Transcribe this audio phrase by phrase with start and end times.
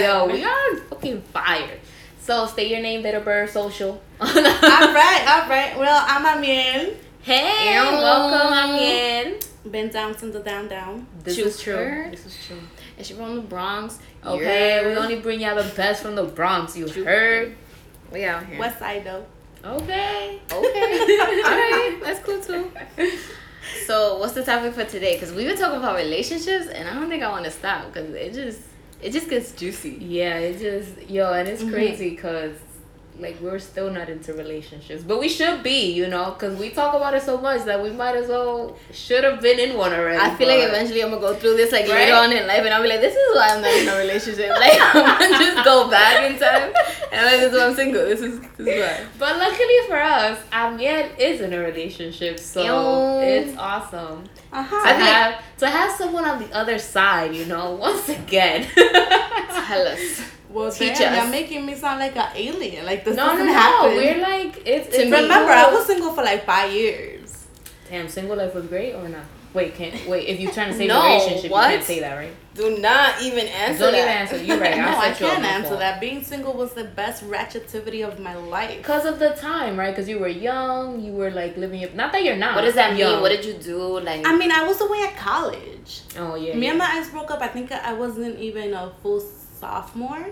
[0.00, 1.80] Yo, we are fucking fired.
[2.20, 4.00] So stay your name, date of birth, social.
[4.20, 5.74] all right, all right.
[5.78, 6.94] Well, I'm Amiel.
[7.22, 9.38] Hey, welcome, Amiel.
[9.70, 11.06] Been down since the down down.
[11.22, 11.74] This True is true.
[11.76, 12.12] word.
[12.12, 12.56] This is true.
[12.96, 13.98] And she from the Bronx.
[14.24, 14.98] Okay, we Yeah.
[14.98, 16.76] only bring y'all the best from the Bronx.
[16.76, 17.04] You True.
[17.04, 17.56] heard?
[18.12, 18.58] We out here.
[18.58, 19.24] West side though.
[19.64, 20.40] Okay.
[20.50, 20.50] Okay.
[20.52, 22.00] All right.
[22.02, 22.70] That's cool too.
[23.86, 25.14] So, what's the topic for today?
[25.14, 28.10] Because we've been talking about relationships, and I don't think I want to stop because
[28.14, 28.60] it just
[29.02, 29.96] it just gets juicy.
[30.00, 31.72] Yeah, it just yo, and it's mm-hmm.
[31.72, 32.56] crazy because
[33.20, 36.94] like we're still not into relationships, but we should be, you know, because we talk
[36.94, 40.18] about it so much that we might as well should have been in one already.
[40.18, 42.00] I feel like eventually I'm gonna go through this like Right?
[42.00, 43.98] later on in life, and I'll be like, "This is why I'm not in a
[43.98, 46.72] relationship." Like I'm gonna just go back in time,
[47.12, 48.04] and like, "This is why I'm single.
[48.04, 52.62] This is this is why." But luckily for us, Amiel is in a relationship, so
[52.62, 53.20] Yo.
[53.20, 54.82] it's awesome uh-huh.
[54.84, 57.34] I have to have someone on the other side.
[57.34, 58.66] You know, once again.
[58.74, 60.20] Tell us.
[60.52, 61.22] Well, Teach damn, us.
[61.22, 62.84] y'all making me sound like an alien.
[62.84, 63.52] Like this no, no, doesn't no.
[63.52, 63.90] happen.
[63.96, 64.88] We're like it's.
[64.88, 65.52] It's Remember.
[65.52, 67.46] I was single for like five years.
[67.88, 69.24] Damn, single life was great or not?
[69.52, 70.28] Wait, can't wait.
[70.28, 71.70] If you're trying to say No, relationship, what?
[71.70, 72.32] you can't say that, right?
[72.54, 73.98] Do not even answer Don't that.
[73.98, 74.36] even answer.
[74.44, 74.76] You're right.
[74.76, 75.80] no, I set can't answer fault.
[75.80, 76.00] that.
[76.00, 78.76] Being single was the best ratchetivity of my life.
[78.76, 79.90] Because of the time, right?
[79.90, 81.90] Because you were young, you were like living your.
[81.90, 82.54] Not that you're not.
[82.54, 83.20] What does that mean?
[83.20, 83.98] What did you do?
[84.00, 86.02] Like, I mean, I was away at college.
[86.16, 86.54] Oh yeah.
[86.54, 86.70] Me yeah.
[86.70, 87.40] and my ex broke up.
[87.40, 89.20] I think I wasn't even a full
[89.60, 90.26] sophomore.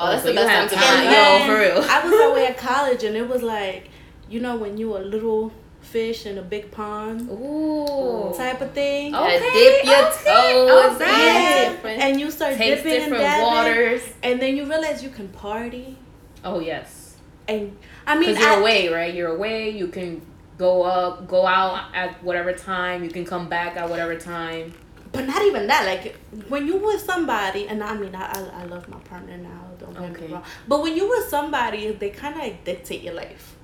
[0.00, 1.06] oh, that's so the best have time to time.
[1.08, 1.90] be Yo, oh, for real.
[1.90, 3.88] I was away at college, and it was like,
[4.28, 8.32] you know, when you a little fish in a big pond Ooh.
[8.36, 9.14] type of thing.
[9.14, 9.26] Oh.
[9.28, 10.70] Yeah, Okay, dip your okay, toes.
[10.92, 11.00] alright.
[11.08, 12.00] Yeah, different.
[12.02, 14.02] And you start Takes dipping and different dabbing, waters.
[14.24, 15.96] and then you realize you can party.
[16.44, 17.16] Oh yes.
[17.46, 17.76] And
[18.06, 19.14] I mean, Because you're I- away, right?
[19.14, 19.70] You're away.
[19.70, 20.22] You can
[20.58, 23.04] go up, go out at whatever time.
[23.04, 24.74] You can come back at whatever time.
[25.16, 25.84] But not even that.
[25.86, 26.14] Like
[26.48, 29.62] when you with somebody, and I mean, I I, I love my partner now.
[29.78, 30.26] Don't get Okay.
[30.26, 30.44] me wrong.
[30.68, 33.54] But when you with somebody, they kind of like dictate your life.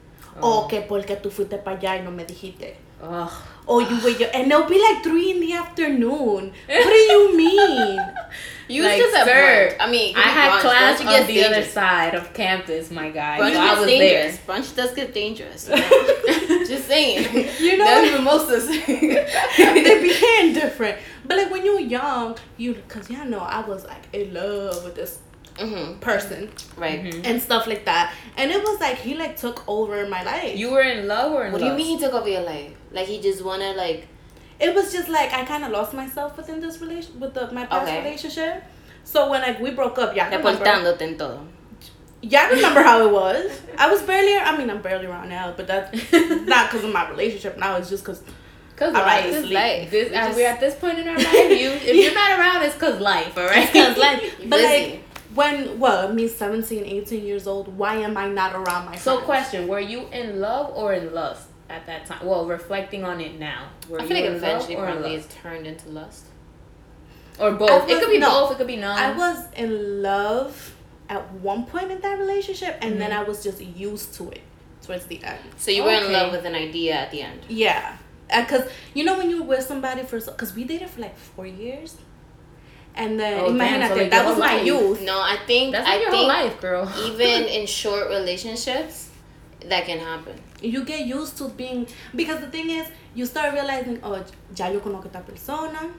[0.40, 0.64] Oh.
[0.64, 2.74] Oh, que porque tú fuiste para allá y no me dijiste.
[3.02, 3.30] Ugh.
[3.66, 6.52] Oh, you were your, and it'll be like three in the afternoon.
[6.66, 8.00] What do you mean?
[8.68, 9.76] You Like, just have sir, brunch.
[9.80, 10.60] I mean, I oh had brunch.
[10.60, 13.38] class Brunch on gets the other side of campus, my guy.
[13.40, 14.36] Brunch so I gets was dangerous.
[14.38, 14.56] there.
[14.56, 15.68] Brunch does get dangerous.
[15.68, 15.74] you
[16.58, 16.64] know?
[16.64, 17.48] just saying.
[17.60, 17.84] You know?
[17.84, 18.66] That's mimosas.
[18.86, 20.96] they be hitting different.
[21.24, 24.94] But like when you're young, you cause y'all know I was like in love with
[24.94, 25.18] this
[25.58, 27.04] hmm person Right.
[27.04, 27.26] Mhm.
[27.26, 28.14] and stuff like that.
[28.36, 30.56] And it was like he like took over my life.
[30.56, 32.72] You were in love or in What do you mean he took over your life?
[32.90, 34.08] Like he just wanna like
[34.60, 37.66] it was just like I kind of lost myself within this relation with the my
[37.66, 37.98] past Okay.
[38.02, 38.62] relationship.
[39.04, 41.46] So when like we broke up, y'all remember, reportándote en todo.
[42.22, 43.50] y'all remember how it was.
[43.76, 44.34] I was barely.
[44.36, 45.90] I mean, I'm barely around now, but that's
[46.46, 47.58] not because of my relationship.
[47.58, 48.22] Now it's just because
[48.84, 49.24] Cause I life.
[49.26, 49.90] rather This life.
[49.90, 51.34] This, we just, we're at this point in our life.
[51.34, 53.36] You, if you're not around, it's cause life.
[53.38, 53.66] All right.
[53.72, 55.02] Because like, You're but like
[55.34, 57.68] when well, me 17, 18 years old.
[57.76, 59.24] Why am I not around my So, friends?
[59.26, 62.26] question: Were you in love or in lust at that time?
[62.26, 65.14] Well, reflecting on it now, were I feel you like in eventually love or probably
[65.16, 66.26] it's turned into lust.
[67.38, 67.70] or both?
[67.70, 68.28] I it could be no.
[68.30, 68.52] both.
[68.52, 68.98] It could be none.
[68.98, 70.74] I was in love
[71.08, 73.18] at one point in that relationship, and then Mhm.
[73.20, 74.40] I was just used to it
[74.82, 75.38] towards the end.
[75.56, 77.40] So you were in love with an idea at the end.
[77.48, 77.96] Yeah,
[78.40, 81.96] because you know when you're with somebody for because we dated for like four years,
[82.94, 84.66] and then Oh, damn, imagine so, that like, that was whole my life.
[84.66, 85.00] youth.
[85.02, 86.92] No, I think That's I like your think whole life, girl.
[87.06, 89.10] even in short relationships,
[89.66, 90.34] that can happen.
[90.60, 94.14] You get used to being because the thing is you start realizing oh
[94.56, 95.90] ya yo conozco esta persona.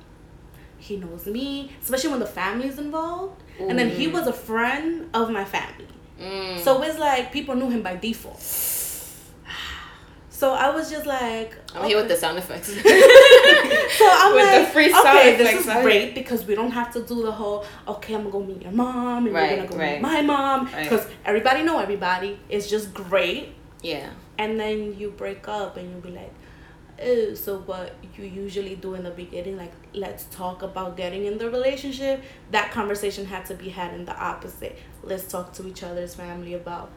[0.77, 3.41] He knows me, especially when the family's involved.
[3.57, 5.87] And then he was a friend of my family.
[6.19, 6.59] Mm.
[6.59, 8.39] So it's like people knew him by default.
[10.43, 12.67] So I was just like, I'm here with the sound effects.
[13.99, 15.83] So I'm With the like, free sound okay, this is right?
[15.83, 18.71] great because we don't have to do the whole, okay, I'm gonna go meet your
[18.73, 19.93] mom and Right, we're gonna go right.
[19.93, 20.83] meet my mom Right.
[20.83, 22.37] because everybody know everybody.
[22.49, 23.55] It's just great.
[23.81, 24.09] yeah.
[24.37, 26.33] And then you break up and you'll be like,
[27.01, 31.37] oh, so what you usually do in the beginning, like let's talk about getting in
[31.37, 32.21] the relationship.
[32.51, 34.77] That conversation had to be had in the opposite.
[35.03, 36.89] Let's talk to each other's family about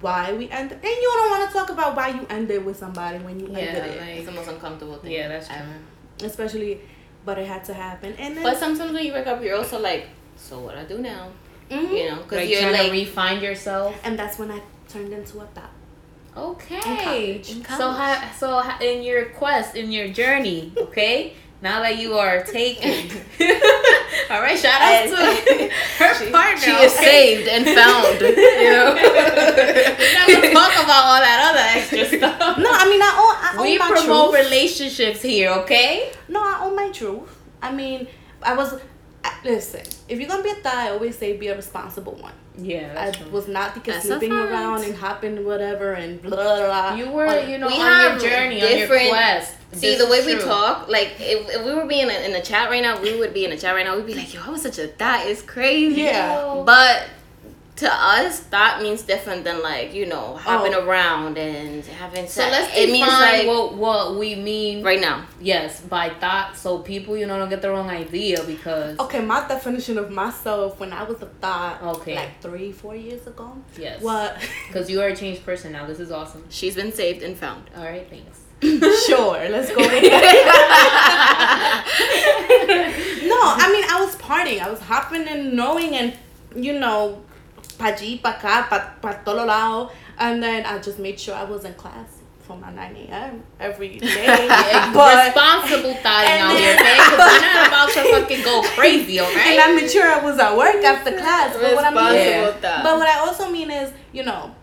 [0.00, 0.78] why we ended.
[0.78, 3.58] And you don't want to talk about why you ended with somebody when you Yeah,
[3.58, 5.12] ended it, like- It's the most uncomfortable thing.
[5.12, 5.64] Yeah, that's ever.
[6.18, 6.26] true.
[6.28, 6.80] especially.
[7.24, 9.78] But it had to happen, and then But sometimes when you break up, you're also
[9.78, 11.28] like, so what I do now?
[11.70, 11.90] Mhm.
[11.98, 13.94] You know, because Like you're trying like, to re-find yourself.
[14.04, 15.70] and that's when I turned into a thought.
[16.36, 16.80] Okay.
[16.80, 17.50] college.
[17.50, 17.96] In So, college.
[17.98, 21.34] ha- so ha- in your quest, in your journey, okay.
[21.62, 22.90] Now that you are taken,
[24.30, 24.58] all right.
[24.58, 25.16] Shout out to
[25.98, 26.58] her she, partner.
[26.60, 28.20] she is saved and found.
[28.20, 28.94] You know.
[28.94, 32.58] We're not gonna talk about all that other extra stuff.
[32.58, 34.44] No, I mean I own, I own we my promote truth.
[34.46, 36.12] relationships here, okay?
[36.28, 37.28] No, I own my truth.
[37.62, 38.06] I mean,
[38.42, 38.80] I was.
[39.44, 42.32] I, listen, if you're gonna be a thigh, I always say be a responsible one.
[42.58, 43.30] Yeah, I that's true.
[43.30, 46.94] was not because That's a sleeping around and hopping whatever and blah blah blah.
[46.94, 49.54] You were, on- you know, We on have your journey, on your different- quest.
[49.72, 50.42] See This the way we true.
[50.44, 53.32] talk, like if, if we were being in, in a chat right now, we would
[53.32, 53.94] be in a chat right now.
[53.96, 56.62] We'd be like, "Yo, I was such a that is crazy." Yeah.
[56.66, 57.06] But
[57.80, 60.86] to us, that means different than like you know hopping Oh.
[60.86, 64.82] around and having So let's it define means like what what we mean.
[64.84, 65.24] right now.
[65.40, 69.46] Yes, by thought, so people you know don't get the wrong idea because Okay, my
[69.48, 72.16] definition of myself when I was a thought, Okay.
[72.16, 73.52] like three, four years ago.
[73.78, 74.36] yes, What?
[74.68, 75.86] because you are a changed person now.
[75.86, 76.44] This is awesome.
[76.50, 77.62] She's been saved and found.
[77.76, 78.38] All right, thanks.
[79.06, 81.84] sure, let's go with that.
[83.22, 84.60] no, I mean I was partying.
[84.60, 86.12] I was hopping and knowing and
[86.54, 87.22] you know,
[87.80, 89.90] pa allí, pa acá, pa, pa todo lado.
[90.18, 93.42] And then I just made sure I was in class for my 9 a.m.
[93.58, 94.46] every day.
[94.70, 96.80] Yeah, but responsible thoughting and out here, eh?
[96.80, 96.96] okay?
[96.98, 99.58] Because we're not about to fucking go crazy, and alright?
[99.58, 101.56] I made sure I was at work after class.
[101.56, 102.84] But what I mean thought.
[102.84, 104.54] but what I also mean is, you know,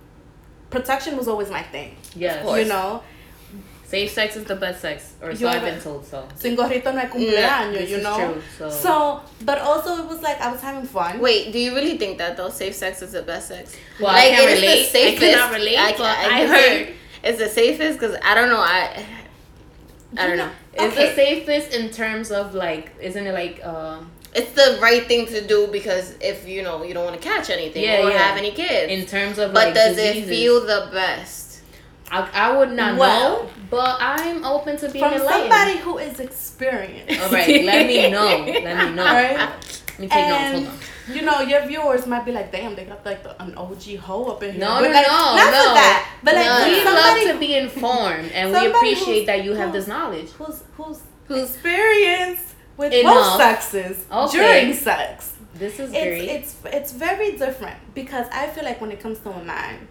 [0.70, 1.96] protection was always my thing.
[2.16, 2.44] Yes.
[2.46, 2.62] course.
[2.62, 3.04] You know,
[3.88, 6.06] Safe sex is the best sex, or so I've been told.
[6.06, 8.34] So sin gorrito no hay cumpleaños, this you is know.
[8.34, 8.42] true.
[8.58, 11.20] So, So, but also it was like I was having fun.
[11.20, 12.50] Wait, do you really think that though?
[12.50, 13.76] Safe sex is the best sex.
[14.00, 15.16] Well, I can't it is relate.
[15.16, 16.58] I cannot relate, I, but I, I heard.
[16.88, 16.94] say
[17.24, 18.60] it's the safest because I don't know.
[18.60, 19.06] I
[20.18, 20.52] I don't know- know.
[20.74, 21.10] it's okay.
[21.10, 25.40] the safest in terms of like, isn't it like, um, It's the right thing to
[25.48, 28.18] do because if you know you don't want to catch anything Yeah, or yeah.
[28.18, 28.92] have any kids.
[28.92, 30.24] in terms of but like does diseases.
[30.30, 31.47] it feel the best?
[32.12, 35.52] I, I would not Well- know, but I'm open to being From enlightened.
[35.52, 37.20] somebody who is experienced.
[37.22, 38.26] All right, let me know.
[38.26, 38.46] Let
[38.90, 39.04] me know.
[39.04, 39.38] Right?
[39.38, 40.70] Let me take And notes.
[40.70, 41.16] Hold on.
[41.16, 44.26] you know, your viewers might be like, "Damn, they got like the, an OG hoe
[44.26, 45.64] up in here." No, but no, like, no, not no.
[45.68, 46.10] for that.
[46.24, 49.74] But like, No, we somebody love to be informed, and we appreciate that you have
[49.74, 50.30] this knowledge.
[50.32, 53.14] who's who's Who's- experienced with Enough.
[53.14, 54.38] both sexes Okay.
[54.38, 55.34] during sex.
[55.56, 56.30] This is It's great.
[56.30, 59.88] it's it's very different because I feel like when it comes to a man,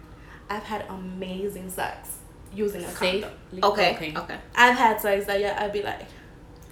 [0.49, 2.17] I've had amazing sex
[2.53, 3.23] using a safe.
[3.23, 3.31] condom.
[3.63, 4.13] Okay, okay.
[4.17, 4.37] Okay.
[4.55, 6.01] I've had sex that yeah, I'd be like,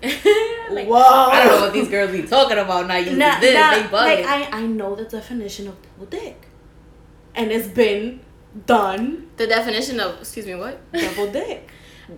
[0.04, 0.96] Like, whoa.
[0.98, 2.96] I don't know what these girls be talking about now.
[2.98, 3.92] Using Nah, this, nah, they bugging.
[3.92, 6.48] like I, I know the definition of double dick,
[7.36, 8.20] and it's been
[8.66, 10.80] done The definition of excuse me, what?
[10.94, 11.70] double dick.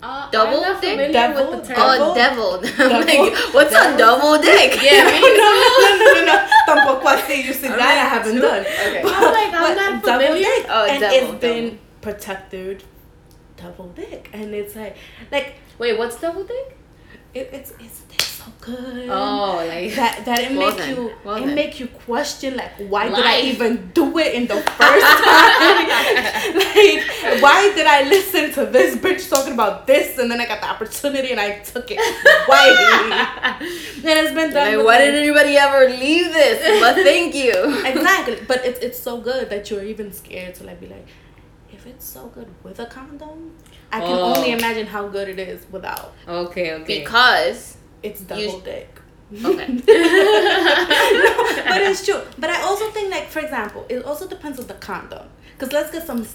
[0.01, 1.11] Uh, Double I'm not dick?
[1.13, 1.51] Devil?
[1.51, 1.77] with the term.
[1.79, 2.61] Oh, Devil?
[2.61, 2.89] devil.
[3.07, 3.95] Like, what's Devil?
[3.95, 4.79] a double dick?
[4.83, 6.47] Yeah, me no, no, no, no, no.
[6.67, 7.43] Tampoco así.
[7.45, 8.41] You see that I haven't too.
[8.41, 8.61] done.
[8.61, 8.99] Okay.
[9.01, 10.43] But, I'm like, I'm but not double familiar.
[10.43, 12.83] dick, Oh, and devil, it's been protected
[13.55, 14.97] double dick, and it's like,
[15.31, 16.77] like Wait, what's double dick?
[17.33, 18.06] it, it's it's it's
[18.47, 19.09] so good.
[19.09, 21.55] Oh, like that that it Well make then, you well it then.
[21.55, 25.87] make you question like why did I even do it in the first time?
[26.55, 30.61] like why did I listen to this bitch talking about this and then I got
[30.61, 31.99] the opportunity and I took it.
[32.47, 33.57] Why?
[33.59, 34.75] and it's been done.
[34.77, 36.79] Like, why like- did anybody ever leave this?
[36.81, 37.53] But thank you.
[37.85, 38.39] exactly?
[38.47, 41.07] But it's it's so good that you're even scared to like be like,
[41.71, 43.53] if it's so good with a condom,
[43.91, 44.35] I can Oh.
[44.35, 46.13] only imagine how good it is without.
[46.27, 46.99] okay, okay.
[46.99, 48.89] Because It's double You- dick.
[49.33, 49.67] okay.
[49.67, 49.83] no,
[51.67, 52.21] but it's true.
[52.37, 55.27] But I also think, like, for example, it also depends on the condom.
[55.53, 56.25] Because let's get some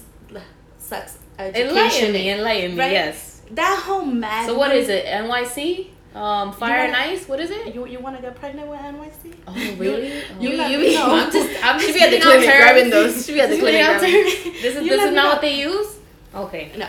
[0.77, 1.69] sex education.
[1.69, 2.79] enlighten me, enlighten me.
[2.79, 2.91] right?
[2.91, 3.41] Yes.
[3.51, 4.45] That whole mad.
[4.47, 5.05] So what is it?
[5.05, 5.87] NYC?
[6.15, 7.27] Um, Fire and wanna- Ice?
[7.27, 7.73] What is it?
[7.73, 9.33] You, you want to get pregnant with NYC?
[9.47, 10.17] Oh, really?
[10.39, 11.15] You, You- let you be- know.
[11.15, 13.25] I'm just, I'm just be at the clinic grabbing those.
[13.25, 14.11] She be at the clinic grabbing.
[14.13, 15.95] This is You this is not what they use.
[16.35, 16.71] Okay.
[16.77, 16.87] No.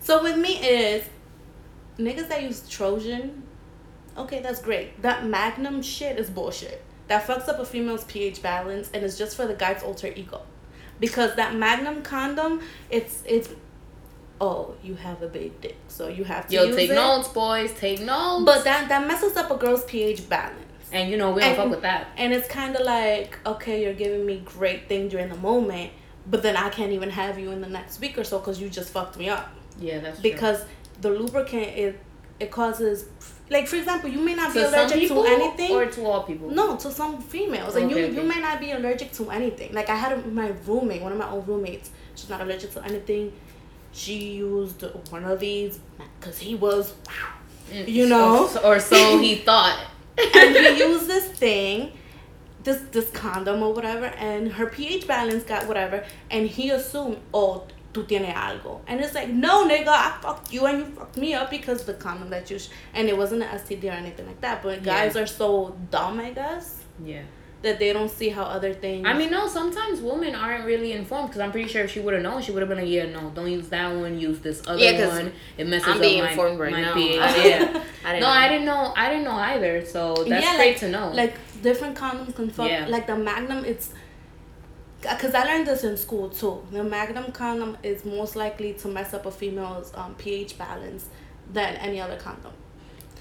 [0.00, 1.04] So with me is
[1.98, 3.42] niggas that use Trojan.
[4.18, 5.00] Okay, that's great.
[5.02, 6.82] That Magnum shit is bullshit.
[7.08, 10.40] That fucks up a female's pH balance and it's just for the guy's alter ego.
[10.98, 13.50] Because that Magnum condom, it's it's
[14.40, 16.94] oh you have a big dick, so you have to Yo, take it.
[16.94, 17.72] notes, boys.
[17.74, 18.44] Take notes.
[18.44, 20.62] But that that messes up a girl's pH balance.
[20.92, 22.08] and you know we don't and- fuck with that.
[22.16, 25.90] And it's kind of like, okay, you're giving me great thing during the moment,
[26.26, 28.68] but then I can't even have you in the next week or so because you
[28.70, 30.30] just fucked me up Yeah, that's true.
[30.30, 30.64] because
[31.02, 32.00] the lubricant it
[32.40, 33.06] it causes
[33.50, 36.22] like for example you may not be to some allergic to anything or to all
[36.24, 36.50] people.
[36.50, 39.88] no to some females and you Okay, you may not be allergic to anything like
[39.88, 43.32] i had a, my roommate one of my old roommates she's not allergic to anything
[43.92, 45.78] she used one of these
[46.20, 46.94] because he was
[47.70, 48.48] Mm, you know.
[48.62, 49.76] or, or so he thought.
[50.16, 51.92] and he used this thing
[52.62, 57.64] this this condom or whatever and her ph balance got whatever and he assumed oh
[57.96, 61.30] tú tienes algo and it's like no nigga i fucked you and you fucked me
[61.40, 62.68] up because the condom that you sh-.
[62.94, 65.22] and it wasn't an std or anything like that but guys Yeah.
[65.22, 65.48] are so
[65.90, 66.66] dumb i guess
[67.12, 67.22] Yeah.
[67.62, 69.42] that they don't see how other things I mean, no.
[69.58, 72.52] Sometimes women aren't really informed because I'm pretty sure if she would have known, she
[72.52, 74.12] would have been like, "Yeah, no, don't use that one.
[74.28, 75.32] Use this other Yeah, 'cause one.
[75.60, 76.94] It messes I'm up being my, informed right my now.
[76.94, 77.82] pH." I- yeah.
[78.08, 78.40] I didn't no, know.
[78.44, 78.82] I didn't know.
[79.02, 79.74] I didn't know either.
[79.94, 81.06] So that's Yeah, great like- to know.
[81.22, 81.34] like
[81.68, 82.68] different condoms can fuck.
[82.70, 82.86] Yeah.
[82.94, 83.86] Like the Magnum, it's
[85.14, 86.62] because I learned this in school too.
[86.72, 91.06] The Magnum condom is most likely to mess up a female's um, pH balance
[91.52, 92.52] than any other condom.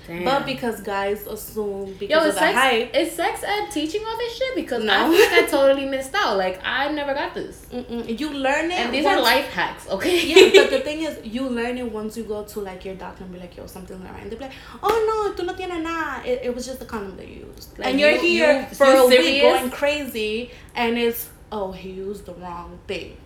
[0.07, 0.23] Damn.
[0.23, 4.15] But because guys assume because Yo, of the sex, hype, is sex ed teaching all
[4.17, 4.53] this shit?
[4.55, 4.93] Because No.
[4.93, 6.37] I think I totally missed out.
[6.37, 7.65] Like, I never got this.
[7.73, 8.75] mm-mm, you learn it.
[8.75, 10.23] And these are life hacks, okay?
[10.27, 13.23] yeah, but the thing is, you learn it once you go to like your doctor
[13.23, 14.21] and be like, yo, something's not right.
[14.21, 16.21] And they'll be like, oh no, tú no tienes nada.
[16.29, 17.79] It, it was just the condom they used.
[17.79, 21.71] Like, and you're you- here you- for you a week going crazy, and it's, oh,
[21.71, 23.17] he used the wrong thing.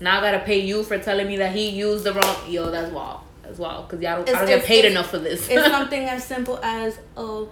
[0.00, 2.36] Now I gotta pay you for telling me that he used the wrong.
[2.48, 3.20] Yo, that's wild.
[3.42, 3.88] That's wild.
[3.88, 5.48] Because y'all don't, I It's- don't get paid enough for this.
[5.48, 7.50] It's something as simple as, oh,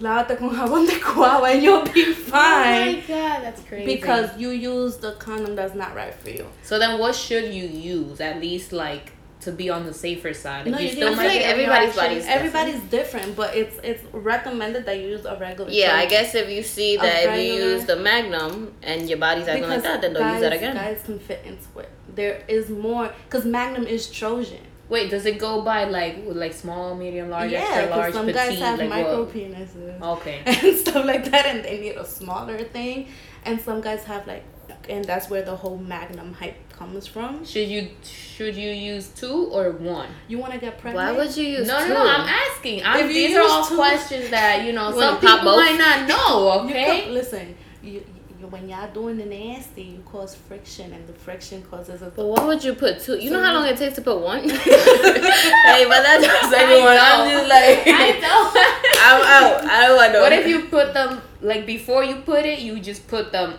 [0.00, 2.96] lávate con jabón de cuaba and you'll be fine.
[2.96, 3.86] Oh my god, that's crazy.
[3.96, 6.46] because you use the condom that's not right for you.
[6.62, 9.12] So then, what should you use at least like
[9.46, 10.66] to be on the safer side?
[10.66, 12.38] No, you you still might like everybody's body's different.
[12.38, 15.70] Everybody's different, but it's it's recommended that you use a regular.
[15.70, 19.48] Yeah, I guess if you see that if you use the Magnum and your body's
[19.48, 20.74] acting like that, then don't guys, use that again.
[20.74, 21.90] Guys can fit into it.
[22.14, 24.66] There is more because Magnum is Trojan.
[24.88, 28.50] Wait, does it go by like like small, medium, large, yeah, extra large, some petite?
[28.50, 29.34] guys have like micro what?
[29.34, 30.42] penises Okay.
[30.46, 33.08] and stuff like that, and they need a smaller thing.
[33.44, 34.44] And some guys have like,
[34.88, 37.44] and that's where the whole Magnum hype comes from.
[37.44, 40.08] Should you should you use two or one?
[40.28, 41.04] You want to get pregnant?
[41.16, 41.88] Why would you use No, two?
[41.88, 42.08] no, no.
[42.10, 42.84] I'm asking.
[42.84, 45.56] I'm, If you these are all two- questions that you know some people both?
[45.56, 46.62] might not know.
[46.64, 47.00] You Okay.
[47.02, 48.15] can- listen, you, you
[48.50, 52.06] when y'all doing the nasty, you cause friction, and the friction causes a.
[52.10, 53.16] But why would you put two?
[53.18, 54.40] You know how long it takes to put one?
[54.48, 56.96] hey, but that's just everyone.
[57.00, 58.56] I'm just like, I don't.
[59.06, 59.64] I'm out.
[59.64, 60.20] I don't want to.
[60.20, 62.60] What if you put them like before you put it?
[62.60, 63.58] You just put them.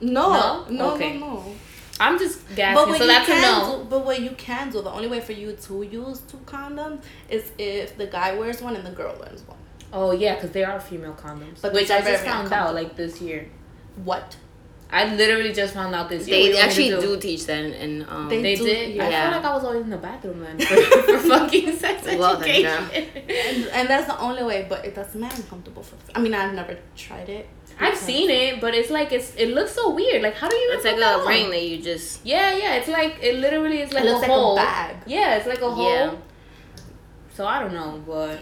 [0.00, 0.66] No, No?
[0.70, 1.18] no, Okay.
[1.18, 1.54] no, no.
[2.00, 2.88] I'm just But gasping.
[2.90, 3.78] what So that's a no.
[3.82, 7.02] do, but what you can do, the only way for you to use two condoms
[7.28, 9.58] is if the guy wears one and the girl wears one.
[9.92, 13.20] Oh yeah, because there are female condoms, But which I just found out like this
[13.20, 13.48] year.
[14.04, 14.36] What?
[14.90, 16.36] I literally just found out this year.
[16.36, 18.28] They What do you want me actually to do teach that in, in um.
[18.30, 19.00] They They do, did.
[19.00, 19.30] I yeah.
[19.30, 22.64] feel like I was always in the bathroom then for, for fucking sex Well, then,
[22.64, 23.08] education.
[23.28, 25.96] And, and that's the only way, but it doesn't matter uncomfortable for.
[26.14, 27.46] I mean, I've never tried it.
[27.80, 30.22] I've because- seen it, but it's like it's it looks so weird.
[30.22, 30.70] Like how do you?
[30.72, 31.28] It's like put that a on?
[31.28, 32.24] ring that you just.
[32.24, 32.76] Yeah, yeah.
[32.76, 34.52] It's like it literally is like it a looks like hole.
[34.54, 34.96] a bag.
[35.06, 35.86] Yeah, it's like a hole.
[35.92, 36.14] Yeah.
[37.34, 38.38] So I don't know, but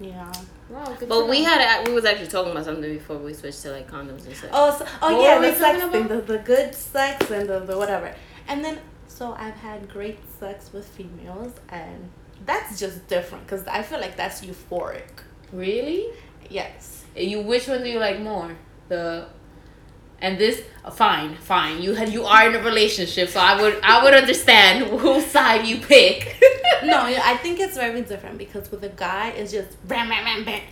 [0.00, 0.32] Yeah.
[0.68, 0.96] Wow.
[1.08, 1.48] But we know.
[1.48, 4.36] had a- we was actually talking about something before we switched to like condoms and
[4.36, 4.50] stuff.
[4.52, 7.48] Oh, so, oh What yeah, we the sex talking thing, the, the good sex and
[7.48, 8.14] the, the whatever.
[8.48, 12.10] And then, so I've had great sex with females, and
[12.46, 15.10] that's just different because I feel like that's euphoric.
[15.52, 16.06] really.
[16.50, 17.04] Yes.
[17.16, 18.56] You which one do you like more?
[18.88, 19.26] The
[20.20, 21.82] and this fine, fine.
[21.82, 25.66] You had you are in a relationship, so I would I would understand whose side
[25.66, 26.36] you pick.
[26.84, 26.96] no,
[27.32, 30.62] I think it's very different because with a guy, it's just bam, bam, bam, bam.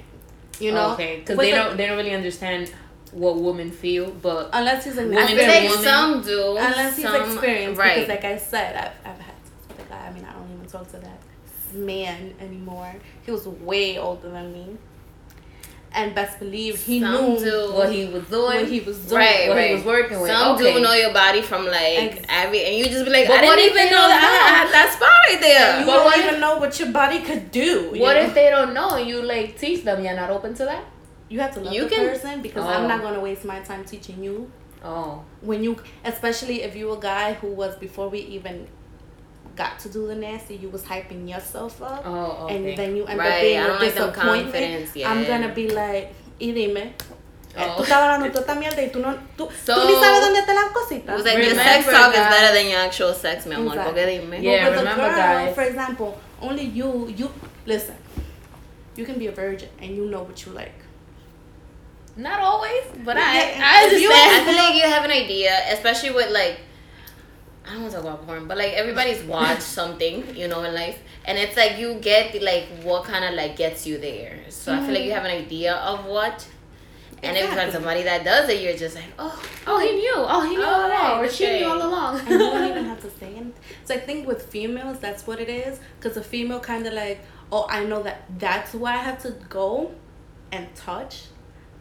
[0.59, 0.93] You know?
[0.95, 2.73] okay, because they a- don't they don't really understand
[3.13, 6.51] what women feel, but Unless he's an Women I feel and like women- some do.
[6.57, 7.95] Unless he's experienced, right?
[7.95, 10.07] because like I said, I've, I've had sex with a guy.
[10.07, 11.21] I mean, I don't even talk to that
[11.75, 12.95] man anymore.
[13.25, 14.77] He was way older than me,
[15.97, 17.73] and best believe he Some knew do.
[17.73, 19.21] what he was doing, what he was doing.
[19.23, 19.69] right, what right.
[19.71, 20.31] he was working with.
[20.31, 20.75] Some okay.
[20.75, 23.41] do know your body from like Ex- every, and you just be like, But I
[23.57, 25.81] didn't even know that I had that spot right there.
[25.81, 27.91] You But don't even if- know what your body could do.
[28.05, 28.21] What know?
[28.23, 30.05] if they don't know you like teach them?
[30.05, 30.85] You're not open to that.
[31.29, 32.69] You have to love You the can- person because Oh.
[32.69, 33.05] I'm not oh.
[33.05, 34.51] gonna waste my time teaching you.
[34.85, 38.69] Oh, When you, especially if you a guy who was before we even
[39.57, 42.03] got to do the nasty, you was hyping yourself up.
[42.05, 42.57] oh, okay.
[42.57, 45.11] and then you end Right, up being I a don't like them disappointment, yeah.
[45.11, 46.93] I'm gonna be like, y dime, eh,
[47.59, 47.77] Oh.
[47.79, 50.41] tú estabas hablando toda esta mierda y tú no, tú, So- tú ni sabes dónde
[50.41, 51.15] están las cositas.
[51.17, 53.73] was like your sex Remember, talk is better than your actual sex, mi amor.
[53.75, 53.93] Exactly.
[53.93, 54.43] Porque dime.
[54.43, 54.65] Yeah.
[54.65, 55.55] but with remember, a girl, guys.
[55.55, 57.31] for example, only you, you,
[57.65, 57.97] listen,
[58.95, 60.75] you can be a virgin and you know what you like.
[62.17, 64.43] not always, but Yeah, I I if you- understand.
[64.43, 66.61] I feel like you have an idea, especially with like
[67.67, 70.75] I don't want to talk about porn, but like everybody's watched something, you know, in
[70.75, 74.39] life, and it's like you get the, like what kind of like gets you there.
[74.51, 76.47] So I feel like you have an idea of what,
[77.23, 77.73] and if you find Exactly.
[77.73, 80.13] somebody that does it, you're just like, oh, oh, he knew.
[80.17, 82.21] Oh, he knew Oh, all along, or right, she knew all along.
[82.21, 83.55] and you don't even have to say anything.
[83.85, 85.81] So I think with females, that's what it is.
[85.99, 87.21] Because a female kind of like,
[87.51, 89.93] oh, I know that that's where I have to go
[90.53, 91.25] and touch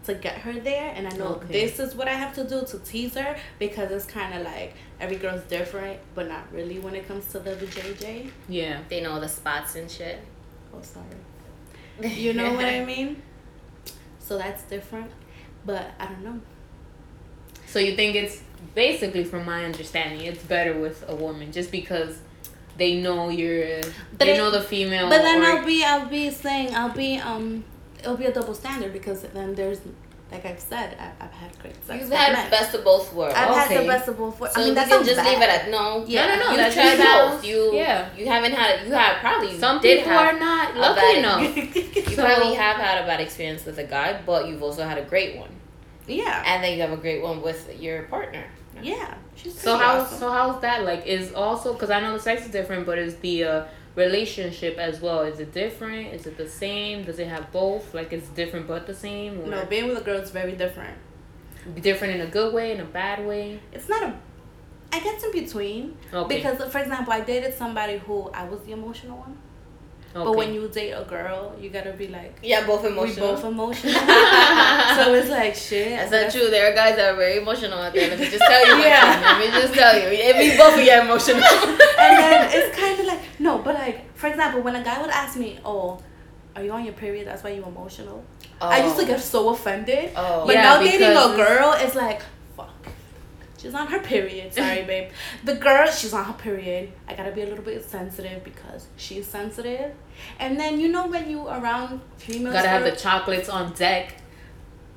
[0.05, 0.91] to get her there.
[0.95, 1.51] And I know Okay.
[1.65, 4.73] this is what I have to do to tease her because it's kind of like
[4.99, 8.29] every girl's different, but not really when it comes to the JJ.
[8.49, 8.79] yeah.
[8.89, 10.19] they know the spots and shit.
[10.73, 11.05] Oh, sorry.
[12.25, 13.21] You know what I mean?
[14.19, 15.11] So that's different.
[15.65, 16.41] But I don't know.
[17.67, 18.41] So you think it's
[18.75, 22.19] basically, from my understanding, it's better with a woman just because
[22.77, 25.09] they know you're, But they it- know the female.
[25.09, 27.63] But then or- I'll be I'll be saying I'll be um
[28.05, 29.81] it'll be a double standard because then there's
[30.31, 32.01] like I've said, I, I've had great sex.
[32.01, 32.49] You've had men.
[32.49, 33.35] best of both worlds.
[33.37, 34.39] I've had the best of both.
[34.39, 34.55] worlds.
[34.55, 35.27] So I mean, we that can sounds just bad.
[35.33, 36.03] leave it at no.
[36.07, 36.25] Yeah.
[36.25, 36.51] No, no, no.
[36.51, 37.45] You that's tried tried both.
[37.45, 38.09] You yeah.
[38.17, 38.87] You haven't had.
[38.87, 41.75] You have probably Some did people have are not lucky bad- enough.
[41.75, 44.97] You So- probably have had a bad experience with a guy, but you've also had
[44.97, 45.51] a great one,
[46.07, 48.45] yeah, and then you have a great one with your partner.
[48.81, 49.13] yeah.
[49.35, 50.17] She's So pretty how awesome.
[50.19, 51.05] so how's that like?
[51.05, 55.01] Is also because I know the sex is different, but is the uh, relationship as
[55.01, 55.21] well?
[55.21, 56.13] Is it different?
[56.13, 57.03] Is it the same?
[57.03, 57.93] Does it have both?
[57.93, 59.41] Like it's different but the same?
[59.41, 60.97] Or No, being with a girl is very different.
[61.81, 63.59] different in a good way, in a bad way.
[63.71, 64.13] It's not a.
[64.93, 66.37] I guess in between Okay.
[66.37, 69.37] because, for example, I dated somebody who I was the emotional one.
[70.15, 70.25] Okay.
[70.25, 73.27] But when you date a girl, you gotta be like Yeah, both emotional.
[73.27, 73.93] we both emotional.
[74.95, 75.89] so it's like shit.
[75.89, 76.49] That's not true.
[76.49, 78.09] There are guys that are very emotional out there.
[78.09, 78.83] Let me just tell you.
[78.83, 79.21] Yeah.
[79.21, 80.07] Let me just tell you.
[80.07, 81.43] It means both of you are emotional.
[81.43, 85.11] and then it's kind of like no, but like for example, when a guy would
[85.11, 85.99] ask me, "Oh,
[86.55, 87.27] are you on your period?
[87.27, 88.23] That's why you're emotional."
[88.61, 89.21] I used to get oh.
[89.21, 90.11] so offended.
[90.15, 90.45] Oh.
[90.45, 92.21] But Yeah, now dating a girl is like,
[92.55, 92.69] fuck.
[93.57, 94.53] She's on her period.
[94.53, 95.11] Sorry, babe.
[95.43, 96.91] The girl, she's on her period.
[97.07, 99.93] I gotta be a little bit sensitive because she's sensitive.
[100.39, 104.15] And then you know when you around females, Gotta have the chocolates on deck.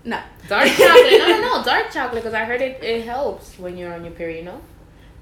[0.05, 0.21] no.
[0.49, 1.19] Dark chocolate.
[1.19, 1.65] No, no, no.
[1.65, 4.61] Dark chocolate because I heard it, it helps when you're on your period, no?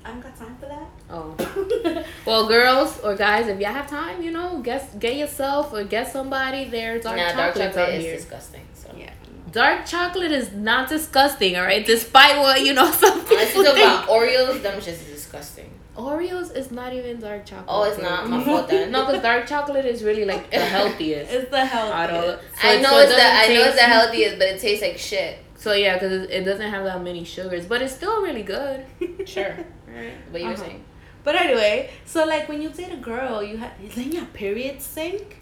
[0.05, 0.89] I don't got time for that.
[1.11, 2.05] Oh.
[2.27, 6.11] Well, girls or guys, if y'all have time, you know, get get yourself or get
[6.13, 8.17] somebody their dark nah, dark chocolate out is here.
[8.17, 8.67] disgusting.
[8.75, 8.95] So.
[8.97, 9.11] yeah.
[9.57, 11.85] Dark chocolate is not disgusting, all right?
[11.95, 13.87] Despite what you know, some people Unless you talk think.
[13.87, 15.71] about Oreos, them shit is disgusting.
[15.97, 17.67] Oreos is not even dark chocolate.
[17.75, 18.91] Oh, it's not my fault then.
[18.95, 21.33] No, because dark chocolate is really like the healthiest.
[21.33, 22.13] It's the healthiest.
[22.13, 22.41] out.
[22.61, 24.49] So I it- know so it it's the doesn't I know it's the healthiest, but
[24.49, 25.39] it tastes like shit.
[25.57, 28.85] So yeah, because it, it doesn't have that many sugars, but it's still really good.
[29.27, 29.57] Sure.
[29.89, 30.13] Right?
[30.31, 30.65] What you were Uh-huh.
[30.65, 30.85] saying?
[31.25, 34.83] But anyway, so like when you date a girl, you have is then your period
[34.83, 35.39] sync.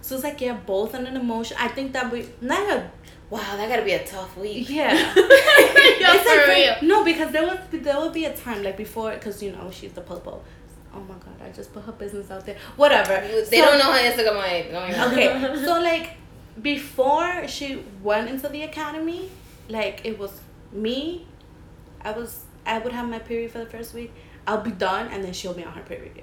[0.00, 1.56] So it's like you're both on an emotion.
[1.60, 2.90] I think that we not a
[3.28, 4.68] Wow, that gotta be a tough week.
[4.70, 4.92] yeah.
[5.16, 6.88] It's for like real.
[6.88, 9.92] no, because there was there will be a time like before, because you know she's
[9.92, 10.42] the popo.
[10.94, 12.56] Oh my god, I just put her business out there.
[12.76, 13.16] Whatever.
[13.50, 14.70] They So- don't know how Instagram.
[14.70, 16.10] Don't Okay, so like
[16.62, 19.30] before she went into the academy,
[19.68, 20.40] like it was
[20.72, 21.26] me.
[22.02, 24.12] I was I would have my period for the first week.
[24.46, 26.22] I'll be done, and then she'll be on her period.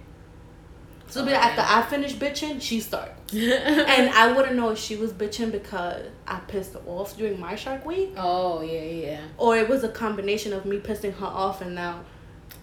[1.14, 1.62] So it'll be Oh, after.
[1.62, 6.40] I finish bitching, she starts, and I wouldn't know if she was bitching because I
[6.48, 9.20] pissed her off during my Shark Week, oh yeah, yeah.
[9.38, 12.00] or it was a combination of me pissing her off, and now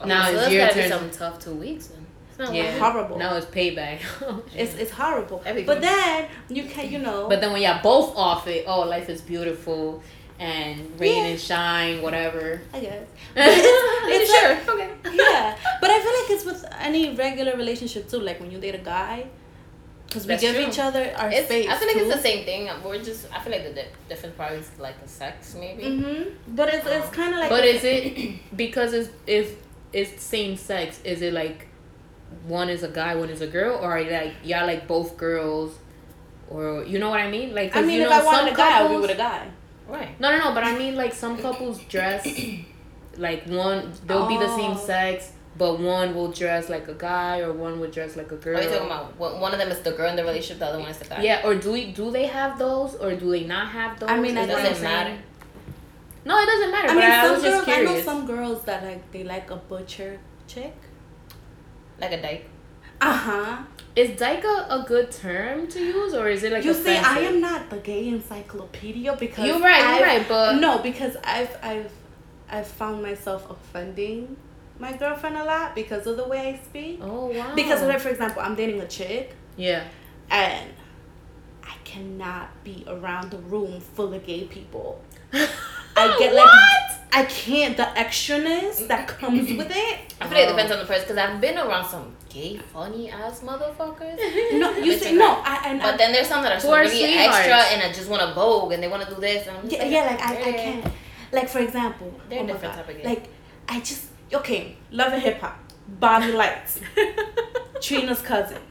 [0.01, 0.99] oh, Now so it's that's your gotta be turn.
[0.99, 2.07] some tough two weeks then.
[2.41, 2.63] It's Yeah.
[2.65, 3.19] worth horrible.
[3.19, 4.01] Now it's payback.
[4.57, 5.43] It's it's horrible.
[5.47, 5.67] Everything.
[5.67, 7.29] But then you can you know.
[7.29, 10.03] But then when y'all both off it, oh, life is beautiful
[10.41, 11.31] and rain Yeah.
[11.31, 12.61] and shine, whatever.
[12.73, 13.07] I guess.
[13.37, 14.49] It's, it's sure.
[14.55, 14.91] like- okay.
[15.17, 18.19] yeah, but I feel like it's with any regular relationship too.
[18.21, 19.27] Like when you date a guy,
[20.07, 20.67] because we give true.
[20.67, 21.69] each other our It's, space.
[21.69, 22.05] I feel like too.
[22.07, 22.69] it's the same thing.
[22.85, 23.27] We're just.
[23.33, 25.85] I feel like the di- difference probably is like the sex, maybe.
[25.85, 26.33] Mhm.
[26.49, 27.51] But it's it's kind of like.
[27.51, 29.55] But is it because it's if
[29.93, 31.01] it's same sex?
[31.05, 31.69] Is it like
[32.47, 35.17] one is a guy, one is a girl, or are you like y'all like both
[35.17, 35.79] girls,
[36.49, 37.55] or you know what I mean?
[37.55, 39.11] Like, 'cause I mean, you if know, I wanted some a guy, I'll be with
[39.11, 39.47] a guy.
[39.91, 40.19] Right.
[40.21, 40.55] No, no, no.
[40.55, 42.27] But I mean, like some couples dress
[43.17, 43.93] like one.
[44.07, 44.77] They'll be the same Oh.
[44.87, 48.55] sex, but one will dress like a guy, or one will dress like a girl.
[48.55, 49.17] What are you talking about?
[49.19, 51.07] One one of them is the girl in the relationship, the other one is the
[51.13, 51.23] guy.
[51.23, 54.11] Yeah, or do we do they have those, or do they not have those?
[54.11, 54.83] I mean, it doesn't what saying?
[54.95, 55.19] matter.
[56.25, 56.89] No, it doesn't matter.
[56.91, 57.79] I but mean, I some was just girls.
[57.79, 60.75] I know some girls that like they like a butcher chick.
[62.01, 62.47] Like a dyke.
[63.01, 63.59] Uh huh.
[63.97, 67.21] Is dyke a, a good term to use, or is it like You see, I
[67.21, 69.81] am not the gay encyclopedia because You're right.
[69.81, 71.93] You're I've- right, but no, because I've I've
[72.49, 74.37] I've found myself offending
[74.79, 77.01] my girlfriend a lot because of the way I speak.
[77.03, 77.55] oh wow.
[77.55, 79.85] Because like, for example, I'm dating a chick yeah.
[80.31, 80.71] and
[81.63, 85.03] I cannot be around the room full of gay people.
[85.33, 86.49] I get like
[87.13, 90.15] I can't the extraness that comes with it.
[90.21, 93.11] I feel like it depends on the person because I've been around some gay, funny
[93.11, 94.17] ass motherfuckers.
[94.59, 95.63] No, you Bitch see, and no, that.
[95.65, 97.83] I and But I, then there's some that are so Who are really extra and
[97.83, 99.47] I just want to vogue and they want to do this.
[99.47, 100.93] And I'm just yeah, like, yeah, like I, I can't.
[101.33, 103.05] Like for example, They're oh my different God, type of gay.
[103.05, 103.29] like
[103.69, 106.81] I just okay, love and hip hop, Bobby Lytes,
[107.81, 108.59] Trina's cousin.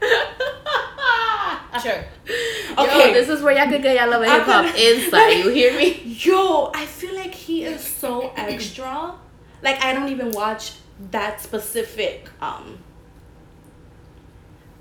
[1.80, 2.04] Sure.
[2.78, 3.08] Okay.
[3.08, 5.30] Yo, this is where y'all could get y'all love and hip hop gonna- inside.
[5.44, 6.02] You hear me?
[6.04, 9.14] Yo, I feel like he is so extra.
[9.62, 10.72] Like I don't even watch
[11.12, 12.78] that specific um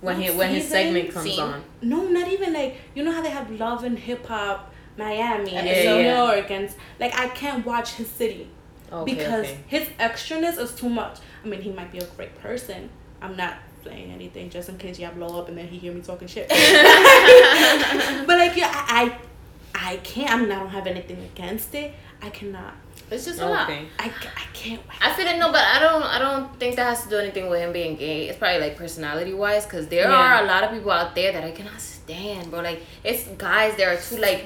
[0.02, 1.40] When he when his segment comes Scene.
[1.42, 1.64] on.
[1.82, 5.68] no, not even like you know how they have love and hip hop Miami and
[5.68, 6.26] Yeah, New yeah.
[6.34, 8.48] York and like I can't watch his city
[8.92, 9.60] Okay, because okay.
[9.68, 11.20] his extraness is too much.
[11.44, 12.90] I mean, he might be a great person.
[13.22, 16.02] I'm not saying anything just in case y'all blow up and then he hear me
[16.02, 16.48] talking shit.
[16.50, 16.58] but
[18.38, 19.18] like yeah, I,
[19.76, 20.32] I I can't.
[20.32, 21.94] I mean, I don't have anything against it.
[22.22, 22.74] I cannot.
[23.12, 23.70] It's just a lot.
[23.70, 23.88] Okay.
[23.98, 24.82] I, I can't.
[25.02, 26.04] I feel it no, but I don't.
[26.04, 28.28] I don't think that has to do anything with him being gay.
[28.30, 30.16] It's probably like personality wise, because there Yeah.
[30.40, 32.62] are a lot of people out there that I cannot stand, bro.
[32.62, 33.76] Like it's guys.
[33.78, 34.46] There are too like,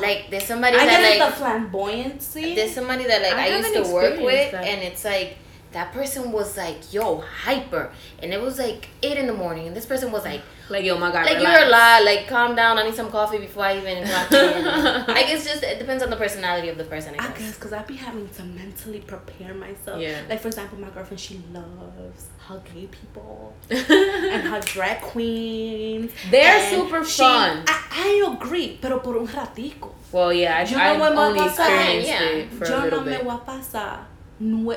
[0.00, 2.54] like there's somebody I that like the flamboyancy.
[2.54, 4.64] there's somebody that like I I, used to work with, that.
[4.64, 5.36] and it's like
[5.72, 7.90] that person was like yo hyper,
[8.22, 10.96] and it was like eight in the morning, and this person was like Like yo,
[10.98, 11.26] my God.
[11.26, 11.58] like relax.
[11.58, 12.78] you're a lot, like calm down.
[12.78, 15.14] I need some coffee before I even to you.
[15.14, 17.14] like it's just it depends on the personality of the person.
[17.18, 17.38] I I guess.
[17.38, 20.00] guess because I'd be having to mentally prepare myself.
[20.00, 20.20] Yeah.
[20.30, 26.12] Like for example, my girlfriend she loves her gay people and her drag queens.
[26.30, 27.64] They're and super she- fun.
[27.66, 27.78] I,
[28.24, 29.90] I agree, pero por un ratico.
[30.12, 32.22] Well, yeah, I, Yo I've me only experienced Yeah.
[32.22, 33.24] it for a little no me bit.
[33.24, 33.98] voy a pasar
[34.40, 34.76] nue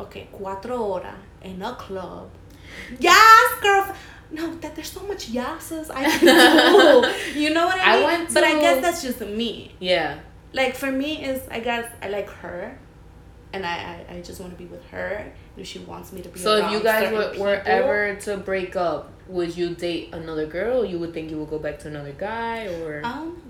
[0.00, 2.30] okay, cuatro horas in a club.
[2.98, 3.94] Yes, girl.
[4.32, 7.40] No, that there's so much yeses I can do.
[7.40, 8.04] You know what I mean?
[8.04, 9.72] I went but I guess that's just me.
[9.80, 10.20] Yeah.
[10.52, 12.78] Like for me is I guess I like her
[13.52, 16.28] and I, I, I just want to be with her if she wants me to
[16.28, 20.46] be So if you guys were, were ever to break up, would you date another
[20.46, 20.84] girl?
[20.84, 23.42] You would think you would go back to another guy, or um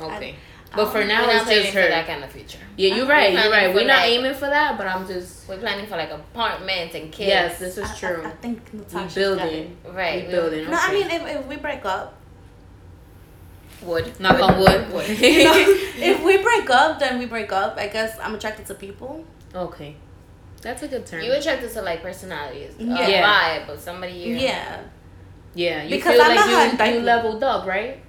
[0.00, 0.30] okay?
[0.30, 0.34] I-
[0.76, 1.88] but for now, We're not it's planning just for her.
[1.88, 2.58] that kind of future.
[2.76, 3.32] Yeah, you're right.
[3.32, 3.74] You're right.
[3.74, 7.10] We're not like- aiming for that, but I'm just We're planning for like apartments and
[7.10, 7.28] kids.
[7.28, 8.22] yes, this is I- I- true.
[8.26, 9.76] I, think Natasha's building.
[9.84, 10.22] got right.
[10.22, 10.60] We we building.
[10.64, 10.70] it.
[10.70, 12.14] No, I mean if, if we break up,
[13.82, 14.18] Wood.
[14.18, 14.88] Knock on wood.
[15.18, 17.76] you know, if we break up, then we break up.
[17.78, 19.24] I guess I'm attracted to people.
[19.54, 19.96] okay,
[20.62, 21.22] that's a good term.
[21.22, 23.06] You attracted to like personalities, Yeah.
[23.06, 24.14] yeah, vibe of somebody.
[24.14, 24.80] You Yeah.
[25.54, 28.00] yeah, you Because feel I'm like not you, you leveled up, right?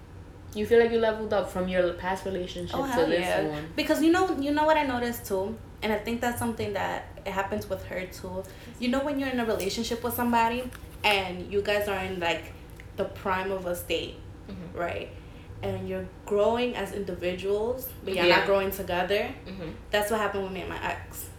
[0.58, 3.44] You feel like you leveled up from your past relationship Oh to this yeah!
[3.48, 3.66] one.
[3.76, 7.06] Because you know, you know what I noticed too, and I think that's something that
[7.26, 8.44] it happens with her too.
[8.80, 10.64] You know, when you're in a relationship with somebody
[11.04, 12.44] and you guys are in like
[12.96, 14.16] the prime of a state,
[14.50, 14.80] Mhm.
[14.86, 15.10] right?
[15.62, 18.38] And you're growing as individuals, but you're Yeah.
[18.38, 19.24] not growing together.
[19.48, 21.30] hmm That's what happened with me and my ex.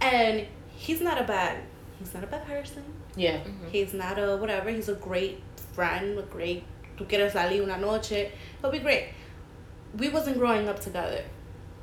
[0.00, 1.58] And he's not a bad,
[1.98, 2.84] he's not a bad person.
[3.16, 3.36] Yeah.
[3.38, 3.68] Mm-hmm.
[3.70, 4.70] He's not a whatever.
[4.70, 5.42] He's a great
[5.74, 6.64] friend, a great.
[7.02, 9.08] Tú quieres salir una noche, he'll be great.
[9.98, 11.22] We wasn't growing up together,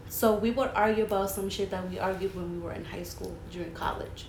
[0.07, 3.03] so we would argue about some shit that we argued when we were in high
[3.03, 4.27] school during college,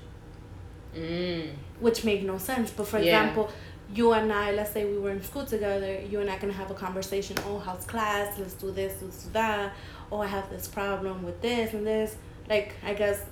[0.94, 1.50] Mm.
[1.80, 2.70] which made no sense.
[2.72, 3.04] But for Yeah.
[3.22, 3.48] example,
[3.94, 6.70] you and I, let's say we were in school together, you and I can have
[6.70, 7.36] a conversation.
[7.46, 8.38] Oh, how's class?
[8.38, 9.72] Let's do this, let's do that.
[10.10, 12.16] Oh, I have this problem with this and this.
[12.48, 13.24] Like I guess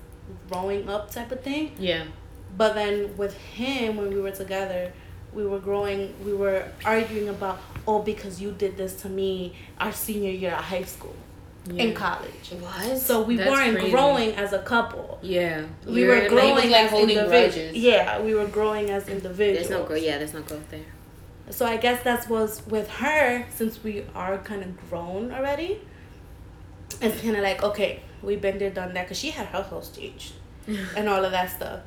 [0.51, 1.73] growing up type of thing.
[1.79, 2.05] Yeah.
[2.57, 4.93] But then with him, when we were together,
[5.33, 9.93] we were growing, we were arguing about, oh, because you did this to me our
[9.93, 11.15] senior year at high school
[11.67, 11.85] yeah.
[11.85, 12.53] in college.
[12.61, 12.99] What?
[12.99, 13.91] So we That's weren't crazy.
[13.91, 15.19] growing as a couple.
[15.23, 15.65] Yeah.
[15.87, 17.55] We You're- were growing was, like as holding individuals.
[17.55, 17.77] grudges.
[17.77, 19.69] Yeah, we were growing as individuals.
[19.69, 20.03] there's no growth.
[20.03, 20.81] Yeah, there's no growth there.
[21.51, 25.81] So I guess that was with her, since we are kind of grown already.
[27.01, 29.83] It's kind of like okay, we've been there, done that, because she had her whole
[29.83, 30.33] stage
[30.97, 31.81] and all of that stuff.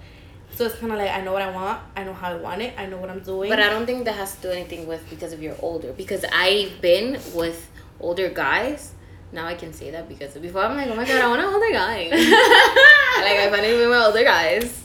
[0.55, 2.61] So it's kind of like I know what I want, I know how I want
[2.61, 3.49] it, I know what I'm doing.
[3.49, 5.93] But I don't think that has to do anything with because of you're older.
[5.93, 8.93] Because I've been with older guys.
[9.31, 11.47] Now I can say that because before I'm like, oh my god, I want an
[11.47, 12.09] older guy.
[12.11, 14.83] like I finally been with older guys.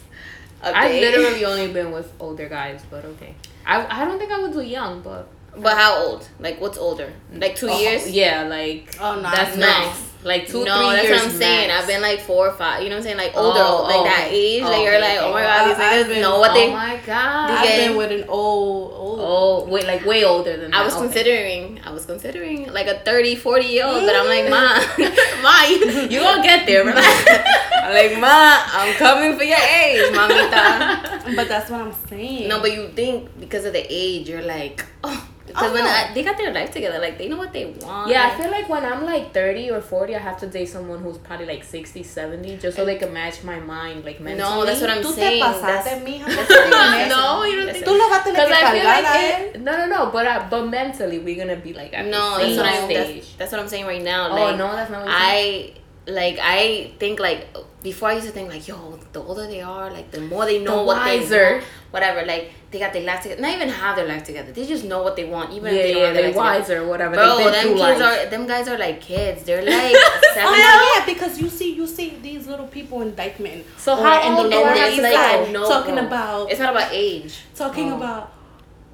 [0.62, 3.34] I've literally only been with older guys, but okay.
[3.66, 6.28] I, I don't think I would do young, but But how old?
[6.38, 7.12] Like what's older?
[7.32, 8.08] Like two Oh, years?
[8.10, 9.66] Yeah, like Oh, no, that's no.
[9.66, 10.02] max.
[10.24, 11.68] Like two, no, three that's what I'm saying.
[11.68, 11.82] max.
[11.82, 12.82] I've been like four or five.
[12.82, 13.16] You know what I'm saying?
[13.16, 14.62] Like oh, older, Oh, like oh, that age.
[14.62, 16.68] oh, like you're like, oh my god, these niggas been- know what they.
[16.68, 17.50] oh my god.
[17.50, 17.86] I've Okay.
[17.88, 19.18] been with an old, old.
[19.22, 20.80] Oh wait, like way older than that.
[20.80, 24.50] I was considering, I was considering like a 30, 40 year old, but I'm like,
[24.50, 25.42] ma, mm.
[25.42, 27.30] ma, you, you gonna get there, relax.
[27.84, 31.12] I'm like, ma, I'm coming for your age, mamita.
[31.36, 32.48] But that's what I'm saying.
[32.48, 35.90] No, but you think because of the age, you're like, oh, because Oh, when no.
[35.90, 38.10] I, they got their life together, like they know what they want.
[38.10, 41.00] Yeah, I feel like when I'm like 30 or 40, I have to date someone
[41.02, 44.42] who's probably like 60, 70, just so they can match my mind, like mentally.
[44.48, 45.40] No, that's what I'm Tú saying.
[45.42, 46.26] te pasaste, That's- mija.
[46.26, 49.02] that's No, what I'm No, you don't think- Tú lo vas a tener que cargar
[49.02, 49.40] like eh.
[49.54, 52.44] it, no, no, no, but I, but mentally we're gonna be like at No, the
[52.44, 52.84] that's what I'm.
[52.84, 53.14] stage.
[53.16, 54.28] That's, that's what I'm saying right now.
[54.30, 55.72] oh Like, no, that's not what you're saying?
[55.76, 57.48] I like I think like
[57.82, 60.60] before I used to think like yo the older they are like the more they
[60.62, 61.62] know The what they wiser.
[61.90, 64.84] whatever like they got their life together not even have their life together they just
[64.84, 66.80] know what they want even yeah, if they don't yeah, have they're life together.
[66.84, 67.14] wiser, whatever.
[67.14, 68.26] Bro, They've been them through kids life.
[68.26, 69.38] are them guys are like kids.
[69.44, 70.54] They're like Oh seven.
[70.64, 73.64] hell yeah, because you see, you see these little people in Dyckman.
[73.78, 75.12] So or how in the old Lower are East they?
[75.12, 76.06] Side, oh, No, talking bro.
[76.06, 77.34] about It's not about age.
[77.54, 77.96] talking Oh.
[77.96, 78.32] about,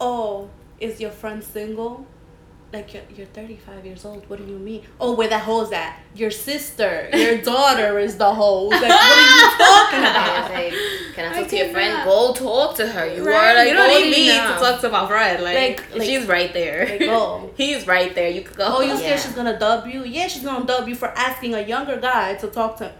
[0.00, 2.06] oh, is your friend single?
[2.72, 4.28] Like you're, you're 35 years old.
[4.30, 4.82] What do you mean?
[5.00, 5.98] Oh, where the hoe's at?
[6.14, 8.64] Your sister, your daughter is the hoe.
[8.68, 10.50] Like, what are you talking about?
[10.52, 10.72] Like,
[11.14, 11.92] can I I talk to your friend?
[11.92, 12.04] cannot.
[12.06, 13.06] Go talk to her.
[13.14, 13.34] You Right.
[13.36, 15.42] are like you don't need me to talk to my friend.
[15.44, 16.86] Like, Like- like- she's right there.
[16.88, 17.50] Like, go.
[17.56, 18.30] He's right there.
[18.30, 18.64] You could go.
[18.68, 18.96] Oh, you Yeah.
[18.96, 20.04] scared she's gonna dub you?
[20.04, 22.90] Yeah, she's gonna dub you for asking a younger guy to talk to.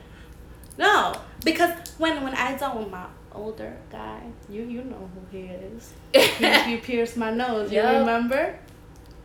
[0.78, 5.44] No, because when when I dealt with my older guy, you you know who he
[5.46, 5.92] is.
[6.12, 7.72] he, he pierced my nose.
[7.72, 8.58] You remember?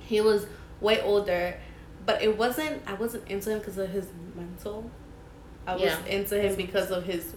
[0.08, 0.46] He was
[0.82, 1.56] way older,
[2.06, 2.82] but it wasn't.
[2.88, 4.90] I wasn't into him because of his mental.
[5.66, 6.06] I was Yeah.
[6.06, 7.36] into him because of his.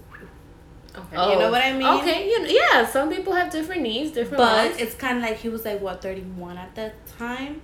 [0.96, 1.33] Okay.
[1.33, 1.83] You know what I mean?
[1.85, 2.87] Oh, Okay, you know, yeah.
[2.87, 6.00] Some people have different needs, different But it's kind of like he was like what
[6.02, 7.62] thirty one at that time,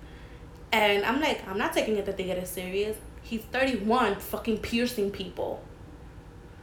[0.72, 2.96] and I'm like I'm not taking it that they get it serious.
[3.22, 5.60] He's thirty one, fucking piercing people.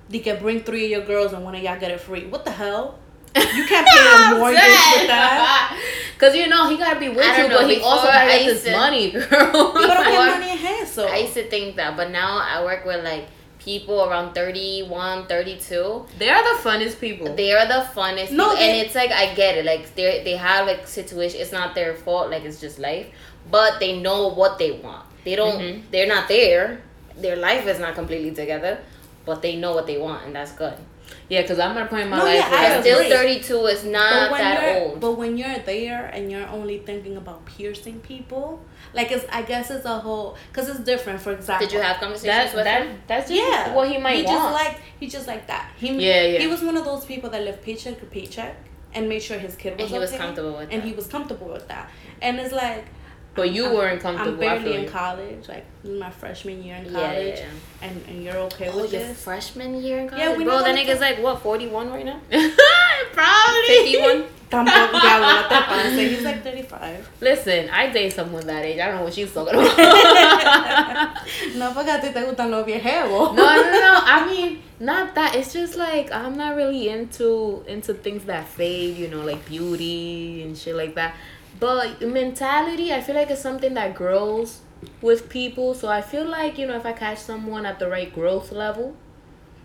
[0.10, 2.26] They can bring three of your girls and one of y'all get it free.
[2.28, 3.00] What the hell?
[3.36, 5.80] You can't pay a mortgage with that.
[6.20, 8.64] Cause you know he gotta be with you, know, but he also gotta get this
[8.64, 9.22] to- money, girl.
[9.24, 12.38] You don't Before- have money in hand, so I used to think that, but now
[12.38, 13.26] I work with like
[13.60, 16.06] people around 31, 32.
[16.20, 17.36] they are the funnest people.
[17.36, 18.32] They are the funnest.
[18.32, 19.66] No, people, they- and it's like I get it.
[19.66, 21.42] Like they they have like situation.
[21.42, 22.30] It's not their fault.
[22.30, 23.08] Like it's just life.
[23.52, 25.06] But they know what they want.
[25.26, 25.60] They don't.
[25.60, 25.82] Mhm.
[25.92, 26.82] They're not there.
[27.18, 28.80] Their life is not completely together,
[29.26, 30.74] but they know what they want, and that's good.
[31.30, 33.06] Yeah, cause I'm at a point in my No, life yeah, where I Because agree.
[33.08, 35.00] still, thirty two is not that old.
[35.00, 38.62] But when you're there and you're only thinking about piercing people,
[38.94, 41.22] like it's I guess it's a whole because it's different.
[41.22, 43.02] For example, Did you have conversations that with that him?
[43.08, 44.38] that's just yeah, what he might he want.
[44.38, 45.72] just like he just like that.
[45.78, 46.40] He Yeah, yeah.
[46.40, 48.56] He was one of those people that lived paycheck to paycheck
[48.94, 50.88] and made sure his kid was And he was comfortable with and that.
[50.88, 51.90] he was comfortable with that.
[52.22, 52.86] And it's like,
[53.36, 54.34] but you I'm- weren't comfortable.
[54.34, 57.48] I'm barely in college, like my freshman year in college, yeah.
[57.82, 59.24] and and you're okay Oh, with your this.
[59.24, 60.24] freshman year in college?
[60.24, 62.20] Yeah, we Bro, know that nigga's like, what, 41 right now?
[63.14, 64.24] Probably 51?
[64.54, 66.10] Tampoco te hablo de te.
[66.10, 67.10] He's like 35.
[67.22, 68.80] Listen, I date someone that age.
[68.80, 71.18] I don't know what she's talking about.
[71.56, 73.34] No, porque a ti te gustan los viejos.
[73.34, 74.00] no, no, no.
[74.06, 75.34] I mean, not that.
[75.36, 78.96] It's just like I'm not really into into things that fade.
[78.98, 81.16] You know, like beauty and shit like that.
[81.64, 84.60] But mentality, I feel like it's something that grows
[85.02, 85.74] with people.
[85.74, 88.96] So I feel like you know, if I catch someone at the right growth level,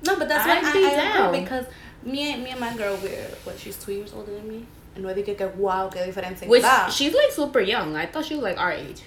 [0.06, 1.28] No, but that's I'd why be I, I down.
[1.28, 1.66] agree because
[2.04, 4.60] me and me and my girl we're what she's two years older than me.
[4.94, 6.46] And no dije que wow, qué diferencia.
[6.46, 6.88] which da.
[6.88, 7.96] she's like super young.
[7.96, 9.02] I thought she was like our age.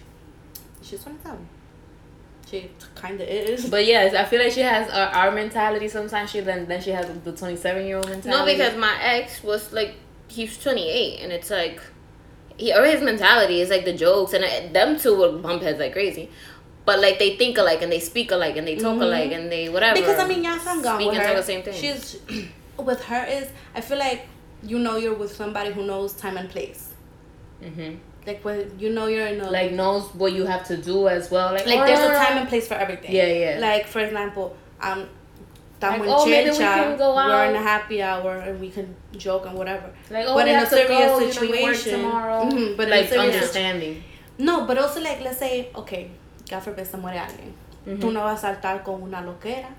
[0.82, 1.48] she's 27.
[2.50, 3.70] She kind of is.
[3.70, 5.88] But yes, I feel like she has our, our mentality.
[5.88, 8.38] Sometimes she then then she has the twenty seven year old mentality.
[8.38, 9.96] No, because my ex was like,
[10.28, 11.80] he's 28, and it's like,
[12.62, 15.80] he or his mentality is like the jokes, and I, them two would bump heads
[15.80, 16.26] like crazy.
[16.86, 19.04] But like they think alike and they speak alike and they talk Mhm.
[19.08, 19.96] alike and they whatever.
[20.02, 21.28] because I mean, gone Speak with her.
[21.28, 21.74] talk the same thing.
[21.82, 22.18] She's
[22.90, 23.46] with her is
[23.76, 24.22] I feel like
[24.72, 26.82] you know you're with somebody who knows time and place.
[27.64, 27.92] hmm
[28.28, 31.24] Like when you know you're in a like knows what you have to do as
[31.34, 31.50] well.
[31.54, 33.12] Like, like there's a time and place for everything.
[33.20, 33.56] Yeah, yeah.
[33.70, 35.00] Like for example, um,
[35.82, 37.30] Like, estamos oh, maybe en we can go out.
[37.30, 39.90] we're in a happy hour and we can joke and whatever.
[40.12, 42.02] Like, oh, But we in have a to serious go, you know, you work situation-
[42.02, 42.44] tomorrow.
[42.46, 44.04] Mhm, but in a like serious- understanding.
[44.38, 46.12] No, but also like let's say, okay,
[46.50, 47.54] God forbid se muere alguien.
[47.88, 48.00] Mhm.
[48.00, 49.70] Tú no vas a saltar con una loquera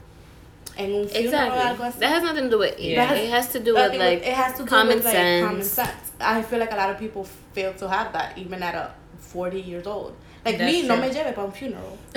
[0.77, 1.87] en un funeral o algo Exactly.
[1.87, 1.99] así.
[2.01, 3.13] That has nothing to do with Yeah.
[3.13, 3.23] yeah.
[3.23, 5.47] It has to do with like it has to do common with, like, sense.
[5.47, 6.13] common sense.
[6.21, 9.61] I feel like a lot of people fail to have that even at a 40
[9.61, 10.15] years old.
[10.45, 11.07] Like That's me, no true.
[11.07, 11.99] me lleve para un funeral.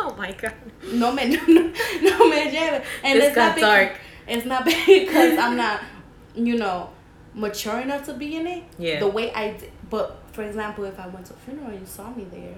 [0.00, 0.52] oh my god.
[0.92, 2.82] No me, no, no me lleve.
[3.04, 3.98] And This it's got not because, dark.
[4.26, 5.80] It's not because I'm not,
[6.34, 6.90] you know,
[7.34, 8.64] mature enough to be in it.
[8.78, 8.98] Yeah.
[9.00, 9.70] The way I did.
[9.88, 12.54] But for example, if I went to a funeral and you saw me there,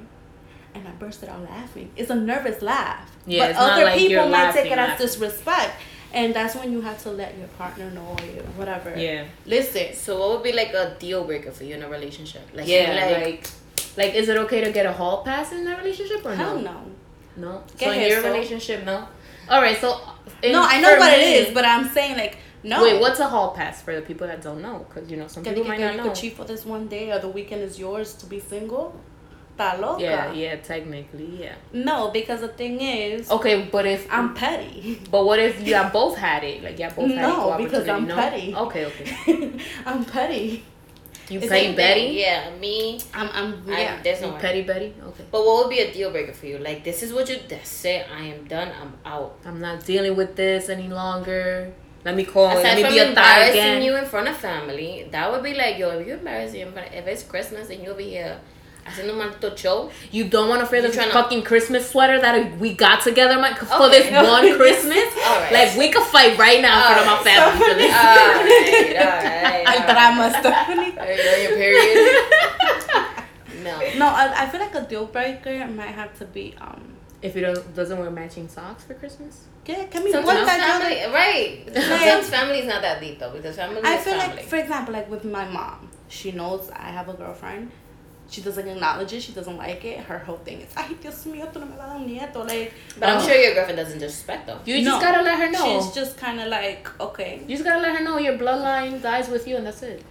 [0.74, 3.10] and I bursted out laughing, it's a nervous laugh.
[3.26, 5.72] Yeah, but it's other like people you're might take laughing, it as disrespect.
[6.14, 8.98] And that's when you have to let your partner know or you- whatever.
[8.98, 9.26] Yeah.
[9.44, 9.92] Listen.
[9.92, 12.48] So what would be like a deal breaker for you in a relationship?
[12.54, 13.50] Like Yeah, you're like,
[13.98, 16.36] like, is it okay to get a hall pass in that relationship or no?
[16.36, 16.62] Hell no?
[16.72, 16.80] no.
[17.36, 17.62] No.
[17.78, 18.28] ¿Qué so in your eso?
[18.32, 18.98] relationship, no.
[19.50, 19.88] All right, so.
[20.56, 22.82] no, I know what it me- is, but I'm saying like no.
[22.82, 24.84] Wait, what's a hall pass for the people that don't know?
[24.88, 26.04] Because you know some Que people might que not you know.
[26.08, 28.86] could cheat for this one day or the weekend is yours to be single?
[29.98, 31.56] Yeah, yeah, technically, yeah.
[31.72, 35.00] No, because the thing is, Okay, but if I'm petty.
[35.10, 36.62] But what if you have both had it?
[36.62, 37.88] Like yeah, both had No, because.
[37.88, 38.14] I'm no?
[38.14, 38.54] petty.
[38.54, 39.52] Okay, okay.
[39.86, 40.64] I'm petty.
[41.30, 42.00] You It's petty Betty?
[42.20, 43.00] Yeah, me.
[43.12, 44.02] I'm, I'm I, yeah.
[44.02, 44.94] there's You no petty Betty?
[45.08, 45.24] Okay.
[45.30, 46.58] But what would be a deal breaker for you?
[46.58, 47.36] Like this is what you.
[47.48, 48.06] That's it.
[48.14, 48.72] I am done.
[48.80, 49.38] I'm out.
[49.44, 51.72] I'm not dealing with this any longer.
[52.04, 52.48] Let me call.
[52.48, 53.82] Aside Let me from be a embarrassing again.
[53.82, 56.72] you in front of family, that would be like, yo, if you embarrass you in
[56.72, 58.40] front, if it's Christmas and you over here
[58.88, 62.58] haciendo un maldito show, You don't want to wear the tryna- fucking Christmas sweater that
[62.58, 64.10] we got together my, for Okay.
[64.10, 65.04] this one Christmas.
[65.26, 65.52] Alright.
[65.52, 67.94] Like we could fight right now in front of my Alright, family for this.
[67.94, 69.88] alright, alright.
[69.88, 70.98] Drama, Stephanie.
[70.98, 72.24] Are you on your period?
[73.64, 73.78] no.
[73.98, 76.94] no, I, I feel like a deal breaker might have to be um.
[77.20, 79.44] If he don't, doesn't wear matching socks for Christmas.
[79.66, 81.12] Yeah, can we Sometimes want that family, deal?
[81.12, 81.62] right?
[81.74, 84.36] Sometimes family is not that deep though because family I feel family.
[84.36, 87.70] like, for example, like with my mom, she knows I have a girlfriend.
[88.30, 89.22] She doesn't acknowledge it.
[89.22, 90.00] She doesn't like it.
[90.00, 93.08] Her whole thing is, "Ay, Dios mío, tú no me das un nieto." Like, but
[93.08, 94.60] I'm sure your girlfriend doesn't disrespect though.
[94.66, 94.90] You No.
[94.92, 95.80] just gotta let her know.
[95.80, 97.40] she's just kind of like, okay.
[97.46, 100.02] you just gotta let her know your bloodline dies with you, and that's it.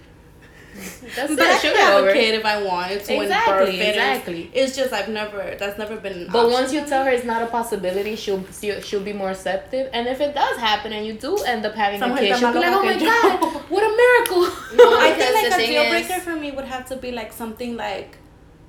[1.16, 1.62] That's But I it.
[1.62, 2.92] She'll have over a kid if I want.
[2.92, 3.14] to.
[3.14, 4.52] and Exactly, birth it and- exactly.
[4.54, 5.56] It's just I've never.
[5.60, 6.30] That's never been.
[6.32, 9.90] But once you tell her it's not a possibility, she'll she'll, she'll be more receptive.
[9.94, 12.60] And if it does happen and you do end up having a kid, she'll be
[12.60, 14.44] like, "Oh my god, what a miracle!"
[14.76, 17.34] No, I think like a deal is- breaker for me would have to be like
[17.34, 18.18] something like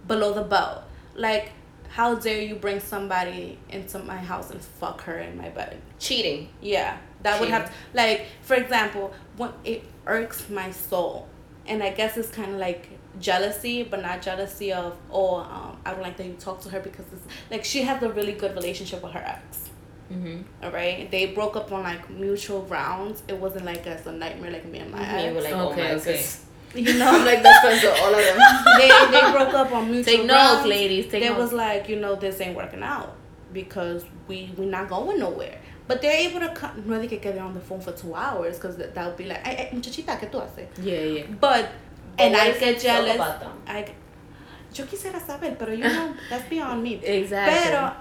[0.06, 0.84] below the belt.
[1.14, 1.52] Like,
[1.88, 5.80] how dare you bring somebody into my house and fuck her in my bed?
[5.98, 6.48] cheating.
[6.62, 7.60] Yeah, that would Cheating.
[7.60, 11.26] have like for example, when it irks my soul,
[11.68, 12.88] and I guess it's kind of like
[13.20, 16.80] jealousy, but not jealousy of oh um, I don't like that you talk to her
[16.80, 19.70] because it's like she has a really good relationship with her ex.
[20.12, 20.42] Mm-hmm.
[20.64, 23.22] All right, they broke up on like mutual grounds.
[23.28, 25.34] It wasn't like as a nightmare like me and my Me, ex.
[25.34, 26.24] we're like, oh Okay, my okay.
[26.74, 28.38] you know, I'm like best friends with all of them.
[28.78, 30.58] they they broke up on mutual Take grounds.
[30.58, 31.04] notes, ladies.
[31.10, 31.38] Take They notes.
[31.40, 33.14] was like, you know, this ain't working out
[33.52, 35.58] because we we're not going nowhere.
[35.86, 36.76] But they're able to cut.
[36.86, 39.46] No, they could get on the phone for two hours because that would be like,
[39.46, 40.68] hey, muchachita, ¿qué tú haces?
[40.82, 41.24] yeah, yeah.
[41.40, 41.70] But,
[42.18, 43.14] and I if get you talk jealous.
[43.14, 43.52] about them?
[43.66, 43.94] I,
[44.74, 46.96] yo quisiera saber, pero you know, that's beyond me.
[47.02, 47.70] Exactly.
[47.70, 47.92] Pero,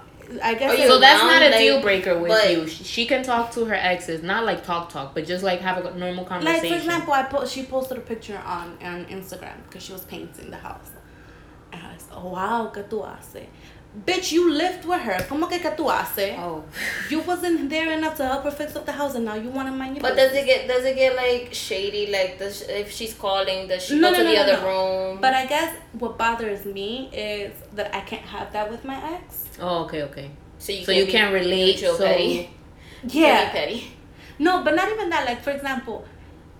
[0.43, 0.77] I guess.
[0.77, 2.67] Are so that's not a like, deal breaker with but- you.
[2.67, 5.77] She, she can talk to her exes, not like talk talk, but just like have
[5.85, 6.63] a normal conversation.
[6.63, 10.03] like for example, I po- she posted a picture on on Instagram because she was
[10.03, 10.91] painting the house.
[11.71, 13.47] And I was, oh wow, ¿qué tú haces?
[14.05, 15.17] Bitch, you lived with her.
[15.27, 16.35] ¿Cómo que qué tú haces?
[16.37, 16.63] oh,
[17.09, 19.67] You wasn't there enough to help her fix up the house, and now you want
[19.69, 22.07] to mind your But does it get does it get like shady?
[22.11, 24.61] Like does if she's calling, does she No, go no, to no, the no, other
[24.61, 24.67] no.
[25.09, 25.17] room?
[25.21, 29.45] But I guess what bothers me is that I can't have that with my ex.
[29.59, 30.29] oh, okay, okay.
[30.59, 31.75] so you So you can't relate.
[31.77, 32.49] neutral So petty.
[33.07, 33.49] Yeah.
[33.51, 33.91] petty.
[34.37, 35.25] No, but not even that.
[35.25, 36.05] Like for example,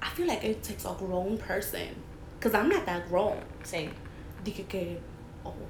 [0.02, 1.90] I feel like it takes a grown person,
[2.40, 3.38] cause I'm not that grown.
[3.64, 3.92] Same.
[4.44, 4.98] Dije que,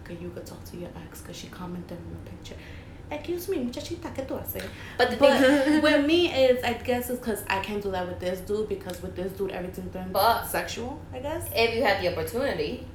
[0.09, 2.55] okay, you could talk to your ex because she commented on the picture.
[3.09, 4.63] Excuse me, muchachita, ¿qué tú haces?
[4.97, 8.05] But the But thing, with me is, I guess it's because I can't do that
[8.07, 10.99] with this dude because with this dude everything's been But- sexual.
[11.13, 11.49] I guess.
[11.55, 12.85] if you had the opportunity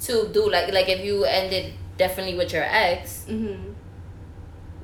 [0.00, 3.72] to do like like if you ended definitely with your ex, Mm-hmm.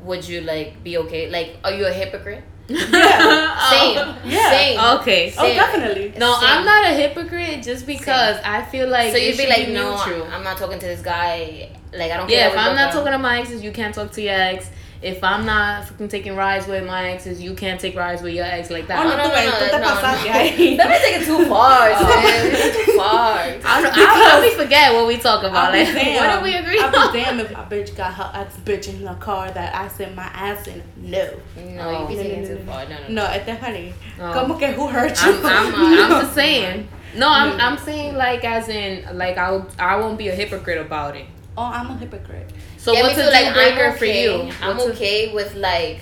[0.06, 1.30] would you like be okay?
[1.30, 2.44] Like, are you a hypocrite?
[2.68, 2.79] Yeah.
[3.70, 3.98] Same.
[3.98, 4.50] Oh, Yeah.
[4.50, 4.81] Same.
[5.00, 5.35] Okay.
[5.38, 6.12] Oh, definitely.
[6.18, 6.48] No, Same.
[6.48, 9.68] I'm not a hypocrite just because I feel like so it you'd be should like,
[9.68, 9.94] no.
[10.33, 11.70] I'm not talking to this guy.
[11.92, 12.48] Like, I don't Yeah, care.
[12.52, 14.70] if I'm not broke talking to my exes, you can't talk to your ex.
[15.02, 18.44] If I'm not fucking taking rides with my exes, you can't take rides with your
[18.46, 18.98] ex like that.
[18.98, 20.02] Oh, No, no, no, no, no, no, no.
[20.02, 22.22] Let me take it too far, Oh.
[22.24, 22.85] man.
[22.87, 23.38] Too far.
[23.38, 25.72] I don't, I, we forget what we talk about.
[25.72, 27.12] Like, what did we agree I'll on?
[27.12, 30.14] be damned if my bitch got her ex bitch in the car that I sent
[30.14, 30.82] my ass in.
[30.96, 31.28] No.
[31.56, 32.72] No, you be taking no, too no, no.
[32.72, 32.85] far.
[32.88, 33.94] No, no, No, it's eh, definitely.
[34.20, 34.32] Oh.
[34.32, 35.32] Como que who hurt you?
[35.32, 36.88] I'm, I'm, I'm just saying.
[37.16, 41.16] No, I'm, I'm saying like as in like I'll I won't be a hypocrite about
[41.16, 41.26] it.
[41.59, 42.50] Oh, I'm a hypocrite.
[42.87, 44.22] So Yeah, what's a deal like, breaker I'm for okay.
[44.22, 44.53] you?
[44.62, 45.99] I'm What's a- okay with like,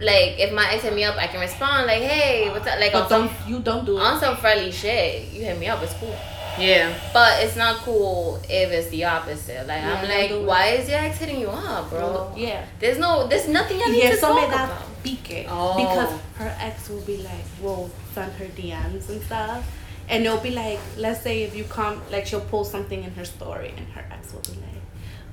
[0.00, 2.80] like if my ex hit me up, I can respond like, hey, what's up?
[2.80, 4.00] Like But on some don't you don't do it.
[4.00, 5.28] on some friendly shit.
[5.32, 6.16] You hit me up, it's cool.
[6.58, 6.94] Yeah.
[7.12, 9.66] But it's not cool if it's the opposite.
[9.66, 10.08] Like Yeah, I'm
[10.40, 12.32] like, why is your ex hitting you up, bro?
[12.34, 12.64] Yeah.
[12.80, 15.02] There's no, there's nothing I need Y to talk about.
[15.04, 15.44] pique.
[15.50, 15.76] Oh.
[15.76, 19.62] Because her ex will be like, will send her DMs and stuff.
[20.08, 23.26] And it'll be like, let's say if you come, like she'll post something in her
[23.26, 24.75] story and her ex will be like,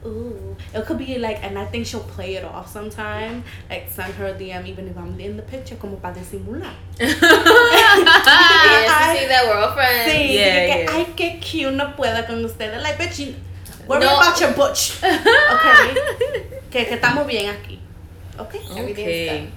[0.06, 0.56] ooh.
[0.74, 3.44] It could be like, and I think she'll play it off sometime.
[3.70, 6.74] Like send her a DM even if I'm in the picture, como para disimular.
[7.00, 7.10] yes,
[9.14, 10.12] you see that we're all friends.
[10.12, 10.92] Sí, Yeah, de que, yeah.
[10.92, 12.82] ay, qué cute, no puedo con ustedes.
[12.82, 13.36] Like, bitch, you,
[13.88, 14.18] worry No.
[14.18, 14.98] about your butch.
[15.04, 15.94] Okay?
[16.70, 17.80] que, que estamos bien aquí.
[18.40, 18.60] Okay?
[18.78, 19.28] Everything's Okay.
[19.28, 19.52] done.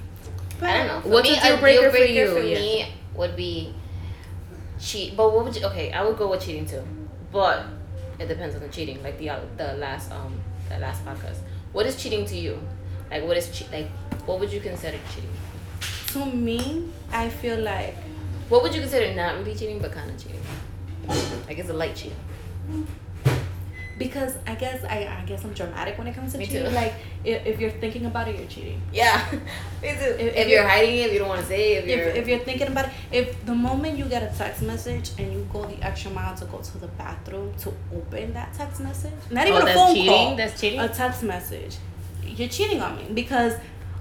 [0.62, 1.00] I don't know.
[1.02, 2.32] For What's me, a deal breaker for you?
[2.32, 2.59] for Yeah.
[2.59, 3.74] me would be
[4.80, 5.16] cheat.
[5.16, 5.64] But what would you?
[5.66, 6.82] Okay, I would go with cheating too.
[7.32, 7.64] But
[8.18, 9.02] it depends on the cheating.
[9.02, 11.38] Like the uh, the last um the last podcast.
[11.72, 12.59] What is cheating to you?
[13.11, 13.70] Like what is cheat?
[13.72, 13.88] Like
[14.26, 15.31] what would you consider cheating?
[16.12, 17.96] To me, I feel like
[18.48, 20.40] What would you consider not really cheating but kind of cheating?
[21.48, 22.16] Like it's a light cheating.
[23.98, 26.64] Because I guess I, I guess I'm dramatic when it comes to Me cheating.
[26.66, 26.71] too.
[26.71, 26.94] Like
[27.25, 28.81] if, if you're thinking about it, you're cheating.
[28.92, 29.87] Yeah, me too.
[29.88, 32.08] If, if you're you're- hiding it, if you don't want to say, it, if you're
[32.08, 35.33] If, if you're thinking about it, if the moment you get a text message and
[35.33, 39.12] you go the extra mile to go to the bathroom to open that text message,
[39.31, 40.08] not even Oh, a phone cheating.
[40.12, 40.81] call, That's cheating.
[40.81, 41.77] a text message,
[42.25, 43.54] you're cheating on me because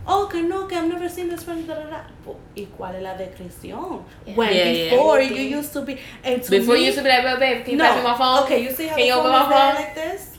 [0.08, 2.02] oh, que no, que I've never seen this friend, da, da, da.
[2.26, 4.04] Well, ¿Y cuál es la descripción?
[4.26, 4.36] Yeah.
[4.36, 4.90] When Yeah, yeah.
[4.92, 7.40] before you used to be, and to Before me, you used to be like, babe,
[7.40, 8.44] babe, can you pass me my phone?
[8.44, 9.76] Okay, you see how Can the you phone open is phone?
[9.76, 10.38] like this?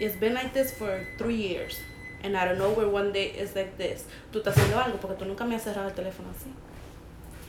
[0.00, 1.78] It's been like this for three years.
[2.22, 4.04] And I don't know where one day it's like this.
[4.32, 6.50] Tú estás haciendo algo porque tú nunca me has cerrado el teléfono así.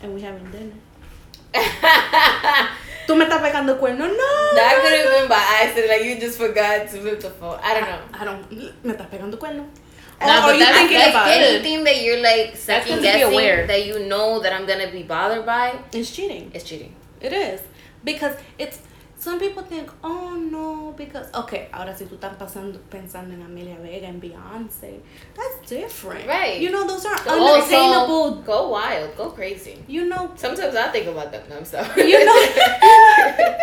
[0.02, 0.76] And we having dinner.
[3.08, 4.08] Tú me estás pegando el cuerno.
[4.08, 4.56] No.
[4.56, 5.20] That no, could have no.
[5.20, 5.88] been by accident.
[5.90, 7.60] Like you just forgot to flip the phone.
[7.62, 8.00] I don't know.
[8.14, 8.84] I don't.
[8.84, 9.66] Me estás pegando el cuerno.
[10.28, 11.42] Nah, or, but you that's- thinking that's about good.
[11.42, 11.54] it.
[11.56, 13.68] Anything that you're like second good to guessing aware.
[13.68, 16.52] that you know that I'm gonna be bothered by It's cheating.
[16.54, 16.94] It's cheating.
[17.20, 17.62] It is.
[18.04, 18.80] Because it's
[19.18, 23.76] some people think, oh no, because okay, ahora si tú estás pasando pensando en Amelia
[23.80, 25.00] Vega and Beyonce,
[25.36, 26.26] that's different.
[26.28, 26.60] Right.
[26.60, 27.30] You know, those are Also,
[27.76, 28.42] unattainable.
[28.44, 29.78] go wild, go crazy.
[29.88, 31.44] You know, Sometimes I think about them.
[31.50, 32.10] No, I'm sorry.
[32.10, 32.46] you know,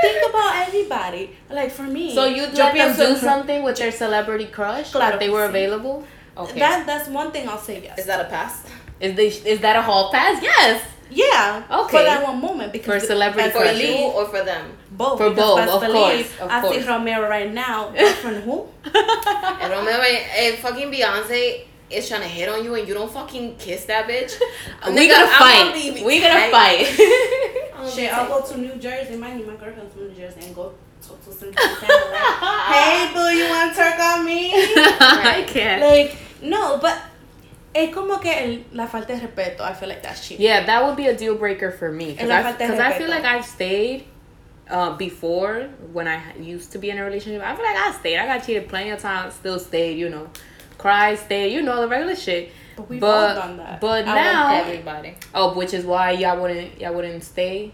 [0.00, 1.30] think about everybody.
[1.50, 5.14] Like for me, So you'd yo let them do something with their celebrity crush Claro
[5.14, 5.48] if they were sí.
[5.48, 6.04] available?
[6.38, 6.58] Okay.
[6.60, 7.98] That that's one thing I'll say yes.
[7.98, 8.64] Is that a pass?
[9.00, 10.42] is this is that a hall pass?
[10.42, 10.82] Yes.
[11.10, 11.62] yeah.
[11.70, 11.98] Okay.
[11.98, 14.72] For that one moment because For celebrity For you or for them?
[14.92, 15.18] both.
[15.18, 16.86] For because both, of believe, course, of I see course.
[16.86, 17.90] Romero right now.
[17.98, 18.66] Girlfriend who?
[18.84, 22.92] And remember, eh, if eh, fucking Beyonce is trying to hit on you and you
[22.94, 24.38] don't fucking kiss that bitch,
[24.86, 25.72] we nigga, gonna fight.
[25.74, 26.86] gonna we gonna fight.
[26.88, 29.16] I'm gonna be Shit, I'll go to New Jersey.
[29.16, 32.18] Mind you, my girlfriend's from New Jersey and go talk to some family.
[32.72, 34.50] Hey, boo, you want to turk on me?
[34.54, 35.80] I can't.
[35.80, 36.96] like, no, but
[37.74, 39.60] es como que el, la falta de respeto.
[39.60, 40.44] I feel like that's cheating.
[40.44, 42.92] Yeah, that would be a deal breaker for me because I, falta de 'cause I
[42.98, 44.04] feel like I've stayed
[44.70, 47.42] uh, before when I used to be in a relationship.
[47.42, 48.18] I feel like I stayed.
[48.18, 49.34] I got cheated plenty of times.
[49.34, 49.98] Still stayed.
[49.98, 50.28] You know,
[50.78, 51.52] cry, stayed.
[51.52, 52.52] You know the regular shit.
[52.76, 53.80] But we've But- all done that.
[53.80, 55.14] but one now- Everybody.
[55.34, 57.72] Oh, which is why y'all wouldn't y'all wouldn't stay.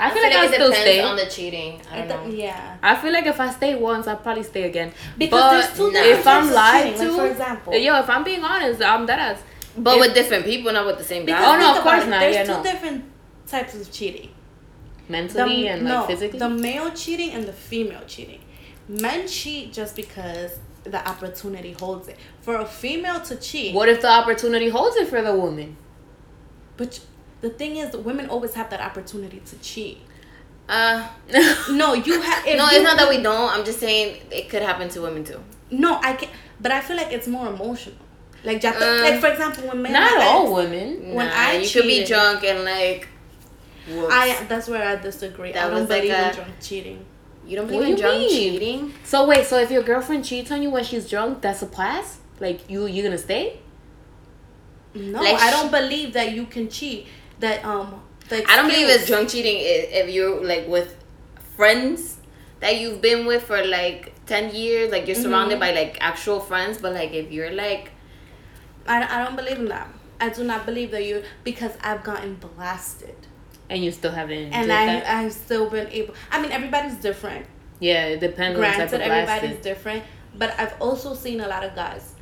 [0.00, 1.00] I, I feel like it I still depends stay.
[1.02, 1.72] on the cheating.
[1.90, 2.42] I I don't th- know.
[2.44, 2.76] yeah.
[2.82, 4.92] I feel like if I stay once, I'll probably stay again.
[5.18, 6.02] Because but there's two nah.
[6.02, 6.98] different if I'm types of lied cheating.
[7.00, 9.42] to, like, for example, yo, if I'm being honest, I'm dead ass.
[9.76, 11.38] But If- with different people, not with the same guy.
[11.44, 12.20] Oh, no, of about course it, not.
[12.20, 12.62] There's Yeah, two no.
[12.62, 13.04] different
[13.46, 14.30] types of cheating.
[15.08, 16.38] Mentally and like no, physically.
[16.38, 18.40] The male cheating and the female cheating.
[18.88, 22.16] Men cheat just because the opportunity holds it.
[22.42, 25.76] For a female to cheat, what if the opportunity holds it for the woman?
[26.76, 26.98] but
[27.40, 29.98] the thing is, women always have that opportunity to cheat.
[30.68, 31.06] Uh,
[31.70, 32.44] No, you have.
[32.46, 33.50] no, it's not that we don't.
[33.50, 35.40] I'm just saying it could happen to women too.
[35.70, 36.28] No, I can.
[36.60, 37.96] But I feel like it's more emotional.
[38.44, 39.92] Like, ya te- Uh, like for example, when men.
[39.92, 41.14] Not all ex- women.
[41.14, 43.08] When Nah, I you could be drunk and like,
[43.88, 44.12] whoops.
[44.12, 44.44] I.
[44.48, 45.52] That's where I disagree.
[45.52, 47.04] That I don't was like believe in a- drunk cheating.
[47.46, 48.30] you don't What believe in drunk mean?
[48.30, 48.94] cheating.
[49.04, 52.18] So wait, so if your girlfriend cheats on you when she's drunk, that's a pass?
[52.38, 53.58] Like you you gonna stay?
[54.94, 57.06] No, Like, I don't believe that you can cheat.
[57.40, 58.02] That um.
[58.28, 60.94] The I don't believe it's drunk cheating if you're like with
[61.56, 62.18] friends
[62.60, 65.60] that you've been with for like 10 years, like you're surrounded Mm-hmm.
[65.60, 67.90] by like actual friends, but like if you're like,
[68.86, 69.88] I, I don't believe in that.
[70.20, 73.16] I do not believe that you because I've gotten blasted
[73.70, 75.06] And you still haven't and I that?
[75.08, 76.14] I've still been able.
[76.30, 77.46] I mean, everybody's different.
[77.80, 80.04] yeah, it depends on the type Granted, of everybody's different,
[80.36, 82.14] but I've also seen a lot of guys.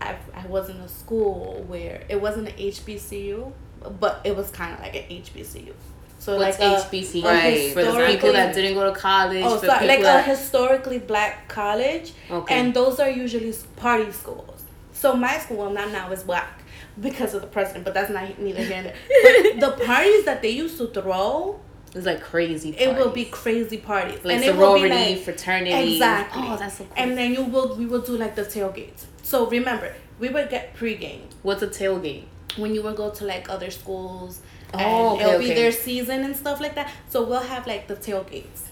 [0.00, 3.52] I've, I was in a school where it wasn't an HBCU,
[3.90, 5.72] but it was kind of like an HBCU.
[6.18, 7.24] So What's like uh, a- HBCU?
[7.24, 7.72] Right.
[7.72, 9.44] For the people that didn't go to college.
[9.44, 12.58] Oh, for sorry, people like a historically black college, Okay.
[12.58, 14.64] and those are usually party schools.
[14.92, 16.62] So my school, well, not now, is black
[17.00, 19.54] because of the president, but that's not neither here nor there.
[19.60, 21.60] But the parties that they used to throw,
[21.94, 22.70] it's like crazy.
[22.70, 25.94] it will be crazy parties, like and it will be sorority, like fraternity.
[25.94, 26.42] exactly.
[26.44, 26.92] Oh, that's so cool.
[26.96, 29.04] And then you will we will do like the tailgates.
[29.22, 32.24] So remember, we would get pregame What's a tailgate?
[32.56, 34.40] When you would go to like other schools.
[34.74, 35.54] Oh, and okay, it'll be okay.
[35.54, 36.92] their season and stuff like that.
[37.08, 38.62] So we'll have like the tailgates.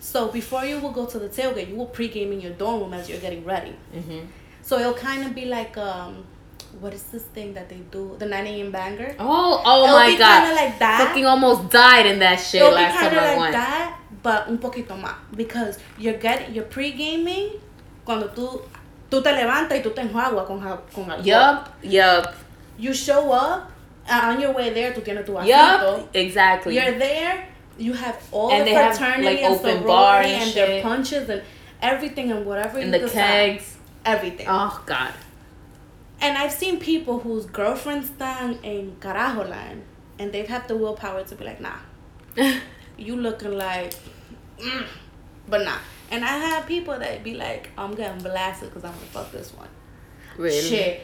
[0.00, 2.94] So before you will go to the tailgate, you will pregame in your dorm room
[2.94, 3.74] as you're getting ready.
[3.94, 4.26] Mm-hmm.
[4.62, 6.24] So it'll kind of be like um,
[6.80, 8.16] what is this thing that they do?
[8.18, 8.70] The 9 a.m.
[8.70, 9.14] banger.
[9.18, 10.40] Oh, oh It'll my god!
[10.40, 11.06] Kind of like that.
[11.06, 13.52] Fucking almost died in that shit It'll last time I like went.
[13.52, 17.60] that, but un poquito más because you're getting you're pre-gaming
[18.04, 18.62] cuando tú
[19.10, 21.24] tú te levantas y tú te enjuagas con con alcohol.
[21.24, 22.34] Yup, yup,
[22.78, 23.70] You show up
[24.08, 25.46] uh, on your way there tú tienes tu vasito.
[25.48, 26.10] yup.
[26.14, 26.74] Exactly.
[26.76, 27.46] You're there.
[27.76, 30.52] You have all And the they have, fraternity like, and open bar sorority and and,
[30.54, 31.42] their punches and
[31.82, 33.58] everything and whatever and you the decide.
[33.58, 33.76] kegs.
[34.04, 34.46] Everything.
[34.48, 35.12] Oh god.
[36.20, 39.82] And I've seen people whose girlfriends están en carajo land
[40.18, 41.78] and they've had the willpower to be like, nah,
[42.96, 43.94] you looking like,
[44.58, 44.84] mm,
[45.48, 45.78] but nah.
[46.10, 49.52] And I have people that be like, I'm getting blasted because I'm gonna fuck this
[49.54, 49.68] one.
[50.36, 50.60] really?
[50.60, 51.02] Shit.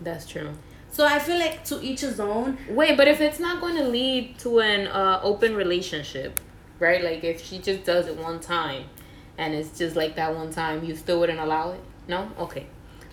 [0.00, 0.04] Psh.
[0.04, 0.50] That's true.
[0.90, 2.56] So I feel like to each his own.
[2.68, 6.38] Wait, but if it's not going to lead to an uh, open relationship,
[6.78, 7.02] right?
[7.02, 8.84] Like if she just does it one time,
[9.36, 11.80] and it's just like that one time, you still wouldn't allow it?
[12.06, 12.30] No.
[12.38, 12.66] Okay.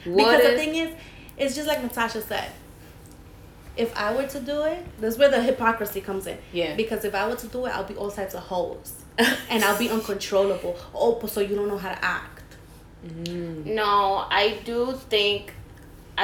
[0.05, 0.95] What because the thing is,
[1.37, 2.51] it's just like Natasha said.
[3.77, 6.37] If I were to do it, that's where the hypocrisy comes in.
[6.51, 6.75] Yeah.
[6.75, 8.93] Because if I were to do it, I'll be all types of hoes,
[9.49, 10.77] and I'll be uncontrollable.
[10.93, 12.43] Oh, so you don't know how to act.
[13.03, 15.53] No, I do think,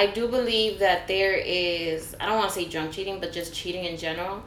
[0.01, 3.53] I do believe that there is, I don't want to say drunk cheating, but just
[3.53, 4.43] cheating in general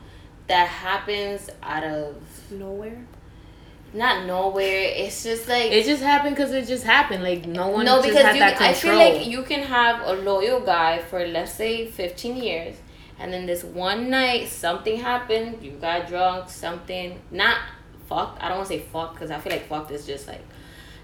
[0.47, 2.17] that happens out of
[2.51, 2.99] Nowhere.
[3.93, 4.93] not nowhere.
[5.03, 7.23] It's just like It just happened because it just happened.
[7.23, 7.85] Like no one.
[7.85, 10.99] no, just because had you, that I feel like you can have a loyal guy
[10.99, 12.77] for let's say fifteen years,
[13.19, 15.63] and then this one night something happened.
[15.63, 17.57] You got drunk, something not
[18.09, 18.43] fucked.
[18.43, 20.45] I don't want to say fucked because I feel like fucked is just like,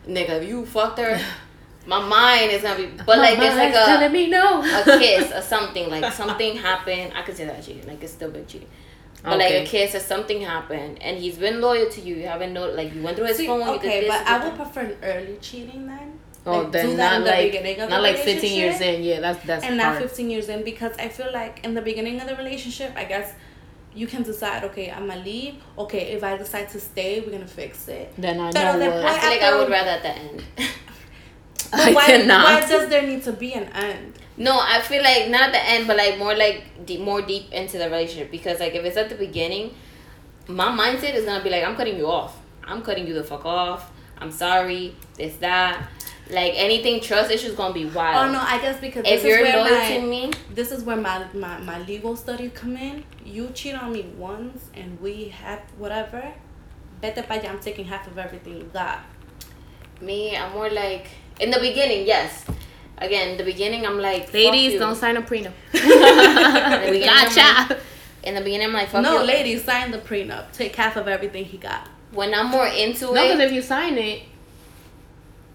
[0.08, 1.20] nigga, if you fucked her,
[1.86, 2.86] my mind is gonna be.
[3.06, 4.62] But like there's like Mama's telling a me no.
[4.62, 7.12] a kiss or something like something happened.
[7.14, 7.86] I could say that cheating.
[7.86, 8.68] Like it's still big cheating.
[9.22, 12.16] But like a kiss or something happened, and he's been loyal to you.
[12.16, 13.60] You haven't know like you went through his See, phone.
[13.60, 14.08] you okay, this.
[14.08, 16.18] but I would prefer an early cheating then.
[16.44, 19.02] Oh, Like, then not the like not like fifteen years in.
[19.02, 19.94] Yeah, that's that's and hard.
[19.94, 23.04] not 15 years in because I feel like in the beginning of the relationship, I
[23.04, 23.32] guess
[23.92, 25.54] you can decide, okay, I'm gonna leave.
[25.76, 28.12] Okay, if I decide to stay, we're gonna fix it.
[28.16, 29.04] Then I But know at that what.
[29.06, 30.44] I feel like I would rather at the end.
[31.70, 32.44] But I why, cannot.
[32.44, 34.14] why does there need to be an end?
[34.36, 37.52] no, I feel like not at the end, but like more like deep, more deep
[37.52, 39.74] into the relationship because like if it's at the beginning,
[40.48, 42.38] my mindset is gonna be like I'm cutting you off.
[42.64, 43.90] I'm cutting you the fuck off.
[44.18, 44.94] I'm sorry.
[45.16, 45.88] This that.
[46.28, 48.30] Like anything trust issues gonna be wild.
[48.30, 50.72] Oh no, I guess because If this you're is where loyal my, to me, this
[50.72, 53.04] is where my, my my legal studies come in.
[53.24, 56.32] You cheat on me once and we have whatever.
[57.00, 59.00] Pa allá, I'm taking half of everything you got.
[60.00, 61.06] me, I'm more like
[61.40, 62.44] in the beginning, yes.
[62.98, 64.78] Again, the beginning, I'm like, fuck Ladies, you.
[64.78, 65.52] don't sign a prenup.
[65.72, 67.78] beginning, we I'm gotcha.
[68.22, 69.26] In the beginning, I'm like, fuck no, you.
[69.26, 70.50] ladies, sign the prenup.
[70.52, 71.88] Take half of everything he got.
[72.12, 74.22] When I'm more into it No, because if you sign it,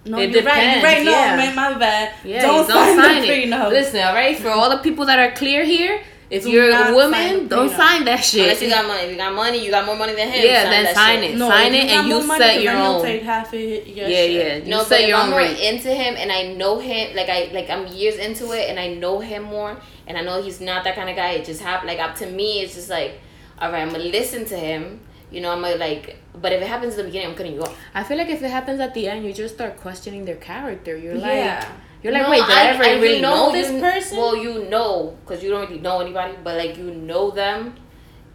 [0.05, 0.75] No, It you're right.
[0.75, 1.03] You're right.
[1.03, 1.36] No, yeah.
[1.36, 2.13] man, my bad.
[2.23, 3.49] yeah, don't, don't, don't sign, sign, the it.
[3.49, 3.69] prenup.
[3.71, 6.01] Listen, all right, for all the people that are clear here,
[6.32, 7.77] if Do you're a woman, the don't prenup.
[7.77, 8.41] sign that shit.
[8.41, 10.45] unless you got money, if you got money, you got more money than him.
[10.45, 11.32] Yeah, sign then that sign shit.
[11.32, 11.38] it.
[11.38, 13.01] No, sign if it and you more money, set 'cause your own.
[13.03, 14.32] Take half of your Yeah, shit.
[14.32, 14.55] yeah.
[14.63, 15.59] You no, set but if your I'm more rate.
[15.59, 18.88] into him and I know him, like I like I'm years into it and I
[18.95, 19.77] know him more
[20.07, 21.32] and I know he's not that kind of guy.
[21.32, 21.89] It just happened.
[21.89, 23.19] Like up to me, it's just like,
[23.61, 25.01] all right, I'm gonna listen to him.
[25.32, 26.17] You know, I'm gonna like.
[26.41, 27.75] But if it happens in the beginning, I'm cutting you off.
[27.93, 30.95] I feel like if it happens at the end, you just start questioning their character.
[30.97, 31.65] You're like, Yeah.
[32.04, 34.18] You're like, No, wait, did I, ever you really know, this you- person?
[34.18, 37.76] Well, you know, because you don't really know anybody, but like you know them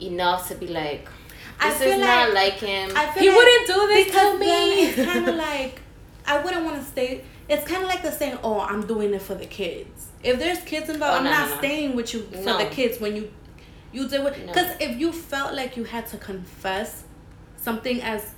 [0.00, 1.08] enough to be like,
[1.58, 2.90] I this feel is not like- like him.
[2.96, 4.82] I feel he like wouldn't do this to me.
[4.86, 5.80] it's kind of like
[6.26, 7.24] I wouldn't want to stay.
[7.48, 10.58] It's kind of like the saying, "Oh, I'm doing it for the kids." If there's
[10.62, 13.30] kids involved, Oh, I'm no, not no, staying with you for the kids when you
[13.92, 14.34] you did what.
[14.34, 17.04] Because if you felt like you had to confess
[17.56, 18.32] something as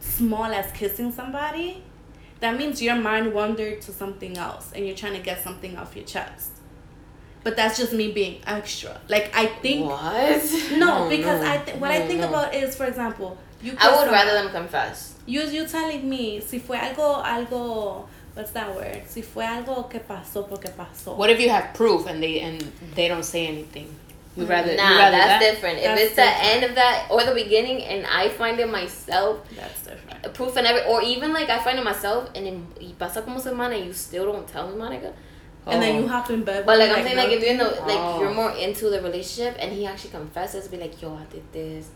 [0.00, 1.82] small as kissing somebody,
[2.44, 5.96] that means your mind wandered to something else and you're trying to get something off
[5.96, 6.50] your chest.
[7.42, 9.00] But that's just me being extra.
[9.08, 10.42] Like I think what?
[10.72, 12.28] no, No, because no, I th- what I think no.
[12.28, 13.72] about is, for example, you.
[13.78, 15.14] I would someone- rather them confess.
[15.26, 19.02] You you telling me si fue algo algo what's that word?
[19.06, 21.16] Si fue algo que pasó porque pasó.
[21.16, 22.60] What if you have proof and they and
[22.94, 23.88] they don't say anything?
[24.36, 25.50] You rather Nah, you rather that's that?
[25.52, 25.80] different.
[25.82, 29.46] That's if it's the end of that or the beginning, and I find it myself,
[29.54, 30.34] That's different.
[30.34, 33.38] proof and every, or even like I find it myself, and then y pasa como
[33.38, 35.12] semana, and you still don't tell me, Monica.
[35.66, 36.00] And then Oh.
[36.00, 36.66] you hop in bed.
[36.66, 38.20] But like I'm saying, like if you're in the like Oh.
[38.20, 41.88] you're more into the relationship, and he actually confesses, be like, yo, I did this.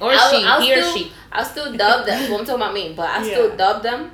[0.00, 1.12] or I'll- she, I'll he or still- she.
[1.30, 2.30] I'll still dub them.
[2.30, 3.56] well, I'm talking about me, but I still Yeah.
[3.56, 4.10] dub them.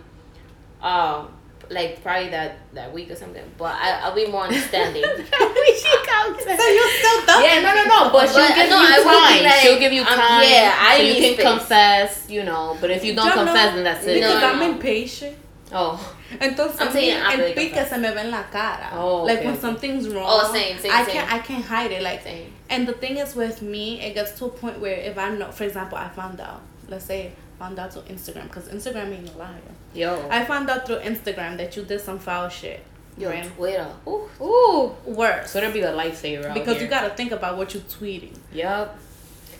[0.82, 1.28] Um,
[1.70, 3.44] like probably that that week or something.
[3.58, 5.02] But I I'll be more understanding.
[5.04, 6.44] she counts.
[6.44, 7.42] So you still dumb?
[7.44, 8.10] Yeah, no, no, no.
[8.12, 9.44] But she'll give no, you I will be time.
[9.44, 10.42] like, she'll give you um, time.
[10.42, 11.46] yeah, I so you can space.
[11.46, 12.30] confess.
[12.30, 14.14] You know, but if you don't Yo no, confess, then that's it.
[14.14, 15.36] Because No, I'm impatient.
[15.70, 17.90] Oh, Entonces I'm a mí saying after el they pique confess.
[17.90, 18.90] se me ve en la cara.
[18.94, 19.60] Oh, like when okay.
[19.60, 20.24] something's wrong.
[20.26, 21.12] Oh, same, same, I same.
[21.14, 22.02] can't I can't hide it.
[22.02, 22.52] Like Same.
[22.70, 25.50] and the thing is with me, it gets to a point where if I know,
[25.50, 26.62] for example, I found out.
[26.88, 29.60] Let's say found out through Instagram because Instagram ain't a liar.
[29.94, 30.28] yo.
[30.30, 32.82] I found out through Instagram that you did some foul shit.
[33.16, 33.44] Yo, right?
[33.56, 33.90] Twitter.
[34.06, 34.28] Ooh.
[34.40, 34.94] Ooh.
[35.04, 35.50] Worse.
[35.50, 36.84] So that'll be the lifesaver out because here.
[36.84, 38.36] you gotta think about what you're tweeting.
[38.52, 38.96] Yup.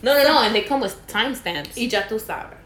[0.01, 1.77] No, no, no, and they come with timestamps.
[1.77, 2.57] Y ya tú sabes.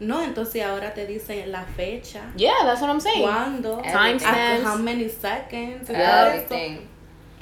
[0.00, 2.32] No, entonces ahora te dicen la fecha.
[2.34, 3.22] Yeah, that's what I'm saying.
[3.22, 3.84] ¿Cuándo?
[3.84, 4.22] Timestamps.
[4.22, 5.88] After ah, how many seconds?
[5.88, 6.54] y todo esto.
[6.54, 6.88] Everything.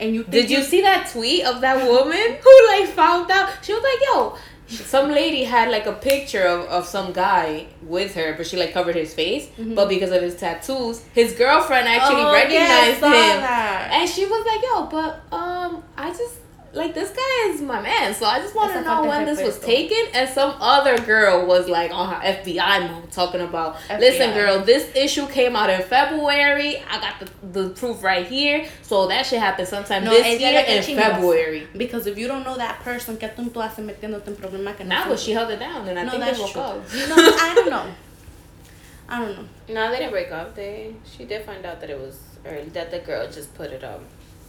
[0.00, 3.50] And you think Did you see that tweet of that woman who like found out?
[3.62, 4.36] She was like, "Yo,
[4.68, 8.72] some lady had like a picture of, of some guy with her, but she like
[8.72, 9.48] covered his face.
[9.58, 13.88] But because of his tattoos, his girlfriend actually Oh, recognized him, that.
[13.92, 16.34] and she was like, "Yo, but um, I just
[16.78, 19.58] like this guy is my man, so I just want to know when this was
[19.58, 19.64] respeto.
[19.66, 20.04] taken.
[20.14, 24.00] And some other girl was like on her FBI mode talking about, FBI.
[24.00, 26.82] listen, girl, this issue came out in February.
[26.90, 30.52] I got the, the proof right here, so that should happen sometime No, this year
[30.52, 30.96] le in chingas.
[31.12, 31.68] February.
[31.76, 34.84] Because if you don't know that person, ¿qué tú tú haces metiéndote en problemas que
[34.84, 36.60] no Now, but she held it down, and I No, think they that's true.
[36.62, 36.76] up.
[37.08, 37.86] No, I don't know.
[39.10, 39.74] I don't know.
[39.74, 40.54] No, they didn't break up.
[40.54, 43.82] They she did find out that it was early that the girl just put it
[43.82, 44.00] up,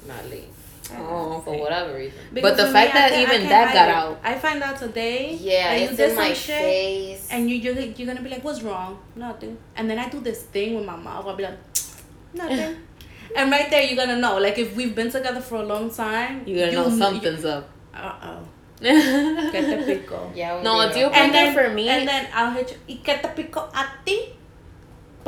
[0.08, 0.54] not leave
[0.98, 2.18] Oh, for whatever reason.
[2.34, 3.94] But the fact I that can't- even that got it.
[3.96, 4.20] out.
[4.24, 5.34] I find out today.
[5.40, 7.28] Yeah, that you it's did in my some shit, face.
[7.32, 9.00] And you you're, you're gonna be like, what's wrong?
[9.16, 9.58] Nothing.
[9.76, 11.26] And then I do this thing with my mouth.
[11.28, 11.58] I'll be like,
[12.34, 12.78] nothing.
[13.36, 14.38] and right there, you're gonna know.
[14.40, 17.70] Like if we've been together for a long time, You gotta know you- something's up.
[17.94, 18.40] Uh oh.
[18.82, 20.32] Que te pico.
[20.36, 21.90] yeah, No, we a deal were- And breaker then for me.
[21.90, 22.96] And then I'll hit you.
[22.96, 24.34] ¿Y qué te pico a ti?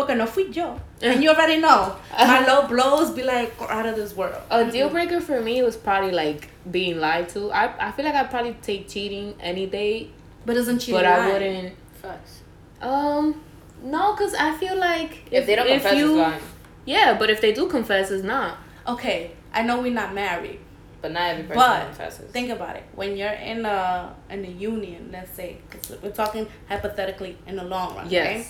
[0.02, 0.80] Porque no fui yo.
[1.02, 1.96] And you already know.
[2.18, 4.42] My low blows be like out of this world.
[4.50, 7.52] A deal breaker for me was probably like being lied to.
[7.52, 10.10] I, I feel like I'd probably take cheating any day,
[10.46, 11.76] But isn't cheating but I wouldn't.
[12.02, 12.42] Facts.
[12.82, 13.42] Um,
[13.84, 16.42] no, cause I feel like If, they don't confess, you, it's fine.
[16.86, 18.58] yeah, but if they do confess, it's not.
[18.88, 20.60] Okay, I know we're not married.
[21.02, 22.32] But not every person But confesses.
[22.32, 22.84] think about it.
[22.94, 27.64] When you're in a in a union, let's say, because we're talking hypothetically in the
[27.64, 28.28] long run, Yes.
[28.36, 28.46] right?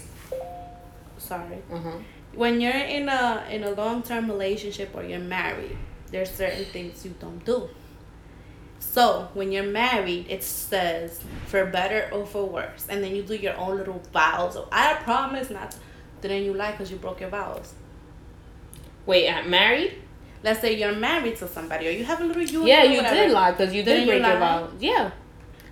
[1.22, 1.62] Sorry.
[1.72, 1.98] Uh huh.
[2.34, 5.78] When you're in a in a long term relationship or you're married,
[6.12, 7.70] there's certain things you don't do.
[8.80, 13.36] So when you're married, it says for better or for worse, and then you do
[13.36, 14.56] your own little vows.
[14.56, 15.72] Of, I promise not.
[15.72, 17.74] To, then you lie because you broke your vows.
[19.06, 19.96] Wait, I'm married?
[20.44, 22.68] Let's say you're married to somebody, or you have a little union.
[22.68, 23.16] Yeah, you whatever.
[23.16, 24.72] did lie because you did Didn't you break your vows.
[24.80, 25.12] Yeah.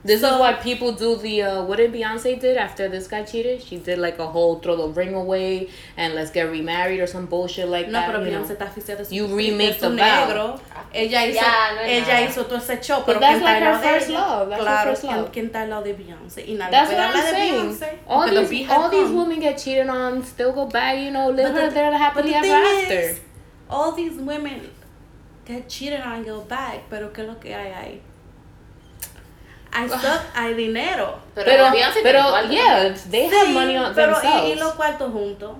[0.01, 3.23] This So- is why people do the uh, what did Beyonce did after this guy
[3.23, 3.61] cheated?
[3.61, 7.25] She did like a whole throw the ring away and let's get remarried or some
[7.25, 8.07] bullshit like No, that.
[8.09, 8.39] pero you know.
[8.39, 10.27] Beyoncé está oficial You de remake su the vow.
[10.27, 10.59] negro.
[10.93, 12.21] Ella hizo, Ya, no ella nada.
[12.21, 14.49] hizo todo ese show, But pero that's ¿quién like her first love.
[14.49, 15.31] That's her claro, first ¿quién- love.
[15.33, 16.45] ¿quién está al lado de Beyoncé?
[16.47, 17.53] Y nadie That's what I'm de saying.
[17.53, 17.99] Beyoncé.
[18.07, 21.51] All porque these all these women get cheated on, still go back, you know, live
[21.53, 22.99] But the- their But happily the ever thing after.
[23.11, 23.21] is,
[23.69, 24.61] all these women
[25.45, 27.99] get cheated on and go back, pero ¿qué es lo que hay ahí?
[29.71, 31.19] Hay, stuff, hay dinero.
[31.35, 32.51] Pero, Pero, Beyonce pero tiene cuarto.
[32.51, 34.49] yeah, they have Sí, money on pero y, themselves.
[34.51, 35.55] y los cuartos juntos.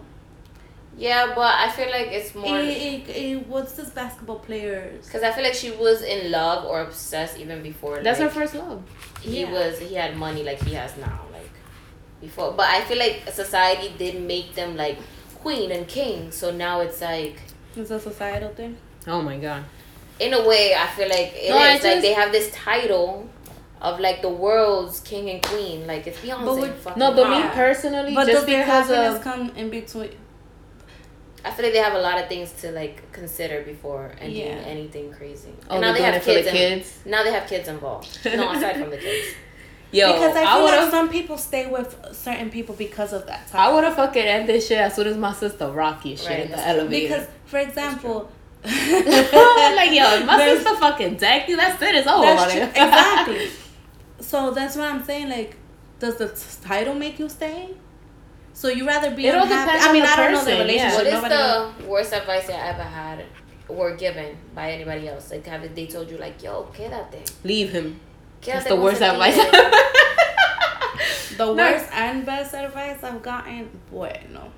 [0.98, 5.06] Yeah, but I feel like it's more Y, y, y what's this basketball players?
[5.06, 8.02] because I feel like she was in love or obsessed even before.
[8.04, 8.82] That's her first love.
[9.22, 9.52] He Yeah.
[9.52, 11.50] was he had money like he has now, like
[12.20, 12.52] before.
[12.52, 14.98] But I feel like society did make them like
[15.42, 17.38] queen and king, so now it's like
[17.78, 18.76] It's a societal thing.
[19.08, 19.64] Oh my god.
[20.20, 22.52] in a way I feel like it is No, I like just- they have this
[22.52, 23.26] title
[23.82, 26.46] of like the world's king and queen, like it's Beyonce.
[26.46, 29.50] But with- fucking No, but me personally, But just does their because happiness of come
[29.56, 30.12] in between?
[31.46, 34.44] I feel like they have a lot of things to like consider before and doing
[34.48, 35.54] anything crazy.
[35.70, 37.00] oh, and they're now they have it for the kids.
[37.04, 38.20] and- now they have kids involved.
[38.26, 39.28] No, aside from the kids.
[39.92, 43.26] Yo, because I I, feel would like some people stay with certain people because of
[43.26, 43.50] that.
[43.54, 46.40] I would have fucking ended this shit as soon as my sister Rocky shit Right,
[46.42, 46.66] in the true.
[46.66, 47.08] elevator.
[47.08, 48.30] Because, for example,
[48.64, 51.96] like yo, my There's- sister fucking decked you, that's it.
[51.96, 52.22] It's over.
[52.24, 52.62] That's true.
[52.64, 53.50] exactly.
[54.22, 55.30] So that's what I'm saying.
[55.30, 55.56] Like,
[56.00, 57.70] does the t- title make you stay?
[58.54, 59.66] So you rather be It all unhappy?
[59.72, 60.64] depends I on mean, the I don't know the person, yeah.
[60.64, 60.98] relationship.
[60.98, 61.74] What is Nobody knows.
[61.78, 63.26] the worst advice I ever had
[63.70, 65.32] or given by anybody else?
[65.32, 67.32] Like, have they told you like, yo, quédate.
[67.44, 68.00] Leave him.
[68.42, 69.36] Quédate That's the worst advice.
[69.36, 69.72] tigre.
[71.38, 71.54] The No.
[71.54, 74.52] worst and best advice I've gotten, bueno.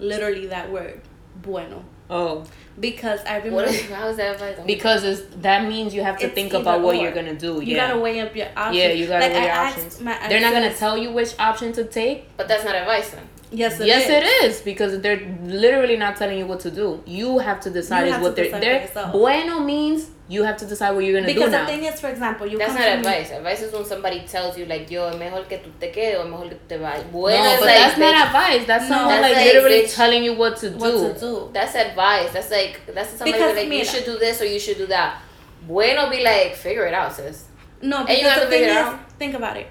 [0.00, 1.00] Literally that word,
[1.40, 1.84] bueno.
[2.10, 2.44] Oh,
[2.80, 4.58] Because I remember What is, how is that advice?
[4.66, 7.02] because it's, that means you have to It's think about what or.
[7.02, 7.54] you're gonna do.
[7.62, 7.88] you yeah.
[7.88, 8.76] gotta weigh up your options.
[8.76, 10.00] Yeah, you gotta like, weigh I your options.
[10.00, 12.36] My They're not gonna tell you which option to take.
[12.36, 13.22] But that's not advice then.
[13.52, 14.10] Yes, it yes, is.
[14.10, 17.00] it is because they're literally not telling you what to do.
[17.06, 18.44] You have to decide You is have what to they're.
[18.46, 19.12] decide they're yourself.
[19.12, 21.64] bueno means you have to decide what you're gonna Because do now.
[21.64, 21.82] Because the now.
[21.84, 23.30] thing is, for example, you That's come not to me- advice.
[23.30, 26.48] Advice is when somebody tells you like, yo, mejor que tú te quedes o mejor
[26.48, 27.04] que te vayas.
[27.12, 28.66] Bueno, no, but like, that's bitch, not advice.
[28.66, 28.96] That's No.
[28.96, 30.76] someone That's like, like, literally bitch, telling you what to do.
[30.78, 31.50] what to do.
[31.52, 32.32] That's advice.
[32.32, 35.20] That's like that's somebody Because, like you should do this or you should do that.
[35.66, 37.44] Bueno, be like figure it out, sis.
[37.82, 39.10] No, And because you have the to thing figure is, it out.
[39.18, 39.66] think about it.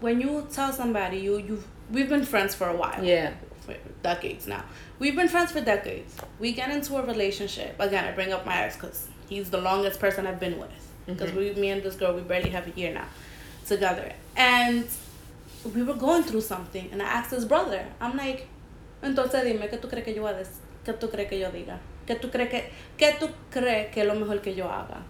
[0.00, 3.02] When you tell somebody you you we've been friends for a while.
[3.02, 3.30] Yeah.
[3.64, 4.64] For decades now.
[4.98, 6.14] We've been friends for decades.
[6.38, 7.76] We get into a relationship.
[7.80, 10.70] Again, I bring up my ex because he's the longest person I've been with.
[11.06, 11.38] Because mm-hmm.
[11.38, 13.06] we, me and this girl, we barely have a year now
[13.66, 14.12] together.
[14.36, 14.86] And
[15.74, 17.86] we were going through something, and I asked his brother.
[18.00, 18.48] I'm like,
[19.02, 20.60] entonces dime, ¿qué tú crees que yo decir?
[20.84, 21.78] ¿Qué tú crees que yo diga?
[22.06, 25.02] ¿Qué tú crees que, qué tú crees que es lo mejor que yo haga?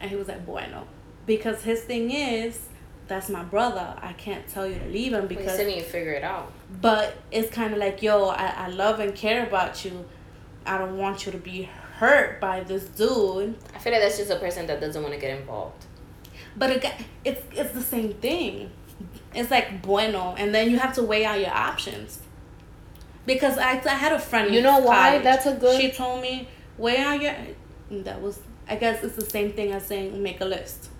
[0.00, 0.86] And he was like, bueno.
[1.26, 2.68] Because his thing is,
[3.08, 3.94] that's my brother.
[4.00, 6.24] I can't tell you to leave him Well, you because still need to figure it
[6.24, 6.52] out.
[6.80, 10.04] but it's kind of like yo I, I love and care about you
[10.66, 13.56] i don't want you to be hurt by this dude.
[13.74, 15.84] I feel like that's just a person that doesn't want to get involved.
[16.56, 18.70] But again, it's it's the same thing.
[19.34, 22.20] It's like bueno, and then you have to weigh out your options.
[23.26, 24.54] Because I, I had a friend.
[24.54, 25.08] You know why?
[25.10, 25.24] college.
[25.24, 27.34] That's a good- She told me weigh out your.
[27.90, 30.90] That was I guess it's the same thing as saying make a list.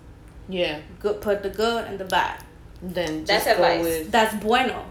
[0.49, 0.79] Yeah.
[0.99, 2.43] Good, put the good and the bad.
[2.81, 3.83] Then That's go advice.
[3.83, 4.85] with That's bueno.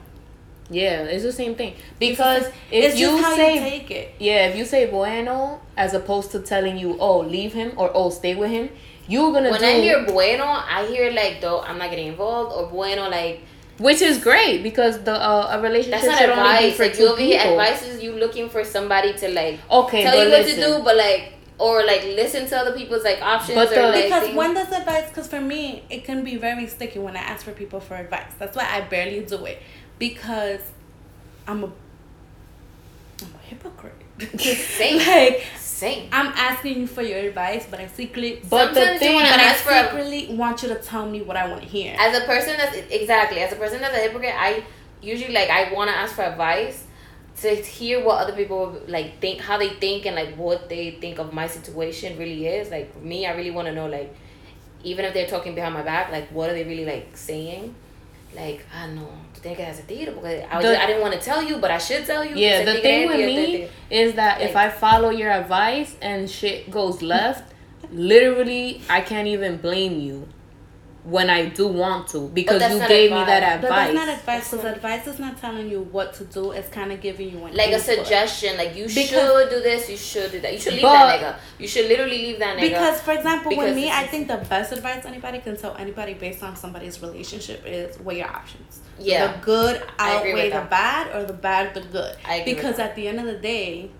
[0.71, 1.03] Yeah.
[1.03, 4.14] It's the same thing because if it's you just how say you take it.
[4.19, 8.11] yeah, if you say bueno as opposed to telling you oh leave him or oh
[8.11, 8.71] stay with him,
[9.09, 12.53] you're gonna When do I hear bueno, I hear like though I'm not getting involved
[12.57, 13.43] or bueno like
[13.79, 16.77] which is great because the uh, a relationship that's not should only be advice.
[16.77, 17.61] for Like two you over here, people.
[17.61, 20.61] advice is you looking for somebody to like Okay, tell you what listen.
[20.61, 24.05] to do, but like or like listen to other people's like options But or like
[24.05, 24.37] Because things.
[24.37, 25.09] when does advice?
[25.09, 28.33] Because for me, it can be very sticky when I ask for people for advice.
[28.39, 29.59] That's why I barely do it
[29.99, 30.61] because
[31.47, 31.66] I'm a
[33.22, 33.94] I'm a hypocrite.
[34.40, 34.99] Same.
[35.07, 36.09] like Same.
[36.12, 39.28] I'm asking you for your advice, but I secretly But the Sometimes you thing, wanna
[39.28, 41.97] but I for a- secretly want you to tell me what I want to hear.
[41.99, 44.64] as a person that's exactly as a person that's a hypocrite i
[45.03, 46.84] usually like i want to ask for advice
[47.42, 51.18] to hear what other people like think how they think and like what they think
[51.18, 54.14] of my situation really is like for me i really want to know like
[54.82, 57.74] even if they're talking behind my back like what are they really like saying
[58.37, 59.09] like ah, i know
[59.43, 61.70] tienes que hacer tiro porque I, The- just, I didn't want to tell you but
[61.70, 65.30] i should tell you yeah, the thing with me is that if I follow your
[65.30, 67.53] advice and shit goes left,
[67.93, 70.28] literally I can't even blame you
[71.07, 73.40] when I do want to because you not gave me advice.
[73.40, 73.94] that but advice.
[73.94, 76.50] that's not advice because advice is not telling you what to do.
[76.50, 79.88] It's kind of giving you an like a suggestion like you Because- should do this
[79.88, 82.57] you should do that you should leave But- that nigga you should literally leave that
[82.57, 85.76] nigga Because, for example, Because with me, I think the best advice anybody can tell
[85.76, 88.80] anybody based on somebody's relationship is weigh your options.
[88.98, 89.28] Yeah.
[89.28, 92.16] The good outweigh the bad or the bad the good.
[92.24, 93.90] I agree because at the end of the day,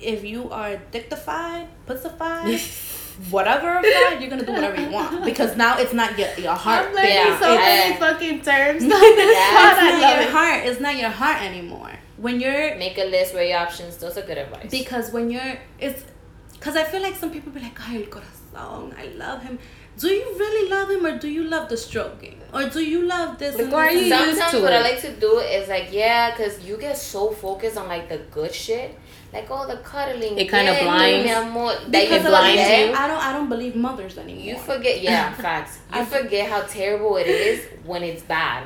[0.00, 2.60] if you are addictified, pussified,
[3.30, 5.24] whatever, fied, you're going to do whatever you want.
[5.30, 6.86] Because now it's not your, your heart.
[6.88, 7.58] I'm learning Yeah, so yeah.
[7.60, 8.82] many fucking terms.
[8.92, 8.92] Yeah.
[8.92, 10.30] It's I not your it.
[10.30, 10.66] heart.
[10.66, 11.92] It's not your heart anymore.
[12.18, 13.96] When you're Make a list where your options.
[13.98, 14.70] Those are good advice.
[14.70, 16.04] Because when you're, it's,
[16.52, 19.58] because I feel like some people be like, ay, el corazón, I love him.
[19.98, 22.38] Do you really love him or do you love the stroking?
[22.52, 23.54] Or do you love this?
[23.54, 24.26] Like, and why this are you that?
[24.26, 27.30] used Sometimes to what I like to do is like, yeah, because you get so
[27.30, 28.98] focused on like the good shit.
[29.32, 30.38] Like, all the cuddling.
[30.38, 32.88] It kinda yeah, blinds- mi amor, that Because you of blinds forget.
[32.88, 32.94] you.
[32.94, 34.42] I don't, I don't believe mothers anymore.
[34.44, 35.78] You forget, yeah, facts.
[35.94, 38.64] You I- forget how terrible it is when it's bad.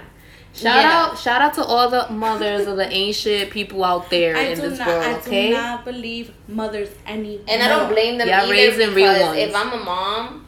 [0.52, 0.92] Shout Yeah.
[1.10, 4.58] out, shout out to all the mothers of the ancient people out there I in
[4.60, 5.04] this not, world.
[5.04, 7.44] I Okay, I do not believe mothers anymore.
[7.48, 9.38] And I don't blame them Yeah, either raising real because ones.
[9.38, 10.46] if I'm a mom,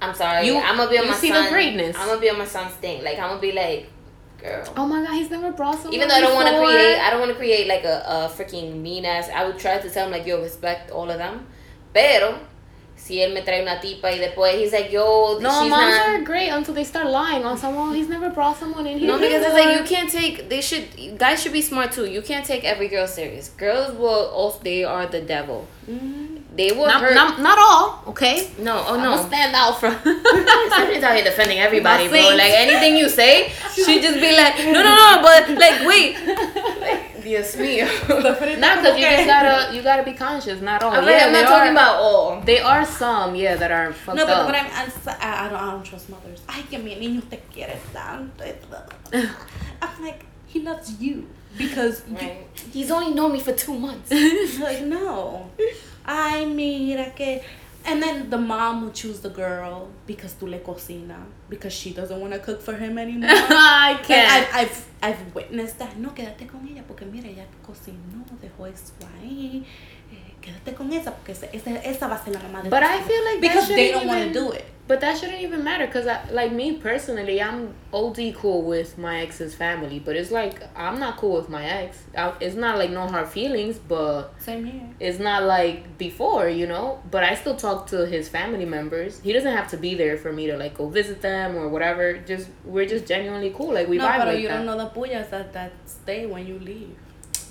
[0.00, 1.52] I'm sorry, You- I'm gonna be on you my see the son.
[1.52, 1.96] greatness.
[1.98, 3.04] I'm gonna be on my son's thing.
[3.04, 3.88] Like I'm gonna be like,
[4.42, 4.64] girl.
[4.76, 5.94] Oh my god, he's never brought someone.
[5.94, 8.28] Even though I don't want to create, I don't want to create like a, a
[8.28, 9.28] freaking mean ass.
[9.34, 11.46] I would try to tell him like, yo, respect all of them.
[11.94, 12.38] Pero
[12.96, 16.08] si él me trae una tipa y después he's like, yo, No, she's moms not.
[16.08, 17.94] are great until they start lying on someone.
[17.94, 19.08] He's never brought someone in here.
[19.08, 20.48] No, because it's like you can't take.
[20.48, 21.18] They should.
[21.18, 22.06] Guys should be smart too.
[22.06, 23.48] You can't take every girl serious.
[23.50, 24.60] Girls will also.
[24.62, 25.66] They are the devil.
[25.88, 26.41] Mhm.
[26.54, 27.14] They were Not, hurt.
[27.14, 28.50] not, not all, okay?
[28.58, 29.16] no, oh I'm no.
[29.26, 29.94] stand out from.
[30.04, 32.20] Somebody's out here defending everybody, bro.
[32.36, 36.16] Like anything you say, she just be like, no, no, no, but like, wait.
[37.22, 37.86] Dios mío.
[38.58, 40.60] Not because you just gotta, you gotta be conscious.
[40.60, 40.92] Not all.
[40.92, 42.40] I'm, yeah, I'm not talking are- about all.
[42.42, 44.46] They are some, yeah, that are fucked No, but up.
[44.46, 46.40] what I'm, I'm so- I, I don't, I don't trust mothers.
[46.48, 48.44] Ay, que mi niño te quiere tanto.
[49.80, 52.28] I'm like, he loves you because you,
[52.72, 54.10] He's only known me for two months.
[54.60, 55.48] like no.
[56.04, 57.42] Ay, mira que.
[57.84, 61.16] And then the mom will choose the girl because tú le cocina
[61.48, 63.28] because she doesn't want to cook for him anymore.
[63.32, 64.54] I can't.
[64.54, 65.96] I've, I've, I've witnessed that.
[65.96, 69.64] No, quédate con ella porque mira, ella cocinó, dejó eso ahí.
[70.42, 73.00] Quédate con esa porque esa, esa, esa va a ser la mamá de But I
[73.02, 74.64] feel like because they don't want to do it.
[74.88, 79.54] But that shouldn't even matter because, like me personally, I'm OD cool with my ex's
[79.54, 80.00] family.
[80.00, 81.98] But it's like I'm not cool with my ex.
[82.18, 84.88] I, it's not like no hard feelings, but Same here.
[84.98, 87.00] it's not like before, you know.
[87.10, 89.20] But I still talk to his family members.
[89.20, 92.18] He doesn't have to be there for me to like go visit them or whatever.
[92.18, 93.72] Just we're just genuinely cool.
[93.72, 94.56] Like we no, vibe but like you that.
[94.56, 96.96] don't know the puyas that, that stay when you leave.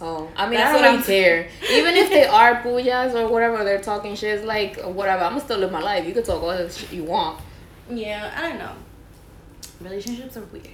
[0.04, 1.50] Oh, I mean, That's I what don't really I'm- care.
[1.78, 4.38] Even if they are puyas or whatever, they're talking shit.
[4.40, 5.24] It's like whatever.
[5.24, 6.06] I'm gonna still live my life.
[6.08, 7.40] You can talk all the shit you want.
[7.90, 8.72] Yeah, I don't know.
[9.80, 10.66] Relationships are weird.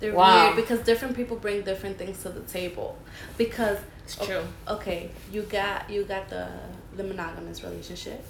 [0.00, 0.44] They're Wow.
[0.44, 2.98] weird because different people bring different things to the table.
[3.38, 4.42] Because It's true.
[4.68, 6.48] Okay, you got you got the
[6.96, 8.22] the monogamous relationship,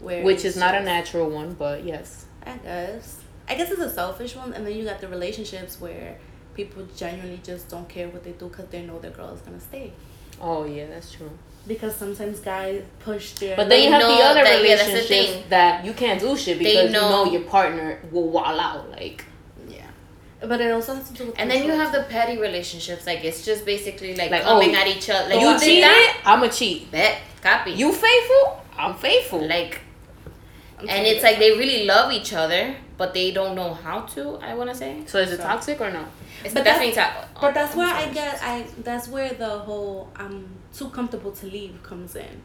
[0.00, 2.26] where Which is not a natural one, but yes.
[2.46, 3.18] I guess.
[3.48, 6.16] I guess it's a selfish one, and then you got the relationships where
[6.54, 9.60] people genuinely just don't care what they do because they know their girl is gonna
[9.60, 9.92] stay.
[10.40, 11.30] Oh yeah, that's true.
[11.66, 13.54] Because sometimes guys push their.
[13.56, 15.44] But then They you have know the other that- yeah, that's the relationships thing.
[15.50, 18.90] that you can't do shit They because you know- know your partner will wall out.
[18.90, 19.24] Like
[19.68, 19.86] yeah.
[20.40, 21.38] But it also has to do with.
[21.38, 24.78] And then you have the petty relationships, like it's just basically like, Like, coming oh,
[24.80, 25.28] at each other.
[25.28, 26.22] Like you did cheated, that?
[26.24, 26.90] I'm a cheat.
[26.90, 27.70] Bet, copy.
[27.72, 29.46] You faithful, I'm faithful.
[29.46, 29.91] like, I'm
[30.88, 34.38] and it's like they really love each other, but they don't know how to.
[34.42, 35.02] I want to say.
[35.06, 36.04] so is it So- toxic or no?
[36.44, 37.28] It's But definitely top.
[37.40, 41.80] But that's where I get I that's where the whole I'm too comfortable to leave
[41.82, 42.42] comes in.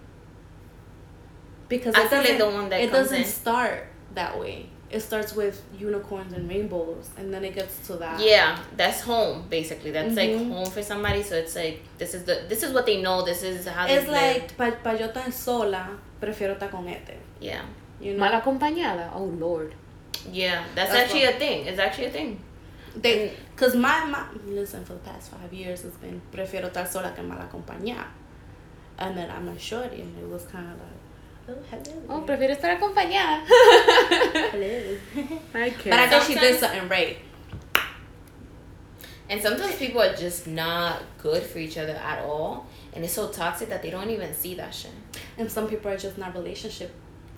[1.67, 4.67] Because I it feel like doesn't- the one that it doesn't in- start that way.
[4.89, 8.21] It starts with unicorns and rainbows, and then it gets to that.
[8.21, 9.91] Yeah, that's home basically.
[9.91, 10.49] That's like Mhm.
[10.53, 11.21] home for somebody.
[11.23, 13.21] So it's like this is the this is what they know.
[13.25, 15.89] This is how It's they like pa, pa yo estar sola,
[16.21, 17.15] prefiero estar con este.
[17.41, 17.63] yeah,
[17.99, 19.11] You know, Mal acompañada.
[19.13, 19.73] Oh lord.
[20.31, 20.63] yeah.
[20.75, 21.65] That's, That's actually a thing.
[21.65, 22.39] It's actually a thing.
[22.95, 27.11] they, cause my, my listen for the past five years it's been prefiero estar sola
[27.15, 28.05] que mal acompañada,
[28.97, 32.55] and then I'm a shorty, and it was kind of like, oh hello, Oh, prefiero
[32.55, 33.43] estar acompañada.
[34.51, 34.97] hello.
[35.53, 37.17] I But I think she did something right.
[39.29, 43.27] And sometimes people are just not good for each other at all, and it's so
[43.27, 44.91] toxic that they don't even see that shit.
[45.37, 46.91] And some people are just not relationship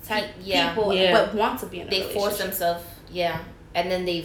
[0.09, 0.69] type Yeah.
[0.69, 1.13] people, Yeah.
[1.15, 2.21] but want to be in a They relationship.
[2.21, 3.37] force themselves, yeah,
[3.75, 4.19] and then they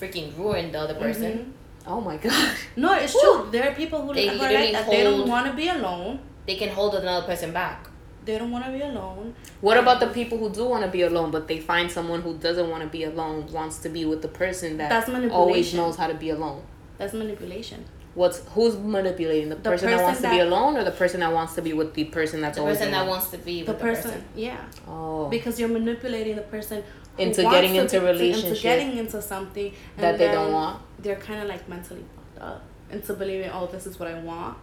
[0.00, 1.02] freaking ruin the other mm-hmm.
[1.02, 1.54] person.
[1.86, 2.54] Oh my god.
[2.76, 3.48] No, it's true.
[3.50, 4.90] There are people who, They who are literally like that.
[4.90, 6.20] They don't want to be alone.
[6.46, 7.88] They can hold another person back.
[8.24, 9.34] They don't want to be alone.
[9.62, 12.36] What about the people who do want to be alone, but they find someone who
[12.36, 15.96] doesn't want to be alone, wants to be with the person that That's always knows
[15.96, 16.62] how to be alone?
[16.98, 17.86] That's manipulation.
[18.18, 21.18] What's who's manipulating the, The person, that person wants to be alone, or the person
[21.20, 23.62] that wants to be with the person that's The always person that wants to be
[23.62, 24.24] The with person, the person.
[24.48, 26.82] yeah, oh because you're manipulating the person
[27.16, 30.74] Into getting into be- relationship into getting into something and that they don't want.
[31.02, 34.56] They're kind of like mentally fucked up into believing, oh, this is what I want.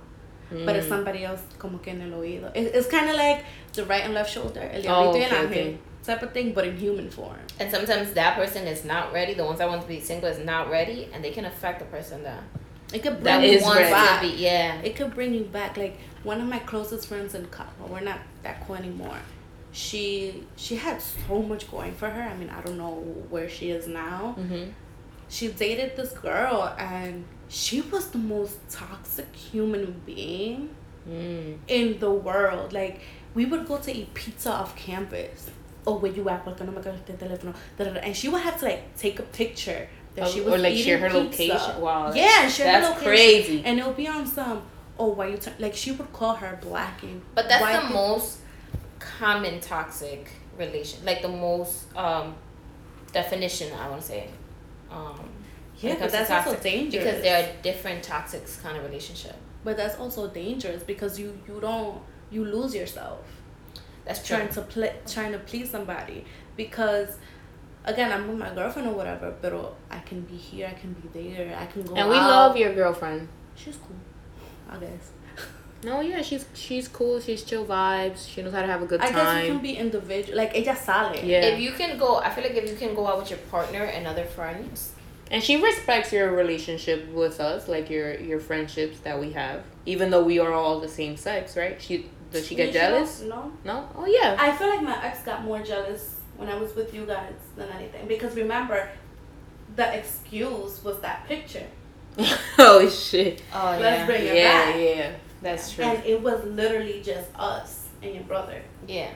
[0.65, 0.95] But it's Mm.
[0.95, 2.47] somebody else como que en el oído.
[2.59, 3.39] It, it's kind of like
[3.73, 5.77] the right and left shoulder, el Oh, diablito y okay, ángel okay.
[6.03, 7.39] type of thing, but in human form.
[7.59, 9.33] And sometimes that person is not ready.
[9.33, 11.85] The ones that want to be single is not ready, and they can affect the
[11.85, 12.43] person that
[12.93, 14.23] It could bring you wants back.
[14.37, 14.75] Yeah.
[14.81, 15.77] It could bring you back.
[15.77, 19.17] Like one of my closest friends in college, well, we're not that cool anymore.
[19.71, 22.21] She she had so much going for her.
[22.21, 22.93] I mean, I don't know
[23.29, 24.35] where she is now.
[24.39, 24.69] Mm-hmm.
[25.27, 30.69] She dated this girl, and she was the most toxic human being
[31.07, 31.57] Mm.
[31.67, 32.73] in the world.
[32.73, 32.99] Like
[33.35, 35.51] we would go to eat pizza off campus.
[35.85, 36.43] Oh, where you at?
[36.43, 37.53] Porque no me teléfono.
[37.77, 37.99] Da, da, da.
[37.99, 40.77] And she would have to like take a picture that she Or- was or, like,
[40.77, 41.19] share her pizza.
[41.53, 41.81] location.
[41.81, 43.03] Wow, Yeah, share her that's location.
[43.07, 43.61] crazy.
[43.65, 44.61] And it'll be on some.
[44.97, 45.53] Oh, why you turn?
[45.59, 47.21] Like she would call her black and.
[47.35, 48.39] But that's white the peop- most
[48.99, 52.35] common toxic relation, like the most um,
[53.11, 53.73] definition.
[53.73, 54.29] I want to say.
[54.91, 55.29] Um,
[55.79, 57.03] Yeah, but that's also dangerous.
[57.03, 59.35] because there are different toxic kind of relationship.
[59.65, 61.99] But that's also dangerous because you you don't
[62.31, 63.19] you lose yourself
[64.05, 64.37] That's true.
[64.37, 66.23] trying to play trying to please somebody
[66.55, 67.17] because.
[67.85, 71.07] Again, I'm with my girlfriend or whatever, but I can be here, I can be
[71.13, 71.93] there, I can go.
[71.93, 72.29] And we out.
[72.29, 73.27] love your girlfriend.
[73.55, 73.95] She's cool,
[74.69, 75.11] I guess.
[75.83, 77.19] No, yeah, she's she's cool.
[77.19, 78.27] She's chill vibes.
[78.27, 79.09] She knows how to have a good time.
[79.09, 79.61] I guess you can time.
[79.61, 80.35] be individual.
[80.35, 81.13] Like ella sale.
[81.23, 83.39] Yeah, If you can go, I feel like if you can go out with your
[83.51, 84.93] partner and other friends,
[85.29, 90.09] and she respects your relationship with us, like your your friendships that we have, even
[90.09, 91.79] though we are all the same sex, right?
[91.79, 93.21] She does she get jealous?
[93.21, 93.51] No.
[93.63, 93.87] No.
[93.95, 94.35] Oh yeah.
[94.39, 97.69] I feel like my ex got more jealous when I was with you guys than
[97.69, 98.89] anything because remember,
[99.75, 101.67] the excuse was that picture,
[102.59, 103.41] oh shit.
[103.53, 104.75] oh Let's bring it Yeah, back.
[104.79, 105.11] yeah.
[105.41, 105.83] That's true.
[105.85, 108.61] and it was literally just us and your brother.
[108.87, 109.11] yeah.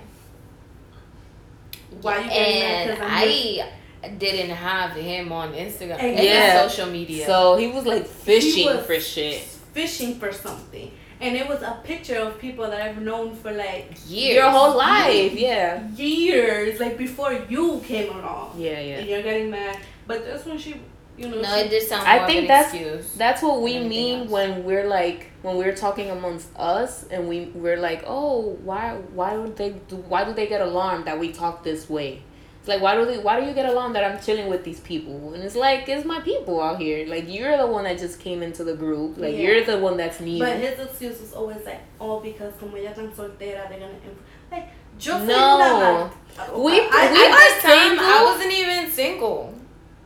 [2.02, 2.90] Why you getting mad?
[2.90, 3.70] And 'Cause I'm
[4.02, 6.00] I didn't have him on Instagram.
[6.00, 6.68] And yeah.
[6.68, 7.26] social media.
[7.26, 9.42] So he was like fishing was for shit.
[9.74, 10.92] fishing for something,
[11.22, 14.36] and it was a picture of people that I've known for like years.
[14.36, 15.88] Your whole life, yeah.
[15.96, 18.54] years, like before you came along.
[18.58, 19.16] Yeah, yeah, And yeah.
[19.16, 20.76] you're getting mad, but that's when she,
[21.18, 21.42] you know.
[21.42, 23.14] No, she, it did sound I think of an that's- excuse.
[23.14, 24.30] That's what we mean else.
[24.30, 29.36] when we're like when we're talking amongst us and we we're like, "Oh, why why
[29.38, 32.24] would they do, why do they get alarmed that we talk this way?"
[32.70, 35.34] Like, "Why do they why do you get along that I'm chilling with these people?"
[35.34, 37.06] And it's like, "It's my people out here.
[37.14, 39.18] Like you're the one that just came into the group.
[39.18, 39.42] Like Yeah.
[39.44, 42.94] you're the one that's new." But his excuse was always like, oh, because como ella
[42.94, 44.00] tan soltera, they're gonna
[44.52, 44.68] like.
[45.02, 45.58] Yo No.
[45.60, 46.10] ma-
[46.66, 48.06] We- I, we I, this time, single.
[48.06, 49.54] I wasn't even single.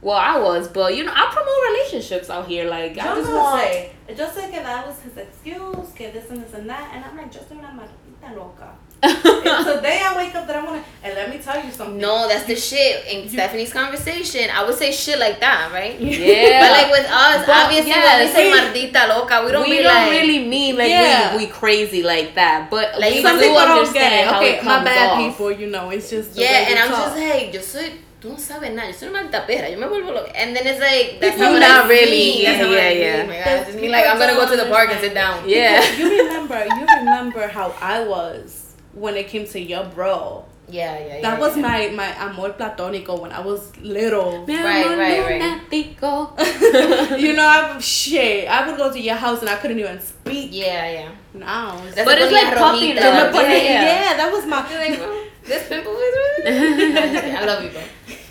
[0.02, 2.66] well, I was, but you know, I promote relationships out here.
[2.70, 3.72] Like I just no want.
[4.10, 7.16] Yo sé que that was his excuse, que this and this and that, and I'm
[7.18, 8.70] like, soy una maldita loca.
[9.04, 11.93] Today I wake up that I wanna, and let me tell you something.
[12.04, 13.08] No, that's the shit.
[13.08, 15.96] In Stephanie's conversation, I would say shit like that, right?
[16.00, 16.60] Yeah.
[16.64, 19.64] But like with us, But, obviously yeah, when we say we- maldita loca, we don't
[19.70, 21.38] we be don't like really mean like Yeah.
[21.38, 24.28] we, we crazy like that, but Like, some Some people don't understand get it.
[24.28, 25.18] how Okay, it my bad off.
[25.24, 25.50] people.
[25.52, 27.16] You know, it's just Yeah, and I'm talk.
[27.16, 27.88] just like, yo soy,
[28.22, 30.32] tú no sabes nada, yo soy una maldita perra, yo me vuelvo loca.
[30.36, 32.44] And then it's like, that's You not what not I really, mean.
[32.44, 33.26] That's yeah, not what yeah, mean, yeah.
[33.32, 33.68] my God.
[33.68, 35.48] It's me like, I'm gonna go to the park and sit down.
[35.48, 35.80] Yeah.
[35.96, 40.46] you remember, you remember how I was when it came to your bro.
[40.70, 41.22] Yeah, yeah, yeah.
[41.22, 41.62] That was yeah.
[41.68, 44.46] my my amor platónico when I was little.
[44.48, 45.42] Mi Right, amor right, right.
[45.42, 47.20] lunático.
[47.20, 48.48] you know, I'm shit.
[48.48, 50.50] I would go to your house and I couldn't even speak.
[50.52, 51.10] Yeah, yeah.
[51.34, 53.02] Now, That's But the it's ponía like puppy rojita.
[53.02, 53.14] love.
[53.14, 54.18] Yo me ponía- Yeah, yeah, yeah.
[54.18, 56.14] that was my like, bro, this pimple is
[57.40, 57.82] I love you, bro.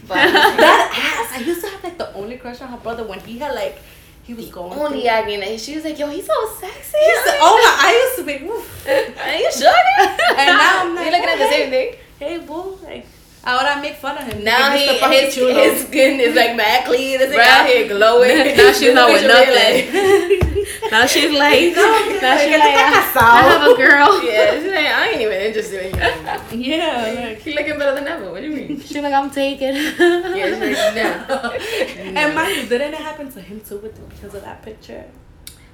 [0.09, 1.39] But that ass.
[1.39, 3.77] I used to have like the only crush on her brother when he had like
[4.25, 4.73] he was going.
[4.73, 6.97] only through- acting that she was like, yo, he's so sexy.
[6.99, 7.73] He said, oh my!
[7.89, 8.45] I used to be.
[8.47, 8.65] Oof.
[8.89, 9.83] Are you sure?
[10.39, 11.95] And now I'm like, You're looking at the same thing.
[12.23, 12.79] Hey, boo!
[12.85, 13.05] Like,
[13.45, 14.45] ahora I make fun of him.
[14.45, 14.99] Now Like, he, Mr.
[15.01, 15.55] Papi his, Chulo.
[15.55, 17.19] his skin is like mad clean.
[17.19, 17.43] This Bruh.
[17.43, 18.57] nigga out here glowing.
[18.57, 20.49] Now she's not with This bitch really nothing.
[20.93, 23.39] Now she's like, now she's que like, tú estás I.
[23.39, 24.23] I have a girl.
[24.29, 26.71] Yeah, she's like, I ain't even interested in you.
[26.71, 27.39] yeah, like.
[27.41, 28.31] He looking better than ever.
[28.31, 28.81] What do you mean?
[28.81, 29.75] She's like, I'm taken.
[29.75, 31.57] Yeah, she's like, no.
[32.21, 35.05] And mind you, didn't it happen to him too with because of that picture?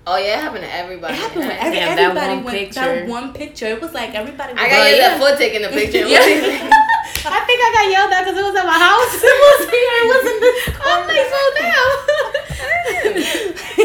[0.06, 1.14] Oh yeah, it happened to everybody.
[1.14, 2.34] It happened to every, Damn, that everybody.
[2.36, 2.80] one went, picture.
[2.80, 3.66] That one picture.
[3.66, 4.52] It was like everybody.
[4.54, 4.96] Was I got yeah.
[4.96, 6.06] that foot taking the picture.
[6.08, 6.20] Yeah.
[7.28, 9.20] I think I got yelled at because it was at my house.
[9.20, 9.96] it was here.
[10.00, 10.52] It was in the.
[10.80, 11.92] Oh I'm like, so damn.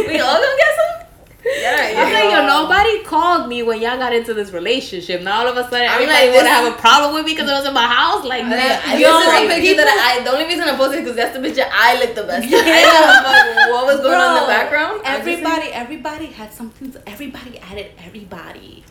[0.07, 1.02] we all gonna get some.
[1.45, 5.21] Yeah, I'm like, yo, nobody called me when y'all got into this relationship.
[5.21, 7.53] Now all of a sudden, everybody like, to have a problem with me because it
[7.53, 8.23] was in my house.
[8.23, 10.23] Like, Like, nah, yo, this is a picture people- that I.
[10.23, 12.47] The only reason I posted because that's the picture I looked the best.
[12.47, 12.59] Yeah.
[12.59, 15.01] I didn't give a fuck what was going on in the background.
[15.03, 16.91] Everybody, everybody had something.
[16.93, 18.83] To, everybody added everybody.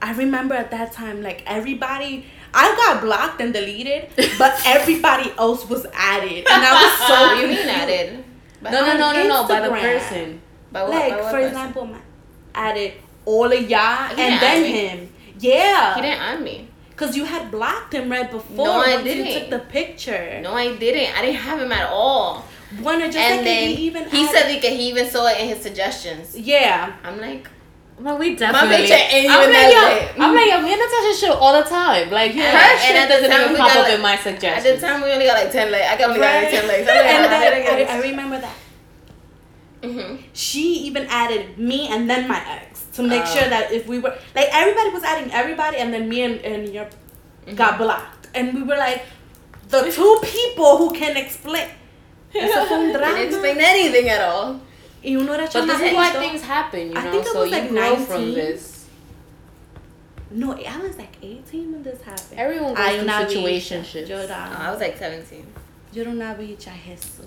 [0.00, 2.24] I remember at that time, like everybody.
[2.54, 7.48] I got blocked and deleted, but everybody else was added, and I was so you
[7.48, 8.24] mean added?
[8.62, 10.42] no, no, no, no, no, by the person.
[10.72, 10.90] By what?
[10.90, 11.48] like by what for person?
[11.48, 11.98] example, my,
[12.54, 12.94] added
[13.24, 15.12] all of y'all He and then him.
[15.38, 16.68] Yeah, He didn't add me.
[16.96, 18.64] Cause you had blocked him right before.
[18.66, 19.40] No, I once didn't.
[19.40, 20.40] took the picture.
[20.42, 21.16] No, I didn't.
[21.18, 22.44] I didn't have him at all.
[22.80, 25.40] One or just and like then he even he said that he even saw it
[25.40, 26.36] in his suggestions.
[26.38, 26.94] yeah.
[27.04, 27.48] I'm like,
[27.98, 28.68] Well, we definitely.
[28.68, 29.82] My picture ain't I'm even like, that yo,
[30.22, 30.24] lit.
[30.24, 32.10] I'm like, yo, me and Natasha shoot all the time.
[32.10, 32.50] Like, Yeah.
[32.52, 34.66] her And shit at the doesn't even we pop up like- in my suggestions.
[34.66, 35.84] at the time we only got like ten likes.
[35.90, 36.80] I got only got like ten likes.
[36.88, 38.10] I'm like, and then I I, didn't I get it.
[38.10, 38.54] remember that
[39.82, 40.22] Mm-hmm.
[40.32, 44.16] She even added me and then my ex to make sure that if we were
[44.34, 47.54] like everybody was adding everybody, and then me and and your mm-hmm.
[47.56, 49.04] got blocked, and we were like
[49.68, 51.68] the two people who can explain.
[52.34, 52.64] Eso
[53.16, 54.60] explain anything at all.
[55.04, 57.00] Y uno era but this is why things happen, you know.
[57.00, 58.06] I think so I was you like grow 19.
[58.06, 58.86] from this.
[60.30, 62.38] No, I was like 18 when this happened.
[62.38, 64.06] Everyone goes through situations.
[64.30, 65.46] I was like 17.
[65.92, 67.26] You don't know which I hustle.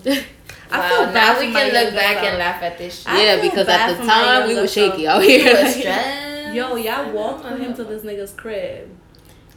[0.71, 3.13] I wow, feel now we can look back and laugh at this shit.
[3.13, 5.53] Yeah, because at the time we were shaky out here.
[6.53, 8.89] Yo, y'all walked with him to this nigga's crib.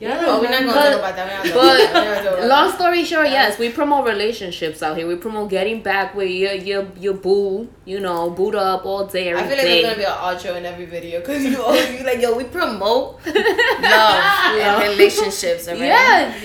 [0.01, 1.27] Y'all Yeah, Oh, we're not gonna But- talk about that.
[1.27, 2.07] We're not gonna talk about that.
[2.07, 5.09] We're gonna talk But long story short, yes, we promote relationships out here.
[5.09, 9.31] We promote getting back with your your your boo, you know, boot up all day,
[9.31, 9.83] every I feel like day.
[9.83, 12.45] there's gonna be an outro in every video because you always you like yo we
[12.45, 15.81] promote love and relationships alright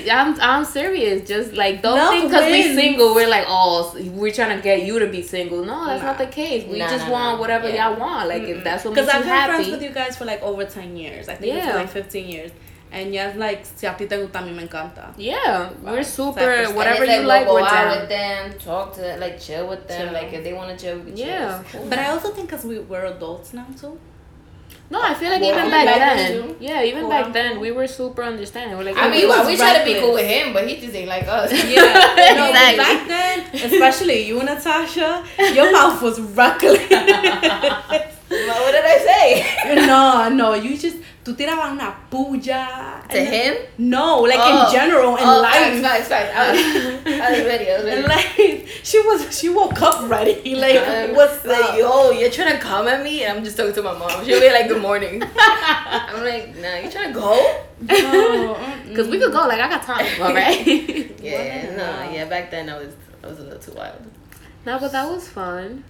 [0.04, 1.28] Yeah, I'm I'm serious.
[1.28, 4.84] Just like don't Love think because we're single, we're like, oh, we're trying to get
[4.84, 5.64] you to be single.
[5.64, 6.10] No, that's Nah.
[6.10, 6.66] not the case.
[6.68, 7.42] We Nah, just nah, want nah.
[7.42, 7.90] whatever Yeah.
[7.90, 8.30] y'all want.
[8.30, 9.24] Like if that's what makes you happy.
[9.24, 11.30] Because I've you been friends with you guys for like over 10 years.
[11.30, 12.52] I think it's like 15 years.
[12.94, 15.06] And yes, like, si a ti te gusta, a mí me encanta.
[15.18, 15.94] Yeah, Wow.
[15.94, 16.66] we're super.
[16.78, 18.00] Whatever you like, we'll we're go out down.
[18.02, 20.14] with them talk to like chill with them Chill.
[20.14, 21.60] like if they want to chill we can chill Yeah.
[21.62, 21.86] It's cool.
[21.90, 24.00] But I also think because we, we're adults now too.
[24.92, 26.56] No, I feel like Well, even back, back then, then, too.
[26.60, 28.78] yeah, even Well, back then, we were super understanding.
[28.78, 30.68] We're like, I mean He we, was we try to be cool with him but
[30.70, 32.36] he just ain't like us Yeah.
[32.38, 32.78] no, Exactly.
[32.78, 33.36] back then,
[33.72, 35.24] especially you, Natasha,
[35.58, 36.78] your mouth was reckless.
[36.90, 39.26] But what did I say
[39.88, 43.02] no, no, you just, tú tirabas una puya.
[43.10, 44.66] to and- him No, like Oh.
[44.68, 45.82] in general, in oh life.
[45.82, 49.20] facts facts facts I was, I was ready I was ready And like she was,
[49.40, 50.56] she woke up ready.
[50.66, 51.78] Like Um, what's like up?
[51.78, 54.40] yo you're trying to come at me and I'm just talking to my mom she'll
[54.42, 57.32] be like good morning I'm like nah you trying to go
[57.82, 58.58] No,
[58.90, 59.48] Because we could go.
[59.48, 60.06] Like I got time.
[60.22, 60.66] All right.
[61.22, 62.94] yeah no yeah back then I was
[63.24, 64.02] I was a little too wild
[64.66, 65.84] no, but that was fun.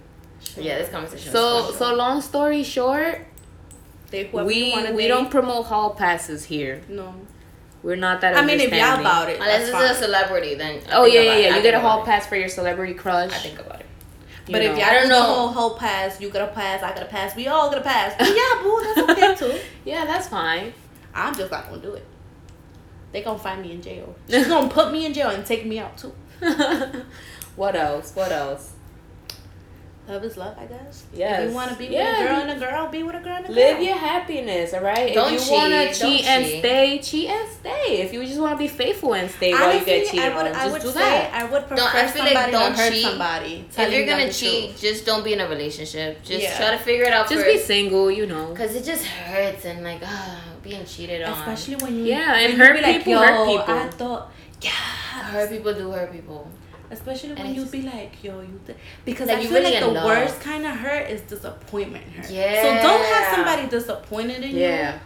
[0.56, 3.16] yeah this conversation So so long story short,
[4.14, 5.08] They, whoever you we wanna we date.
[5.08, 6.82] don't promote hall passes here.
[6.88, 7.14] No.
[7.82, 8.34] We're not that.
[8.36, 9.06] I mean, if y'all understanding.
[9.06, 10.80] about it, Unless that's it's a celebrity, then.
[10.88, 11.42] I Oh think yeah, yeah, it.
[11.44, 11.56] yeah.
[11.56, 12.06] You get a hall it.
[12.06, 13.30] pass for your celebrity crush.
[13.32, 13.86] I think about it.
[14.46, 14.72] you But know.
[14.72, 15.22] if y'all don't know.
[15.22, 17.82] whole whole pass, you got a pass, I got a pass, we all got a
[17.82, 18.14] pass.
[18.20, 19.60] yeah, boo, that's okay too.
[19.84, 20.72] yeah, that's fine.
[21.14, 22.06] I'm just not gonna do it.
[23.12, 24.14] they gonna find me in jail.
[24.30, 26.12] She's gonna put me in jail and take me out too.
[27.56, 28.12] what else?
[28.14, 28.72] What else?
[30.06, 31.04] Love is love, I guess.
[31.14, 31.40] Yes.
[31.44, 32.10] If you want to be Yeah.
[32.10, 33.56] with a girl and a girl, be with a girl and a girl.
[33.56, 35.14] Live your happiness, all right?
[35.14, 36.58] Don't if you wanna cheat, don't cheat and cheat.
[36.60, 38.02] stay, cheat and stay.
[38.02, 40.36] If you just want to be faithful and stay while you Honestly, get cheated I
[40.36, 41.32] would, on, I just would do say that.
[41.32, 43.02] I would prefer Don't- I feel like somebody don't hurt cheat.
[43.04, 43.64] somebody.
[43.78, 44.80] If you're gonna cheat, truth.
[44.82, 46.22] just don't be in a relationship.
[46.22, 46.56] Just Yeah.
[46.58, 48.52] try to figure it out Just be single, you know.
[48.54, 51.32] Cause it just hurts and like ah, being cheated on.
[51.38, 54.30] especially when you Yeah, and when you hurt be like, people hurt people." I thought
[54.60, 56.46] yeah, hurt people do hurt people.
[56.98, 59.70] Especially And when you just- be like, yo, you th- because Like, I feel really
[59.72, 60.04] like the love.
[60.06, 62.26] worst kind of hurt is disappointment hurt.
[62.26, 62.32] So
[62.88, 64.62] don't have somebody disappointed in you.
[64.68, 64.98] Yeah.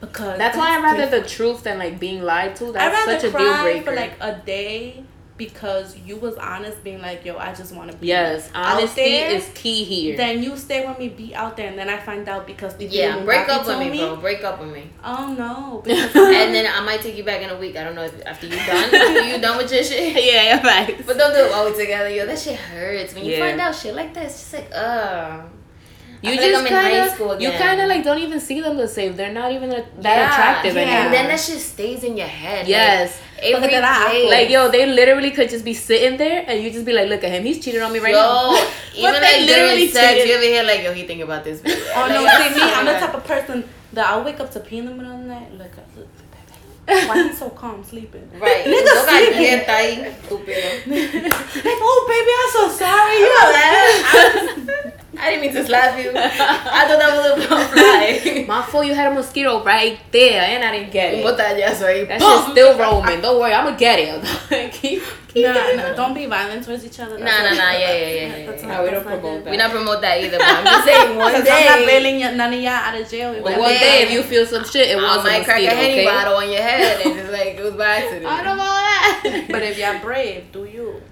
[0.00, 1.24] Because That's why I'd rather different.
[1.24, 2.66] the truth than like being lied to.
[2.68, 3.84] I'd That's rather such a cry deal breaker.
[3.90, 5.02] for like a day
[5.38, 9.30] because you was honest, being like, yo, I just want to be yes, honesty there,
[9.30, 10.16] is key here.
[10.16, 12.86] Then you stay with me, be out there, and then I find out because the
[12.86, 14.16] Yeah, break up with told me, bro.
[14.16, 14.90] Break up with me.
[15.02, 17.76] Oh no, and then I might take you back in a week.
[17.76, 20.14] I don't know if after you done, after you done with your shit.
[20.24, 21.06] yeah, yeah, right.
[21.06, 22.26] But don't do it while we together, yo.
[22.26, 23.14] That shit hurts.
[23.14, 23.46] When you Yeah.
[23.48, 25.42] find out shit like that, it's just like, uh.
[26.20, 28.02] You I feel like just I'm in high kind school of, you kind of like
[28.04, 29.14] don't even see them the same.
[29.16, 30.80] They're not even that Yeah, attractive yeah.
[30.82, 31.00] anymore.
[31.04, 32.66] And then that shit stays in your head.
[32.66, 34.28] yes, Like, every Porque te day.
[34.30, 37.22] like yo, they literally could just be sitting there and you just be like, look
[37.22, 38.54] at him, he's cheating on me right yo, now.
[38.96, 41.44] even But like they literally during sex, you ever hear like, yo, he think about
[41.44, 41.60] this.
[41.64, 41.92] Oh, bitch.
[41.94, 44.60] Oh no, I see me, I'm the type of person that I'll wake up to
[44.60, 45.52] pee in the middle of the night.
[45.56, 45.72] Like,
[47.08, 48.28] why he so calm sleeping?
[48.40, 48.64] Right.
[48.64, 49.32] Nigga sleeping.
[49.34, 50.68] galleta ahí, estúpido.
[51.64, 53.14] Like, oh baby, I'm so sorry.
[53.18, 54.56] You You know know that?
[54.66, 54.94] that?
[55.20, 56.12] I didn't mean to slap you.
[56.14, 58.44] I thought that was a little fly.
[58.46, 61.24] My fault, you had a mosquito right there and I didn't get it.
[61.24, 62.06] ahí.
[62.06, 62.38] That ¡pum!
[62.44, 63.20] shit's still roaming.
[63.20, 64.72] Don't worry, I'm gonna get it.
[64.72, 65.02] keep
[65.36, 67.18] No, getting no, don't be violent towards each other.
[67.18, 68.08] Nah, nah, nah, yeah, yeah,
[68.38, 68.68] yeah, That's yeah.
[68.68, 69.50] not- Nah, we don't promote that.
[69.50, 72.52] We not promote that either, but I'm just saying one Because I'm not bailing none
[72.54, 73.32] of y'all out of jail.
[73.34, 75.44] But One one day- day, if you feel some shit, it I was a might
[75.44, 76.04] crack a mosquito, henny okay?
[76.06, 78.26] bottle on your head and it's like it was by accident.
[78.36, 79.44] I don't know that.
[79.50, 81.02] But if y'all brave, do you?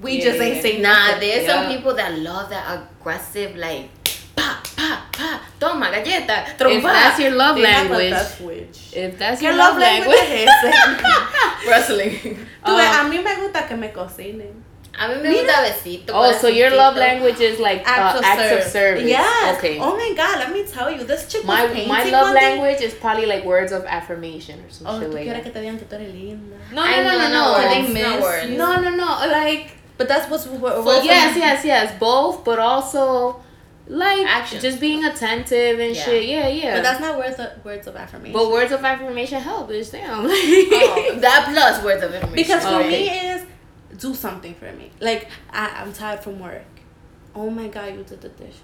[0.00, 0.44] We Yeah, just yeah.
[0.44, 1.62] ain't saying Nah, there's Yeah.
[1.62, 2.64] some people that love that
[3.00, 3.90] aggressive like
[4.34, 9.40] pa pa pa toma galleta if that's your love They have a language, if that's
[9.40, 11.66] ¿Qué your love language, es ese?
[11.68, 12.18] wrestling.
[12.64, 14.62] Tú ves, Um, a mí me gusta que me cocinen.
[14.98, 16.12] A mí me gusta besito.
[16.14, 18.72] oh, so your love language is like Acts uh, of acts of service.
[18.72, 19.08] service.
[19.08, 19.56] Yes.
[19.58, 19.78] Okay.
[19.80, 23.26] Oh my God, let me tell you, this chick my my love language is probably
[23.26, 25.42] like words of affirmation or some Oh, shit like that.
[25.44, 26.56] que te digan que tú eres linda.
[26.72, 27.42] No, no, no, no,
[28.56, 28.80] no, no.
[28.80, 29.06] no No.
[29.30, 33.40] Like But that's what's what, Well, yes, yes, yes, both, but also
[33.88, 34.62] like Actions.
[34.62, 36.02] just being attentive and Yeah.
[36.04, 36.24] shit.
[36.24, 36.74] Yeah, yeah.
[36.76, 38.32] But that's not words of, words of affirmation.
[38.32, 39.70] But words of affirmation help.
[39.70, 40.24] Is damn.
[40.26, 42.34] Oh, that plus words of affirmation.
[42.36, 42.88] because for Okay.
[42.90, 43.44] me is
[43.98, 44.90] do something for me.
[45.00, 46.64] Like I, I'm tired from work.
[47.34, 48.56] Oh my God, you did the dishes.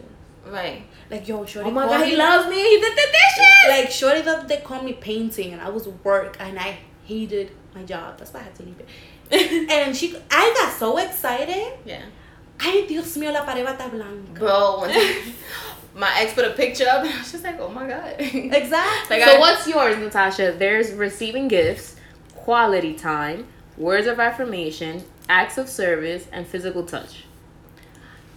[0.46, 0.82] right.
[1.10, 1.68] Like yo, shorty.
[1.68, 2.56] oh my god, he loves me.
[2.56, 3.68] He did the dishes.
[3.68, 7.82] Like shorty, the they called me painting, and I was work, and I hated my
[7.82, 8.18] job.
[8.18, 8.88] That's why I had to leave it.
[9.70, 11.72] and she, I got so excited.
[11.84, 12.02] Yeah.
[12.60, 14.38] Ay, Dios mío, la pared va a estar blanca.
[14.40, 14.88] Bro,
[15.94, 18.14] my ex put a picture up and I was just like, oh my god.
[18.18, 19.16] Exactly.
[19.18, 20.54] Like so I- what's yours, Natasha?
[20.58, 21.96] There's receiving gifts,
[22.34, 23.46] quality time,
[23.76, 27.24] words of affirmation, acts of service, and physical touch.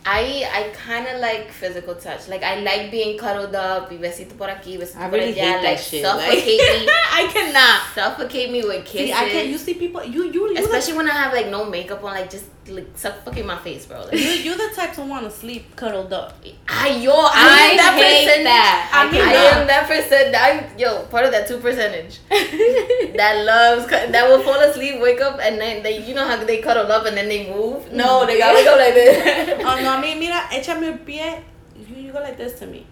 [0.04, 2.28] I I kind of like physical touch.
[2.28, 5.36] Like I like being cuddled up, y besito por aquí, besito I por really allá.
[5.36, 6.04] hate that like shit.
[6.04, 7.82] suffocate like, me, I cannot.
[7.94, 9.10] suffocate me with kisses.
[9.10, 9.48] See, I can't.
[9.50, 10.04] You see people.
[10.04, 13.46] You you you Especially when I have like no makeup on, like just like suffocate
[13.46, 14.06] my face, bro.
[14.06, 16.38] the, you Like, you the type to want to sleep cuddled up.
[16.68, 18.44] I yo, I I, am that hate percentage.
[18.46, 18.92] that.
[18.94, 20.36] I I mean, I am that percent.
[20.38, 25.40] I'm yo part of that two percentage that loves that will fall asleep, wake up,
[25.42, 27.92] and then they you know how they cuddle up and then they move.
[27.92, 28.28] No, mm-hmm.
[28.28, 29.62] they gotta wake up like this.
[29.72, 31.44] Oh no, I mean, mira, échame el pie.
[31.76, 32.86] You, you go like this to me.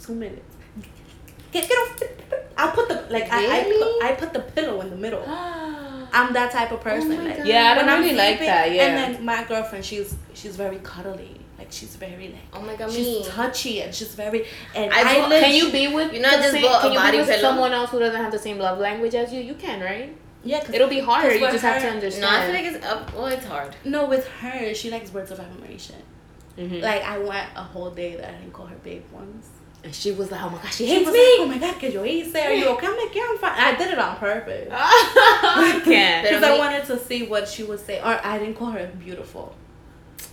[0.00, 0.56] Two minutes.
[1.50, 2.00] Get get off.
[2.56, 5.24] I'll put the like I I put, I put the pillow in the middle.
[6.12, 7.12] I'm that type of person.
[7.12, 8.82] Oh like, Yeah, I don't when I'm really like sleeping, that, yeah.
[8.86, 11.36] And then my girlfriend, she's she's very cuddly.
[11.58, 13.24] Like she's very like oh my god, she's me.
[13.24, 16.36] touchy and she's very and I I, bought- Can you be with You know, I
[16.36, 17.40] the just same, can you body be with pillow.
[17.42, 19.40] someone else who doesn't have the same love language as you?
[19.40, 20.14] You can, right?
[20.44, 21.28] Yeah, It'll be harder.
[21.28, 22.22] 'cause You with just have to understand.
[22.22, 23.14] No, I feel like it's up.
[23.14, 23.76] Well, it's hard.
[23.84, 24.74] no with her.
[24.74, 26.02] She likes words of affirmation.
[26.58, 26.82] Mhm.
[26.82, 29.46] Like I went a whole day that I didn't call her babe once.
[29.84, 31.58] And she was like, "Oh my god, she She hates was me." like, oh my
[31.58, 32.34] god, que yo hice.
[32.36, 32.86] Are you okay?
[32.86, 33.52] I'm like, yeah, I'm fine.
[33.58, 34.68] I did it on purpose.
[34.72, 36.22] I can't.
[36.28, 37.98] Because I wanted to see what she would say.
[38.00, 39.54] Or I didn't call her beautiful.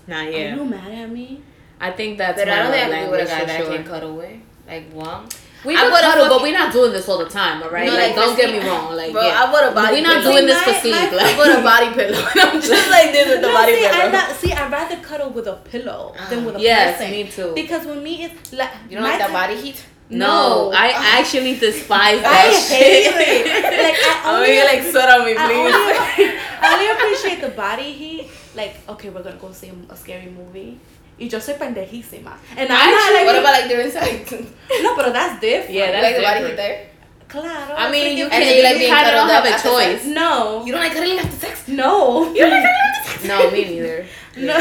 [0.07, 1.41] Nah, Are you mad at me?
[1.79, 3.65] I think that's But my I don't think I can be with a guy that
[3.65, 3.75] sure.
[3.75, 4.39] can cuddle with.
[4.67, 5.39] Like, what?
[5.65, 7.85] We I a cuddle, but we're not doing this all the time, all right?
[7.87, 8.95] No, like, like, don't get me wrong.
[8.95, 9.43] Like, Bro, yeah.
[9.43, 10.31] I bought a body We're not pillow.
[10.35, 10.93] doing this for sleep.
[10.95, 12.23] my- I like, bought a body pillow.
[12.35, 13.99] I'm just like this with the no, body see, pillow.
[14.05, 16.61] I'm not, see, I'd rather cuddle with a pillow than with a ah.
[16.61, 17.11] yes, person.
[17.11, 17.51] me too.
[17.55, 19.83] Because with me, it's like you don't like that body heat?
[20.11, 20.87] No, I
[21.19, 23.15] actually despise I that hate shit.
[23.15, 23.63] it.
[23.63, 26.25] Like I Oh, only you like sweat on me, I please.
[26.25, 28.27] only, I only appreciate the body heat.
[28.55, 30.79] Like, okay, we're gonna go see a scary movie.
[31.19, 32.37] Y yo soy pendejísima.
[32.55, 34.31] And I'm not like, what about like during sex?
[34.81, 35.73] no, but that's different.
[35.75, 36.85] Yeah, that's like the body there?
[37.27, 37.75] Claro.
[37.75, 38.39] I mean, you can.
[38.39, 40.05] then you You, like being kind don't cuddled have up a after choice.
[40.05, 41.67] no, You don't like cuddling after sex?
[41.67, 43.23] no, You don't like cuddling after sex?
[43.29, 44.05] No, me neither.
[44.37, 44.53] no.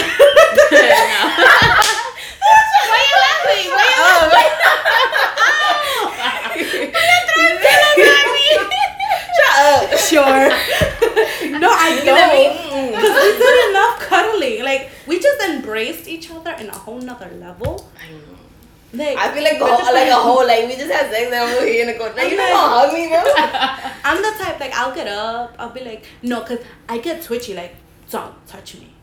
[2.91, 3.67] Why you laughing?
[3.73, 4.29] Why you oh.
[8.49, 8.78] Shut
[10.11, 10.49] sure.
[11.59, 12.91] no, I You let me- don't.
[12.93, 14.63] Because we did enough cuddling.
[14.65, 17.89] Like, we just embraced each other in a whole nother level.
[17.99, 19.05] I know.
[19.05, 21.27] Like, I feel like a, whole- just like a whole like we just had sex
[21.27, 22.15] and I'm here in the corner.
[22.15, 23.23] Like I'm you like- don't hug me, bro.
[24.05, 25.55] I'm the type, like, I'll get up.
[25.59, 27.55] I'll be like, no, because I get twitchy.
[27.55, 27.75] Like,
[28.11, 28.95] don't touch me.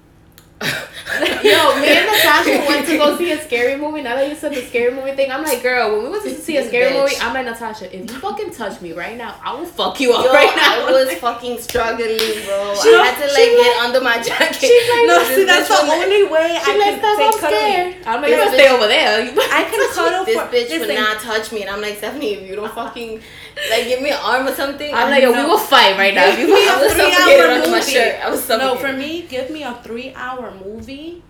[0.61, 4.01] Yo, me and Natasha went to go see a scary movie.
[4.01, 6.33] Now that you said the scary movie thing, I'm like, girl, when we went to
[6.33, 7.01] see a scary bitch.
[7.03, 10.13] movie, I'm like, Natasha, if you fucking touch me right now, I will fuck you
[10.13, 10.87] up Yo, right now.
[10.87, 12.75] I was fucking struggling, bro.
[12.81, 14.55] She- I had to like like- get under my jacket.
[14.55, 17.59] She's like, No, see, that's the like- only way I like, can take I'm cuddling.
[17.59, 18.07] scared.
[18.07, 19.19] I'm like, you gonna bitch- stay over there.
[19.53, 22.49] I can cuddle this for bitch would not touch me, and I'm like Stephanie, if
[22.49, 23.21] you don't fucking
[23.69, 26.29] like give me an arm or something, I'm like, yo, we will fight right now.
[26.35, 27.91] Give You me I a was three suffocated hour under my movie.
[27.91, 28.15] shirt.
[28.23, 31.23] I was No, for me, give me a three hour movie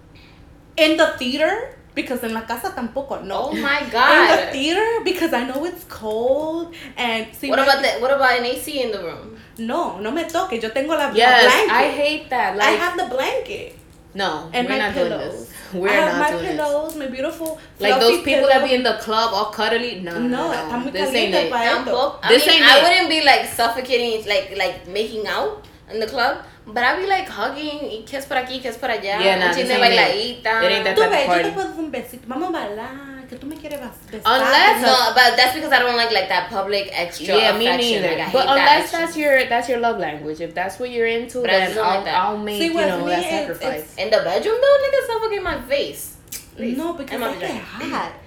[0.77, 3.23] in the theater because in la casa tampoco.
[3.23, 3.49] No.
[3.51, 4.11] Oh my god.
[4.39, 8.01] In the theater because I know it's cold and see What my- about that?
[8.01, 9.37] What about an AC in the room?
[9.57, 10.61] No, no me toque.
[10.61, 11.71] Yo tengo la, la Yes, blanket.
[11.71, 12.59] I hate that.
[12.59, 13.77] I have the blanket
[14.15, 15.33] no, and we're my not doing pillows.
[15.49, 15.51] this.
[15.73, 16.55] We're I have not my doing this.
[16.55, 19.99] pillows, my beautiful Like fluffy those people that be in the club all cuddly.
[20.01, 20.77] No, No, no, está no.
[20.79, 21.51] muy This ain't it.
[21.51, 21.91] pa' esto.
[21.91, 22.19] Tampoco.
[22.23, 22.83] I This mean, ain't I it.
[22.83, 27.27] wouldn't be like suffocating, like like making out in the club, but I'd be like
[27.27, 29.93] hugging, y kiss por aquí, kiss por allá, Yeah, nah, un chin this de ain't
[29.93, 29.99] it.
[29.99, 30.63] bailadita.
[30.63, 31.43] It ain't that Tú type of ves, yo party.
[31.43, 32.23] te puedo dar un besito.
[32.27, 33.14] Vamos a bailar.
[33.29, 33.79] Que tú me quieres
[34.11, 34.21] besar.
[34.25, 38.07] Unless- No, but that's because I don't like like that public extra Yeah, me neither.
[38.09, 38.99] Like, I but hate that unless extra.
[38.99, 41.79] that's your that's your love language, if that's what you're into, But I then just
[41.79, 42.15] I'll, like that.
[42.15, 43.95] I'll make See, you with know me, that it's- sacrifice.
[43.97, 46.17] in the bedroom though, nigga suffocate my face.
[46.55, 46.77] Please.
[46.77, 47.95] No, because And my I get vagina.
[47.97, 48.11] hot.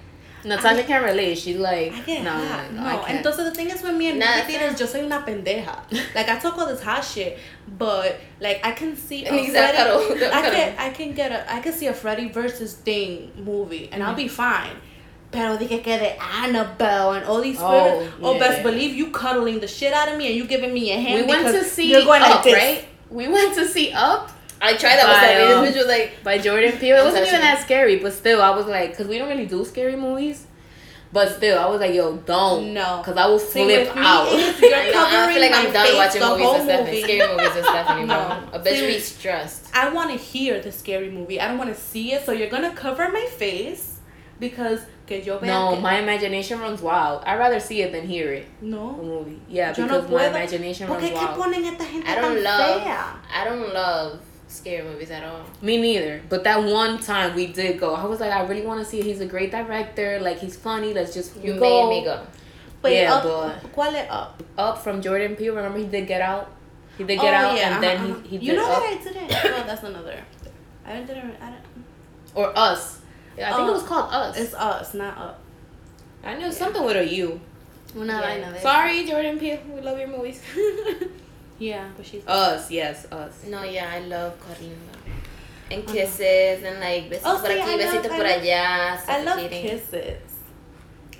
[0.45, 1.37] Natasha can't relate.
[1.37, 3.25] She's like, I get no, no, No, I can't.
[3.25, 5.75] entonces the thing is with me and Nah, movie theaters, yo soy una pendeja.
[6.15, 7.37] Like I talk all this hot shit,
[7.77, 11.53] but like I can see a And Freddy, cuddle, I can I can get a
[11.53, 14.77] I can see a Freddy versus Thing movie and I'll be fine.
[15.31, 17.67] Pero dije que de Annabelle and all these Oh,
[18.01, 18.15] spirits.
[18.21, 18.63] Oh, yeah, best yeah.
[18.63, 21.15] believe you cuddling the shit out of me and you giving me a hand.
[21.21, 22.53] we went to because see you're going Up, like this.
[22.55, 22.85] right?
[23.11, 24.31] We went to see Up
[24.61, 25.71] I tried that By, with um, that.
[25.73, 26.97] This was like, by Jordan Peele.
[26.97, 29.63] It wasn't even that scary, but still, I was like, because we don't really do
[29.63, 30.47] scary movies.
[31.13, 32.73] But still, I was like, yo, don't.
[32.73, 32.97] No.
[33.01, 34.27] Because I will See, flip with me, out.
[34.33, 36.91] it's- you're I, know, I feel like I'm done face watching movies whole with Stephanie.
[36.91, 37.01] movie.
[37.01, 38.15] Scary movies with Stephanie, bro.
[38.27, 38.49] No.
[38.53, 39.75] A bitch be See, stressed.
[39.75, 41.39] I want to hear the scary movie.
[41.39, 43.88] I don't want to see it, so you're gonna cover my face
[44.39, 47.23] because que yo vea no, que- my imagination runs wild.
[47.25, 48.45] I'd rather see it than hear it.
[48.61, 48.93] A no.
[48.93, 49.39] movie.
[49.49, 51.37] Yeah, Yo no because my imagination ¿Por runs wild.
[51.39, 52.83] ponen esta gente I don't love.
[52.83, 53.15] fea?
[53.33, 55.41] I don't love scary movies at all.
[55.61, 56.21] Me neither.
[56.29, 57.93] But that one time we did go.
[57.95, 59.05] I was like, I really want to see it.
[59.05, 60.19] He's a great director.
[60.19, 60.93] Like he's funny.
[60.93, 61.59] Let's just You go.
[61.89, 62.21] made me go.
[62.81, 64.41] Wait, Yeah, up, but- ¿Cuál es up?
[64.57, 65.53] Up from Jordan Peele.
[65.55, 66.49] Remember he did Get Out.
[66.97, 68.21] He did Oh, Get Out, yeah, and then uh-huh, uh-huh.
[68.27, 68.81] he, he You know Up.
[68.81, 69.31] what I didn't?
[69.33, 70.19] oh, that's another.
[70.85, 71.35] I didn't.
[71.41, 71.85] I didn't.
[72.35, 72.98] or Us.
[73.39, 74.37] Yeah, I think Oh, it was uh, called Us.
[74.37, 75.39] It's us, not up.
[76.23, 77.39] I know something with a U.
[77.95, 78.21] Una Yeah.
[78.21, 79.59] vaina de- Sorry, Jordan Peele.
[79.73, 80.41] We love your movies.
[81.59, 82.25] Yeah, but she's.
[82.25, 83.43] Us, yes, Us.
[83.45, 85.75] No, yeah, I love cuddling though.
[85.75, 85.93] And uh-huh.
[85.93, 89.69] kisses and like besitos Oh, por sí, aquí, I besitos por allá, I love suffocating.
[89.69, 90.21] kisses.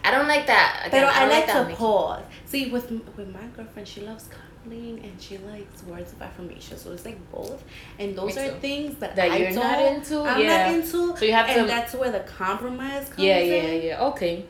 [0.02, 0.84] I don't like that.
[0.88, 1.70] Again, But I, don't like that.
[1.70, 2.24] to pause.
[2.46, 4.30] See, with with my girlfriend, she loves
[4.72, 6.78] and she likes words of affirmation.
[6.78, 7.64] So it's like both,
[7.98, 10.22] and those are things that, That I you're don't, not into?
[10.22, 10.68] I'm Yeah.
[10.68, 11.18] not into.
[11.18, 13.26] So you have and to- that's where the compromise comes in.
[13.26, 13.86] Yeah, yeah, in.
[13.88, 14.04] yeah.
[14.06, 14.46] Okay.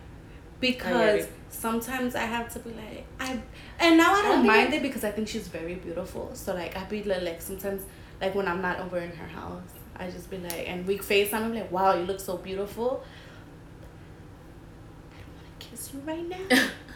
[0.60, 1.32] Because it.
[1.50, 3.40] sometimes I have to be like I,
[3.80, 6.32] and now I I don't think mind it because I think she's very beautiful.
[6.34, 7.84] So like I be like, like sometimes
[8.22, 9.62] like when I'm not over in her house,
[9.98, 11.34] I just be like, and we FaceTime.
[11.36, 13.04] I'm like, wow, you look so beautiful.
[15.12, 16.68] I don't want to kiss you right now.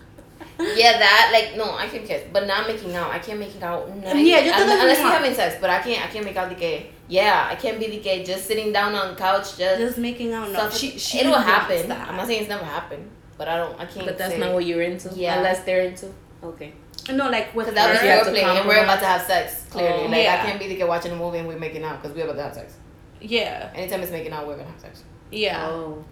[0.60, 3.12] Yeah, that like no, I can kiss, but not making out.
[3.12, 3.90] I can't make it out.
[3.96, 6.04] No, I Yeah, can't- yo te un- unless un we're having sex, but I can't.
[6.06, 6.90] I can't make out the gay.
[7.08, 8.24] Yeah, I can't be the gay.
[8.24, 9.78] Just sitting down on the couch, just.
[9.80, 10.50] just making out.
[10.52, 11.88] No, suffocate- she, she it will happen.
[11.90, 12.08] that.
[12.08, 13.80] I'm not saying it's never happened, but I don't.
[13.80, 14.06] I can't.
[14.06, 14.40] But that's say.
[14.40, 15.10] not what you're into.
[15.14, 15.38] Yeah.
[15.38, 16.14] Unless they're into.
[16.44, 16.74] Okay.
[17.12, 19.66] No, like with Because that was You have foreplay, and we're about to have sex.
[19.70, 20.08] Clearly, Oh.
[20.08, 20.40] like Yeah.
[20.42, 22.38] I can't be the guy watching a movie and we're making out because we're about
[22.38, 22.76] to have sex.
[23.20, 25.04] Yeah, Anytime it's making out, we're gonna have sex.
[25.32, 25.68] yeah.
[25.68, 26.04] Oh.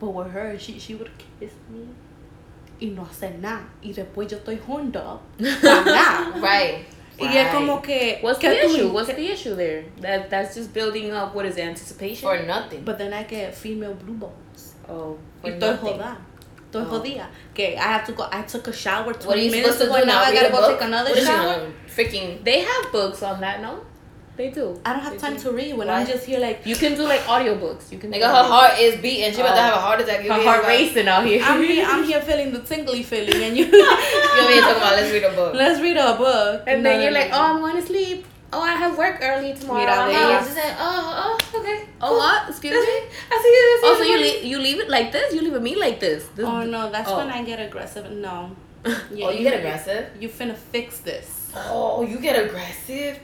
[0.00, 1.86] But with her, she she would kiss me.
[2.80, 3.62] Y no hacer nada.
[3.82, 5.20] Y después yo estoy horned up.
[5.38, 6.32] nada.
[6.40, 6.86] Right.
[7.18, 8.18] Y es como que.
[8.22, 8.88] What's que the tú- issue?
[8.88, 9.84] What's the issue there?
[10.00, 11.34] That that's just building up.
[11.34, 12.26] What is it, anticipation?
[12.26, 12.82] For nothing.
[12.84, 14.74] But then I get female blue balls.
[14.88, 15.18] oh.
[15.44, 16.16] Y estoy joda.
[16.70, 17.26] Estoy jodida.
[17.52, 18.26] Okay, I have to go.
[18.32, 20.00] I took a shower 20 What are you minutes supposed to ago.
[20.00, 20.22] do Now?
[20.22, 20.70] I gotta go book?
[20.78, 21.72] take another What shower.
[21.86, 22.42] Freaking.
[22.42, 23.80] They have books on that, no?
[24.36, 24.80] They do.
[24.86, 25.42] I don't have They time do.
[25.42, 26.00] to read when Why?
[26.00, 27.92] I'm just here like You can do like audiobooks.
[27.92, 28.10] You can.
[28.10, 28.48] Nigga, do her audiobooks.
[28.48, 29.32] heart is beating.
[29.34, 29.64] She about to Oh.
[29.64, 30.24] have a heart attack.
[30.24, 31.42] You Her heart about- racing out here.
[31.44, 31.84] I'm here.
[31.86, 33.64] I'm here feeling the tingly feeling, and you.
[33.70, 34.96] You know what talking about?
[34.96, 35.54] Let's read a book.
[35.54, 36.62] Let's read a book.
[36.66, 37.36] and No, then no, you're no, like, no.
[37.36, 38.26] oh, I'm going to sleep.
[38.52, 39.80] Oh, I have work early tomorrow.
[39.80, 40.14] Mira, I'm ve.
[40.14, 40.30] And out.
[40.32, 41.78] you just say, oh, oh, okay.
[42.00, 42.48] Oh, what?
[42.48, 42.78] Excuse me.
[43.30, 43.64] I see you.
[43.68, 45.32] I see Oh, so you leave, you leave it like this?
[45.34, 46.24] You leave it me like this?
[46.34, 47.18] this Oh no, that's Oh.
[47.18, 48.10] when I get aggressive.
[48.10, 48.50] No.
[48.86, 50.06] Oh, yeah, Oh, you get aggressive?
[50.18, 51.50] You finna fix this.
[51.54, 53.20] Oh, you get aggressive?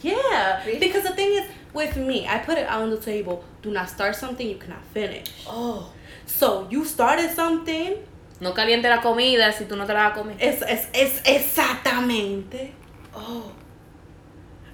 [0.00, 0.78] Yeah, Really?
[0.78, 3.44] because the thing is, with me, I put it out on the table.
[3.62, 5.44] Do not start something you cannot finish.
[5.46, 5.92] Oh.
[6.26, 7.96] So you started something.
[8.40, 10.36] No caliente la comida si tú no te la vas a comer.
[10.40, 12.72] Es, es, es exactamente.
[13.14, 13.50] Oh.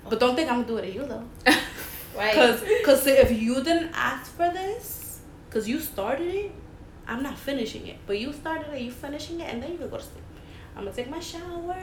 [0.09, 1.25] But don't think I'm gonna do it to you though.
[2.17, 2.33] Right.
[2.33, 5.19] Cause, cause if you didn't ask for this,
[5.51, 6.53] cause you started it,
[7.09, 7.97] I'm not finishing it.
[8.07, 10.23] But you started it, you finishing it, and then you can go to sleep.
[10.77, 11.77] I'm gonna take my shower.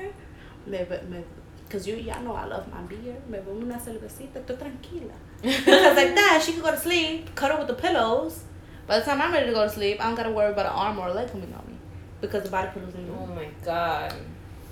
[0.66, 0.78] Me,
[1.10, 1.24] me,
[1.72, 3.16] cause you, y'all know I love my beer.
[3.30, 5.14] Me voy una cervecita, estoy tranquila.
[5.42, 8.44] Because like that, she can go to sleep, cuddle with the pillows.
[8.88, 10.74] By the time I'm ready to go to sleep, I don't gotta worry about an
[10.74, 11.78] arm or a leg coming on me.
[12.20, 14.14] Because the body pillow's in the Oh my god.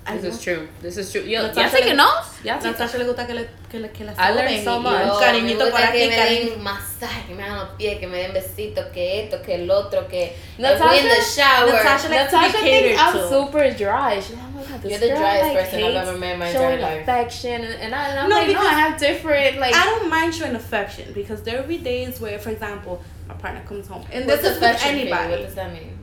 [0.07, 0.67] I This is true.
[0.81, 1.21] This is true.
[1.21, 2.29] Yo, Natasha ¿Ya taking le- notes?
[2.43, 4.79] ¿Ya taking Natasha le gusta que le, que le, que la I learned soben so
[4.79, 4.91] much.
[5.05, 6.49] y un cariñito por aquí, que me cariño.
[6.51, 9.69] den masaje, que me hagan los pies, que me den besitos, que esto, que el
[9.69, 11.71] otro, que Natasha- in the shower.
[11.73, 13.29] Natasha likes to be Natasha thinks I'm to.
[13.29, 14.19] super dry.
[14.19, 16.33] She's like, oh my god, this You're the girl, driest like, person I've ever met
[16.33, 17.01] in my showing entire life.
[17.03, 19.75] affection, and, and, I, and I'm No, like, no, because I have different like.
[19.75, 23.61] I don't mind showing affection because there will be days where, for example, my partner
[23.67, 25.29] comes home, and What's this is with affection for anybody.
[25.33, 25.99] What does that mean?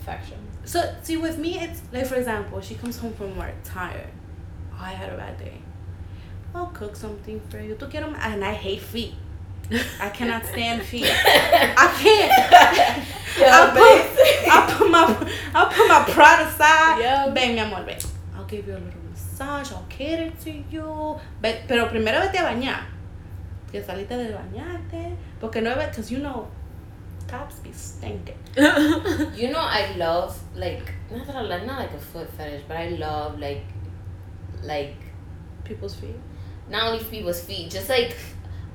[0.00, 0.38] Affection.
[0.72, 4.08] So see, with me, it's like for example, she comes home from work tired.
[4.72, 5.58] Oh, I had a bad day.
[6.54, 7.74] I'll cook something for you.
[7.74, 9.12] Tú them, and I hate feet.
[10.00, 11.04] I cannot stand feet.
[11.04, 12.32] I can't.
[13.52, 17.00] I'll put, I'll put my, I'll put my pride aside.
[17.02, 17.28] Yeah.
[17.34, 17.98] Ven, mi amor, ven.
[18.34, 19.72] I'll give you a little massage.
[19.72, 21.20] I'll cater to you.
[21.42, 22.84] But, pero primero vete a bañar.
[23.70, 25.16] Que saliste de bañarte.
[25.38, 26.48] Porque no, es because you know,
[27.28, 28.38] cops be stinking.
[28.56, 32.76] You know, I love like not that I like not like a foot fetish, but
[32.76, 33.64] I love like
[34.62, 34.96] like
[35.64, 36.16] People's feet.
[36.68, 38.16] not only people's feet, just like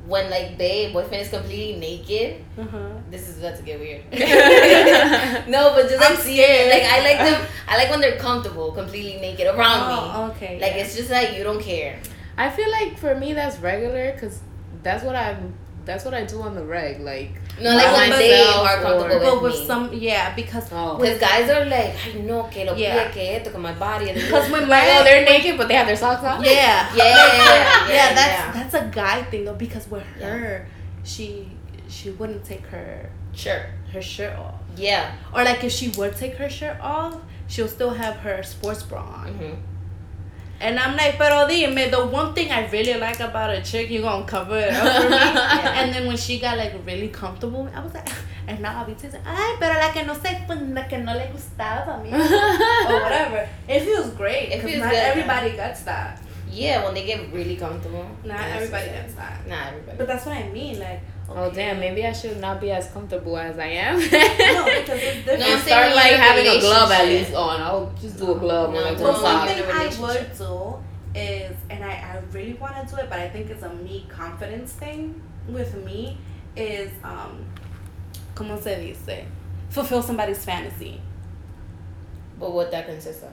[0.05, 2.43] when like they boyfriend is completely naked.
[2.57, 2.89] Uh huh.
[3.11, 4.03] This is about to get weird.
[5.49, 7.47] no, but just like I'm it, like I like them.
[7.67, 10.11] I like when they're comfortable, completely naked around me.
[10.15, 10.59] Oh, okay.
[10.59, 10.83] Like yeah.
[10.83, 11.99] it's just like you don't care.
[12.37, 14.39] I feel like for me that's regular because
[14.81, 15.53] that's what I'm.
[15.87, 16.99] That's what I do on the reg.
[16.99, 17.31] Like
[17.61, 19.65] No, like by when they are comfortable or- but with with me.
[19.67, 20.97] some, yeah, because Oh.
[20.97, 23.05] Because guys are like, I know que lo Yeah.
[23.05, 24.11] pide, que esto, que my body.
[24.13, 26.43] because when like my oh they're naked but they have their socks on.
[26.43, 28.51] yeah, Yeah, yeah, yeah, that's yeah.
[28.57, 30.27] that's a guy thing though because with Yeah.
[30.29, 30.67] her,
[31.03, 31.47] she
[31.87, 33.61] she wouldn't take her Sure.
[33.93, 35.11] her shirt off, Yeah.
[35.33, 37.15] or like if she would take her shirt off,
[37.47, 39.27] she'll still have her sports bra on.
[39.39, 39.53] hmm
[40.59, 44.01] And I'm like, pero dime, the one thing I really like about a chick, you
[44.01, 45.17] gonna cover it up for me.
[45.79, 48.09] And then when she got like really comfortable, I was like,
[48.47, 51.13] and now I'll be saying, ay, pero la que no sé, pues la que no
[51.13, 52.11] le gustaba a mí.
[52.89, 53.47] or whatever.
[53.67, 54.51] It feels great.
[54.51, 56.21] It feels not good, everybody gets that.
[56.49, 58.09] Yeah, when they get really comfortable.
[58.23, 59.47] Not everybody gets that.
[59.47, 59.97] Not everybody.
[59.97, 60.79] But that's what I mean.
[60.79, 63.95] Like, Oh damn, maybe I should not be as comfortable as I am.
[63.99, 65.25] no, because it's different.
[65.25, 67.61] No, I'm saying start like a having a glove at least on.
[67.61, 69.73] I'll just do a glove No, on like but one But one thing in a
[69.73, 73.49] I would do is, and I, I really want to do it, but I think
[73.49, 76.17] it's a me confidence thing with me,
[76.55, 77.43] is, um,
[78.33, 79.25] como se dice?
[79.69, 81.01] Fulfill somebody's fantasy.
[82.39, 83.31] But what that consists of?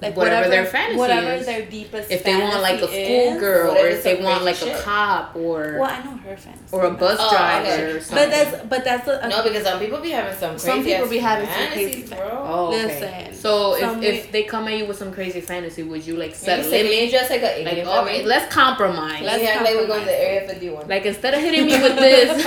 [0.00, 1.46] Like Whatever their fantasy whatever is.
[1.46, 2.14] their deepest fantasy.
[2.14, 5.78] If they want like a schoolgirl, or if they want like crazy a cop, or
[5.80, 6.62] Well, I know her fantasy.
[6.70, 8.00] or a bus Oh, driver, okay.
[8.00, 8.16] something.
[8.16, 11.08] But that's but that's a, No, because some people be having some crazy Some people
[11.08, 12.44] be having some fantasies, crazy bro.
[12.46, 12.86] Oh, okay.
[13.26, 16.06] Listen, So if, some if we- they come at you with some crazy fantasy, would
[16.06, 17.12] you like set maybe limits?
[17.12, 18.26] just like a Like, alien all for right, me.
[18.28, 19.22] let's compromise.
[19.22, 20.36] Let's Let's act like we're going to compromise.
[20.36, 20.88] Area 51.
[20.88, 22.46] like instead of hitting me with this,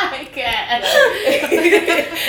[0.00, 0.84] I can't.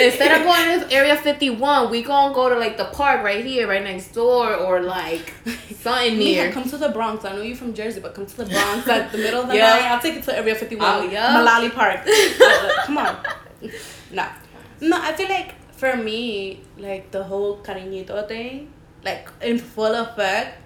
[0.00, 3.68] instead of going to Area 51, we gonna go to like the park right here,
[3.68, 5.32] right next door, or like
[5.80, 6.52] something Mija, near.
[6.52, 7.24] come to the Bronx.
[7.24, 9.56] I know you're from Jersey, but come to the Bronx at the middle of the
[9.60, 9.70] Yeah.
[9.70, 9.84] night.
[9.90, 10.88] I'll take you to Area 51.
[10.88, 11.34] Oh, yeah.
[11.36, 12.00] Mullaly Park.
[12.42, 13.16] Uh, come on.
[14.10, 14.26] No.
[14.80, 18.72] No, I feel like for me, like the whole cariñito thing,
[19.04, 20.58] like in full effect,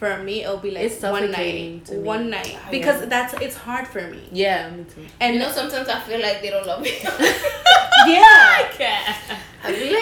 [0.00, 1.84] for me it'll be like It's one night.
[1.84, 2.02] to me.
[2.14, 2.56] One night.
[2.70, 3.12] Because yeah.
[3.14, 4.22] that's it's hard for me.
[4.32, 5.04] Yeah, me too.
[5.20, 6.92] And you know, sometimes I feel like they don't love me.
[7.02, 7.10] yeah.
[8.62, 9.16] I can't.
[9.62, 9.99] I feel like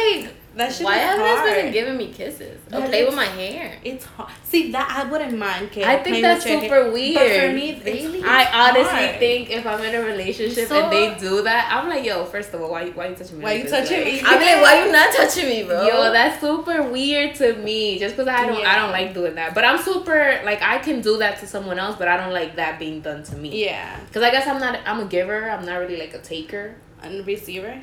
[0.58, 1.54] That shit Why haven't hard.
[1.54, 2.58] been giving me kisses?
[2.74, 3.78] Or play with my hair?
[3.84, 4.32] It's hard.
[4.42, 5.70] See that I wouldn't mind.
[5.84, 6.90] I think that's super hair.
[6.90, 7.14] weird.
[7.14, 8.22] But for me, Really?
[8.24, 9.18] I honestly hard.
[9.20, 12.52] think if I'm in a relationship So- and they do that, I'm like, yo, first
[12.54, 13.44] of all, why why you touching me?
[13.44, 14.20] Why like you touching me?
[14.20, 15.86] I'm like, why you not touching me, bro?
[15.86, 18.00] Yo, that's super weird to me.
[18.00, 19.54] Just because I don't, I don't like doing that.
[19.54, 22.56] But I'm super like I can do that to someone else, but I don't like
[22.56, 23.64] that being done to me.
[23.64, 24.76] Yeah, Because I guess I'm not.
[24.84, 25.48] I'm a giver.
[25.48, 26.74] I'm not really like a taker.
[27.00, 27.80] and receiver.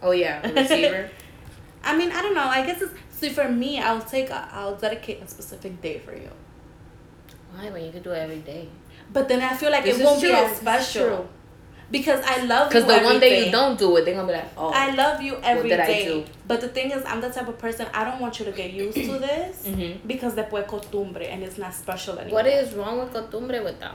[0.00, 1.10] Oh yeah, a receiver.
[1.86, 2.48] I mean, I don't know.
[2.58, 3.80] I guess it's see for me.
[3.80, 4.28] I'll take.
[4.30, 6.30] A, I'll dedicate a specific day for you.
[7.54, 7.70] Why?
[7.70, 8.68] When you could do it every day.
[9.12, 11.28] But then I feel like This it won't be as special
[11.90, 12.88] because I love Because you.
[12.88, 13.46] Because the one day day.
[13.46, 14.70] you don't do it, they're gonna be like, oh.
[14.74, 16.24] I love you every did I do?
[16.48, 18.72] But the thing is, I'm the type of person I don't want you to get
[18.72, 20.06] used to this Mhm.
[20.06, 22.42] because después costumbre and it's not special anymore.
[22.42, 23.94] What is wrong with costumbre with them?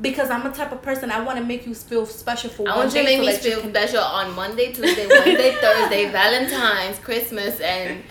[0.00, 2.72] Because I'm a type of person I want to make you feel special for I
[2.76, 6.10] one want you to make so me feel can- special on Monday, Tuesday, Wednesday, Thursday,
[6.10, 8.02] Valentine's, Christmas, and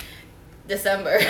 [0.68, 1.18] December.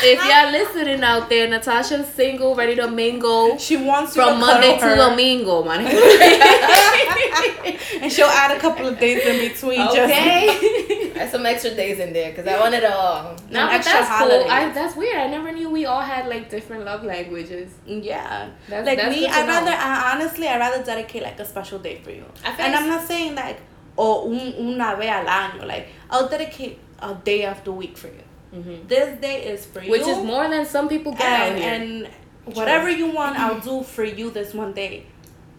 [0.00, 4.34] So if y'all listening out there, Natasha's single, ready to mingle She wants you from
[4.34, 5.80] to Monday to cuddle her, Domingo, man.
[8.00, 9.82] and she'll add a couple of days in between.
[9.82, 11.10] okay.
[11.12, 13.36] There's some extra days in there because I want it all.
[13.50, 14.50] No, but extra that's cool.
[14.50, 15.18] I, that's weird.
[15.18, 17.74] I never knew we all had like different love languages.
[17.86, 18.48] Mm, yeah.
[18.68, 19.48] That's, like that's me, I know.
[19.48, 22.24] rather I, honestly I rather dedicate like a special day for you.
[22.42, 23.60] I And I'm not saying like
[23.98, 25.66] oh un, una vez al año.
[25.66, 28.22] Like I'll dedicate a day of the week for you.
[28.54, 28.88] Mhm.
[28.88, 29.90] This day is for you.
[29.90, 32.08] Which is more than some people get and, and
[32.56, 35.06] whatever you want, I'll do for you this one day.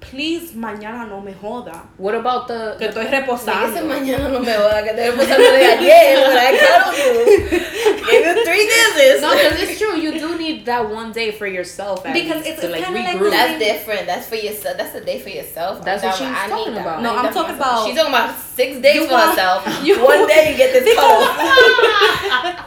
[0.02, 1.84] Please, mañana no me joda.
[1.98, 3.86] what about the, Que estoy reposando.
[3.88, 6.98] mañana no me joda que estoy pasando de ayer, but I cuddled
[7.52, 8.44] you.
[8.44, 9.22] Three kisses.
[9.22, 9.96] No, because it's true.
[9.96, 12.04] You do need that one day for yourself.
[12.04, 14.06] Because it's- it's like kinda like That's different.
[14.08, 14.76] That's for yourself.
[14.78, 15.82] That's a day for yourself.
[15.86, 17.02] That's what down she with- was I talking about.
[17.04, 19.66] No, I'm talking about- She's talking about six days for herself.
[19.86, 21.22] you- One day you get this call.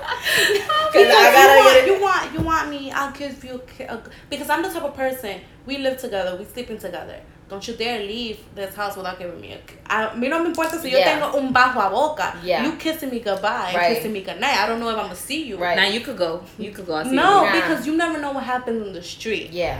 [0.94, 1.86] Because I gotta you, want, get it.
[1.86, 2.90] you want you want me.
[2.92, 3.98] I'll give you a
[4.30, 5.40] because I'm the type of person.
[5.66, 6.36] We live together.
[6.36, 7.18] We sleeping together.
[7.48, 9.58] Don't you dare leave this house without giving me a.
[9.58, 11.18] ki- A mí no me importa si yo Yeah.
[11.20, 12.34] tengo un bajo a boca.
[12.42, 12.64] Yeah.
[12.64, 14.56] You kissing me goodbye and kissing me goodnight.
[14.58, 15.56] I don't know if I'm gonna see you.
[15.58, 15.76] Right.
[15.76, 16.42] Now you could go.
[16.58, 17.02] You could go.
[17.02, 17.46] No, you.
[17.46, 17.52] Nah.
[17.52, 19.50] because you never know what happens in the street.
[19.52, 19.78] Yeah.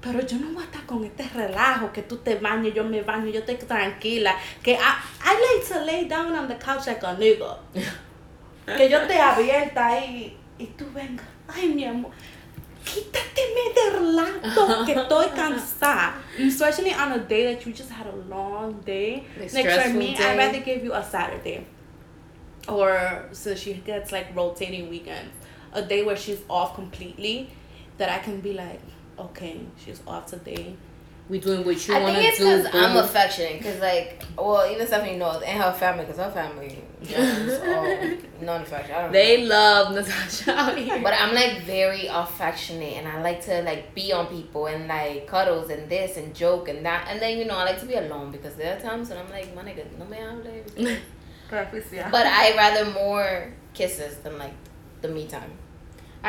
[0.00, 3.02] Pero yo no voy a estar con este relajo que tú te bañes, yo me
[3.02, 4.34] baño, yo estoy tranquila.
[4.62, 4.94] Que I,
[5.24, 7.56] I like to lay down on the couch like a nigga.
[8.76, 11.22] que yo te abierta ahí y tú venga.
[11.48, 12.10] Ay, mi amor.
[12.86, 16.14] Quítateme del lado que estoy cansada.
[16.38, 19.24] Especially on a day that you just had a long day.
[19.38, 20.24] Like Like for me, day.
[20.24, 21.66] I'd rather give you a Saturday.
[22.68, 25.34] Or since she gets like rotating weekends,
[25.72, 27.50] a day where she's off completely,
[27.98, 28.80] that I can be like,
[29.18, 30.76] okay, she's off today.
[31.28, 32.44] We doing what you I think to it's do.
[32.44, 33.58] because I'm affectionate.
[33.58, 38.96] Because, like, well, even Stephanie knows, and her family, because her family is non affectionate.
[38.96, 39.12] I don't know.
[39.12, 41.00] They love Natasha.
[41.02, 45.26] But I'm like very affectionate and I like to like be on people and like
[45.26, 47.08] cuddles and this and joke and that.
[47.08, 49.28] And then, you know, I like to be alone because there are times when I'm
[49.30, 50.96] like, my nigga, no me hable.
[52.10, 54.54] But I rather more kisses than like
[55.02, 55.50] the me time.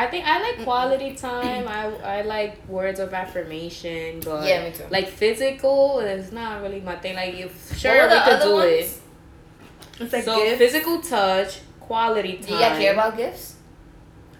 [0.03, 1.67] I think I like quality time.
[1.67, 1.83] I
[2.17, 4.83] I like words of affirmation, but Yeah, me too.
[4.91, 7.15] Like physical is not really my thing.
[7.15, 8.71] Like if sure were we the could do ones?
[8.71, 10.01] it.
[10.03, 10.57] It's like so gifts.
[10.59, 12.45] physical touch, quality time.
[12.47, 13.55] Do y'all care about gifts?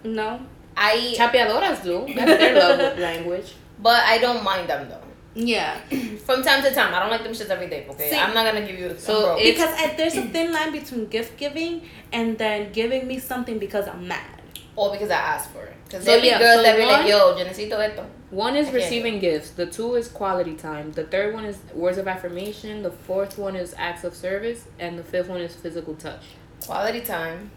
[0.04, 0.40] No.
[0.76, 2.06] I, Chapeadoras do.
[2.14, 3.54] That's their love language.
[3.80, 5.02] but I don't mind them though.
[5.34, 5.76] Yeah.
[6.26, 7.86] From time to time, I don't like them shits every day.
[7.90, 8.88] Okay, See- I'm not gonna give you.
[8.90, 11.82] So So Because I, there's a thin line between gift giving
[12.12, 14.37] and then giving me something because I'm mad.
[14.78, 15.74] Or because I asked for it.
[15.84, 18.04] Because So, there be yeah, girls so that be one- like, yo, yo necesito esto.
[18.30, 19.50] One is I can't receiving gifts.
[19.50, 20.92] The two is quality time.
[20.92, 22.82] The third one is words of affirmation.
[22.82, 26.24] The fourth one is acts of service, and the fifth one is physical touch.
[26.66, 27.50] Quality time.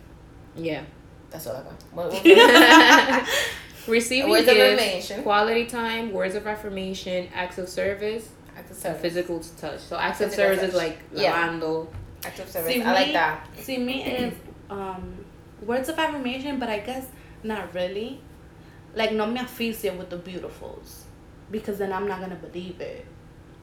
[0.56, 0.84] Yeah.
[1.30, 1.82] That's all I got.
[1.94, 3.30] What, what,
[3.88, 5.24] Receiving Words of gifts, affirmation.
[5.24, 9.02] quality time, words of affirmation, acts of service, Act of service.
[9.02, 9.80] physical touch.
[9.80, 10.70] So acts of service touch.
[10.70, 11.34] is like Yeah.
[11.34, 11.88] lavando.
[12.24, 12.74] Act of service.
[12.74, 13.48] See, I like that.
[13.58, 14.34] See, me is
[14.70, 15.26] um,
[15.62, 17.08] words of affirmation, but I guess
[17.44, 18.20] not really.
[18.94, 21.04] Like, no me aficio with the beautifuls.
[21.50, 23.06] Because then I'm not going to believe it.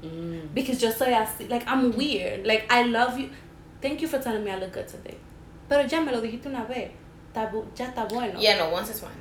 [0.02, 0.54] Mm.
[0.54, 2.46] Because just so I see, like, I'm weird.
[2.46, 3.30] Like, I love you.
[3.82, 5.16] Thank you for telling me I look good today.
[5.68, 6.90] Pero ya me lo dijiste una vez.
[7.76, 8.40] Ya está bueno.
[8.40, 9.12] Yeah, no, once is fine.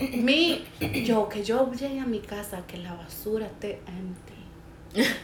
[0.24, 5.06] Me, yo, que yo llegue a mi casa, que la basura esté empty.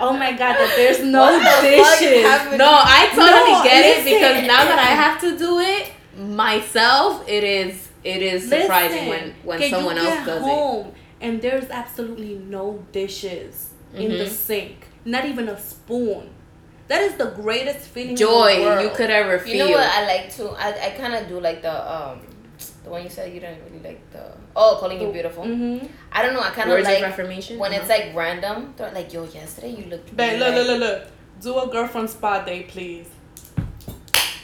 [0.00, 1.30] Oh my god, that there's no
[1.62, 2.22] dishes.
[2.58, 4.06] No, I totally No, get listen.
[4.06, 9.08] it because now that I have to do it myself, it is it is surprising
[9.08, 10.48] Listen, when when que someone you else get does it.
[10.48, 14.28] home and there's absolutely no dishes in the Mhm.
[14.28, 16.30] sink, not even a spoon.
[16.88, 18.10] That is the greatest feeling.
[18.10, 18.82] in the Joy world.
[18.84, 19.54] you could ever feel.
[19.56, 20.44] You know what I like to?
[20.66, 22.20] I, I kind of do like the um
[22.84, 24.24] the one you said you didn't really like the
[24.56, 25.44] oh calling you beautiful.
[25.44, 25.86] Mm-hmm.
[26.12, 26.40] I don't know.
[26.40, 27.80] I kind of like of affirmation when Uh-huh.
[27.80, 28.74] it's like random.
[28.78, 30.16] Like yo yesterday you looked.
[30.16, 31.02] Babe, look, like- look, look, look.
[31.42, 33.06] Do a girlfriend spa day, please.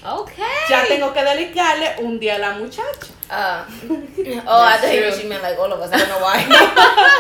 [0.04, 0.44] Okay.
[0.68, 3.12] Ya tengo que dedicarle un día a la muchacha.
[3.30, 3.64] Uh,
[4.46, 5.22] oh, I That's thought true.
[5.22, 5.90] she meant like all of us.
[5.92, 6.44] I don't know why.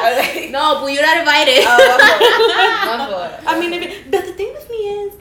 [0.04, 1.64] Like, No, but you're not invited.
[1.66, 2.98] oh, my fault.
[2.98, 3.42] My fault.
[3.46, 5.14] I mean, if it, but the thing with me is,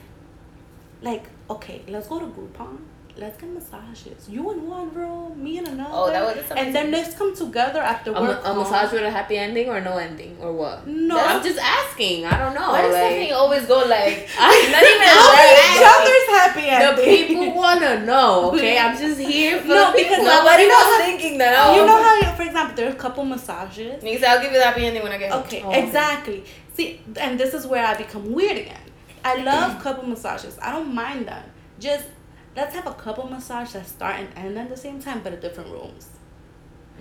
[1.01, 2.79] like, okay, let's go to Groupon.
[3.15, 4.27] Let's get massages.
[4.27, 5.89] You in one room, me in another.
[5.93, 8.43] Oh, that was- And then let's come together after a, work.
[8.43, 10.87] ma- a massage with a happy ending or no ending or what?
[10.87, 11.19] No.
[11.19, 12.25] I'm just asking.
[12.25, 12.69] I don't know.
[12.71, 14.27] Why does like, Stephanie always go like?
[14.39, 18.79] I- not even I'm like- each other's happy The people wanna know, okay?
[18.79, 20.25] I'm just here for No, the because people.
[20.25, 21.53] Nobody You know was how- thinking that.
[21.67, 21.75] Oh.
[21.75, 24.03] You know how, you, for example, there's a couple massages.
[24.03, 25.43] Nigga said, I'll give you the happy ending when I get home.
[25.43, 25.85] Okay, Oh, okay.
[25.85, 26.43] exactly.
[26.73, 28.81] See, and this is where I become weird again.
[29.23, 30.57] I love couple massages.
[30.59, 31.43] I don't mind them.
[31.79, 32.05] Just
[32.55, 35.41] let's have a couple massage that start and end at the same time, but at
[35.41, 36.07] different rooms.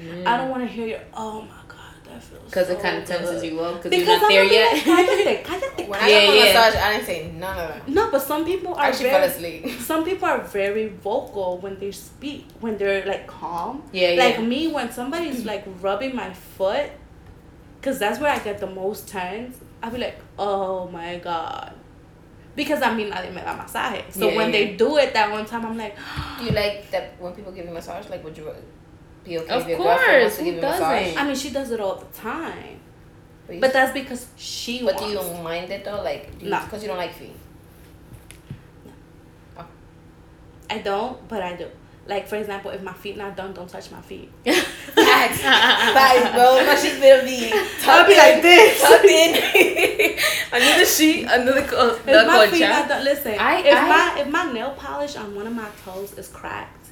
[0.00, 0.26] Mm.
[0.26, 2.96] I don't want to hear your oh my god, that feels Because so it kind
[2.98, 4.72] of tenses good." you up because you're not I'm there yet.
[4.86, 6.00] Like, cállate, cállate, When.
[6.00, 6.44] I Yeah, got my yeah.
[6.54, 7.88] massage, I didn't say none of that.
[7.88, 9.28] No, but some people I are actually very.
[9.28, 9.80] fell asleep.
[9.90, 13.82] Some people are very vocal when they speak, when they're like calm.
[13.92, 14.40] Yeah, Like yeah.
[14.40, 16.88] me, when somebody's like rubbing my foot,
[17.80, 21.74] because that's where I get the most tense, I'll be like, oh my god.
[22.54, 24.02] Because I mean, nadie me da masaje.
[24.12, 24.52] So Yeah, when yeah.
[24.52, 25.96] they do it that one time, I'm like,
[26.38, 28.08] Do you like that when people give you massage?
[28.10, 28.50] Like, would you
[29.24, 31.18] be okay Of if your girlfriend wants course, to who give you doesn't?
[31.18, 32.78] I mean, she does it all the time.
[33.46, 36.02] But, But that's because she but do you mind it though?
[36.02, 37.34] Like, do you, because you don't like feet.
[38.86, 38.92] No.
[39.58, 39.66] Oh.
[40.70, 41.66] I don't, but I do.
[42.06, 44.28] Like for example, if my feet not done, don't touch my feet.
[44.44, 46.64] Facts, facts, bro.
[46.66, 47.52] My shit's gonna be
[47.84, 48.80] I'll be like this.
[48.80, 49.34] tucked in
[50.52, 53.36] under the sheet, under the co- the If my feet not done, listen.
[53.38, 56.88] I- if I- my if my nail polish on one of my toes is cracked,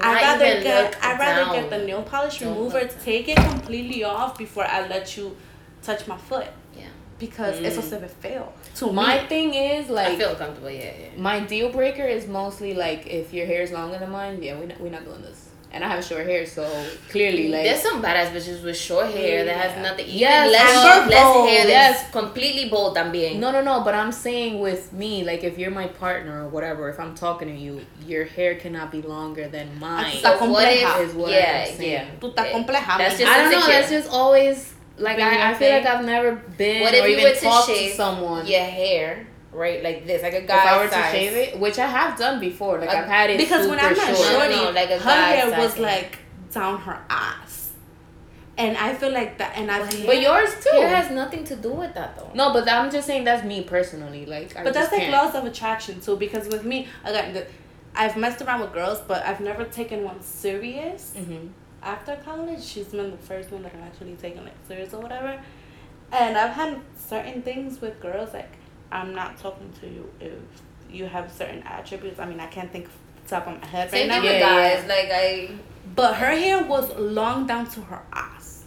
[0.00, 2.98] I'd rather get I'd rather get the nail polish Don't remover, look down.
[3.04, 5.36] take it completely off before I let you
[5.82, 6.46] touch my foot
[6.76, 6.84] Yeah,
[7.18, 7.64] because Mm.
[7.66, 8.52] eso se ve feo.
[8.76, 10.70] To My me, thing is I like feel comfortable.
[10.70, 11.08] Yeah, yeah.
[11.16, 14.66] my deal breaker is mostly like if your hair is longer than mine, yeah, we're
[14.66, 15.40] not, we're not doing this.
[15.70, 16.62] And I have short hair, so
[17.10, 19.62] clearly mm, like There's some badass bitches with short hair that Yeah.
[19.62, 20.06] has nothing.
[20.06, 21.48] Even Yes, less, Amber less Bold.
[21.48, 21.66] hair.
[21.68, 21.98] Yes.
[22.00, 22.96] That's completely bold.
[22.96, 23.40] También.
[23.40, 23.80] No, no, no.
[23.82, 27.48] But I'm saying with me, like if you're my partner or whatever, if I'm talking
[27.48, 30.12] to you, your hair cannot be longer than ah, mine.
[30.16, 31.00] Está But what if?
[31.08, 31.90] is what yeah, I'm saying.
[31.92, 32.20] yeah.
[32.20, 32.96] tú estás compleja.
[32.98, 33.56] that's just- I don't know.
[33.58, 33.74] insecure.
[33.80, 35.86] That's just always like I, I feel like.
[35.86, 38.46] I've never been What or if you even were to talked to shave someone.
[38.46, 41.12] your hair right like this, like a If guy I were size?
[41.12, 43.78] to shave it, which I have done before, like Uh, I've had it because when
[43.78, 44.18] I'm not short.
[44.18, 45.82] No, no, shorty, no, like a her hair size was hair.
[45.86, 46.18] like
[46.52, 47.72] down her ass,
[48.56, 49.52] and I feel like that.
[49.56, 50.70] And I, But yours too.
[50.76, 52.30] It has nothing to do with that though.
[52.34, 54.26] no, but I'm just saying that's me personally.
[54.26, 55.12] Like, I But that's like can't.
[55.12, 57.46] laws of attraction too, because with me, again, the,
[57.96, 61.12] I've messed around with girls, but I've never taken one serious.
[61.16, 61.50] Mhm.
[61.84, 65.38] After college, she's been the first one that I've actually taken like serious or whatever.
[66.12, 68.50] And I've had certain things with girls like
[68.90, 70.32] I'm not talking to you if
[70.90, 72.18] you have certain attributes.
[72.18, 74.32] I mean, I can't think off the top of my head Same right thing now.
[74.32, 74.88] with Yeah, guys.
[74.88, 75.50] Like I,
[75.94, 78.64] But her hair was long down to her ass.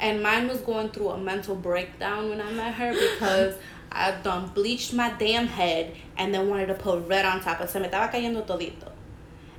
[0.00, 3.54] And mine was going through a mental breakdown when I met her because
[3.92, 7.66] I done bleached my damn head and then wanted to put red on top.
[7.68, 8.90] Se me estaba cayendo todito.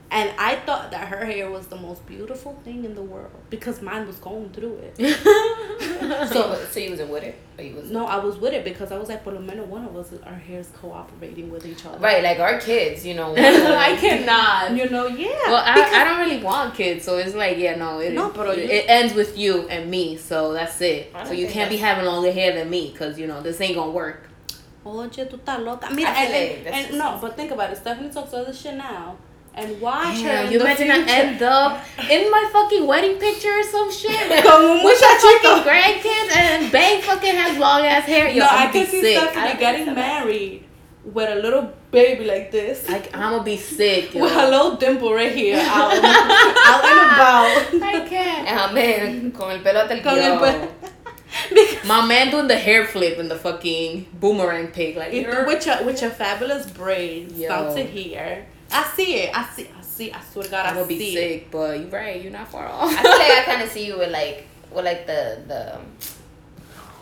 [0.10, 3.82] And I thought that her hair was the most beautiful thing in the world because
[3.82, 4.96] mine was going through it.
[6.30, 8.64] so So so you wasn't with it, or you was no, I was with it
[8.64, 11.86] because I was like, for the menos one of us, our hairs cooperating with each
[11.86, 11.98] other.
[12.00, 12.24] right.
[12.24, 13.34] Like our kids, you know.
[13.38, 14.78] I cannot.
[14.78, 15.28] You know, yeah.
[15.48, 18.52] Well, I, I don't really want kids, so it's like, yeah, no, it, No, pero
[18.52, 21.14] it, it ends with you and me, so that's it.
[21.26, 23.92] So you can't be having longer hair than me, because, you know, this ain't gonna
[23.92, 24.28] work.
[24.86, 25.90] Oye, tú estás loca.
[25.94, 27.78] Mira, I feel and, like and, and no, but think about it.
[27.78, 29.18] Stephanie talks all this shit now.
[29.58, 30.44] And watch her.
[30.52, 34.12] You the imagine I end up in my fucking wedding picture or some shit?
[34.44, 38.30] Con with your fucking grandkids and Bang fucking has long ass hair.
[38.30, 39.18] Yo, no, I'm I gonna be see sick.
[39.18, 40.64] Stephanie don't getting married
[41.04, 42.88] with a little baby like this.
[42.88, 44.14] I, I'm gonna be sick.
[44.14, 44.22] Yo.
[44.24, 45.58] with a little dimple right here.
[45.58, 47.84] Out, out and about.
[47.84, 48.48] I can't.
[48.48, 50.70] And man, con el pelo hasta el Con el culo.
[50.70, 50.88] pe-
[51.50, 54.96] because My man doing the hair flip and the fucking boomerang pig.
[54.98, 57.50] Like, it- you're- with your with your fabulous braids Yo.
[57.50, 58.46] down to here.
[58.72, 59.36] I see it.
[59.38, 59.70] I see.
[59.78, 60.12] I see.
[60.12, 61.14] I swear to God, I'm I gonna see be it.
[61.42, 62.22] sick, but you're right.
[62.22, 62.92] You're not far off.
[62.92, 65.80] I feel like I kind of see you with like with like the the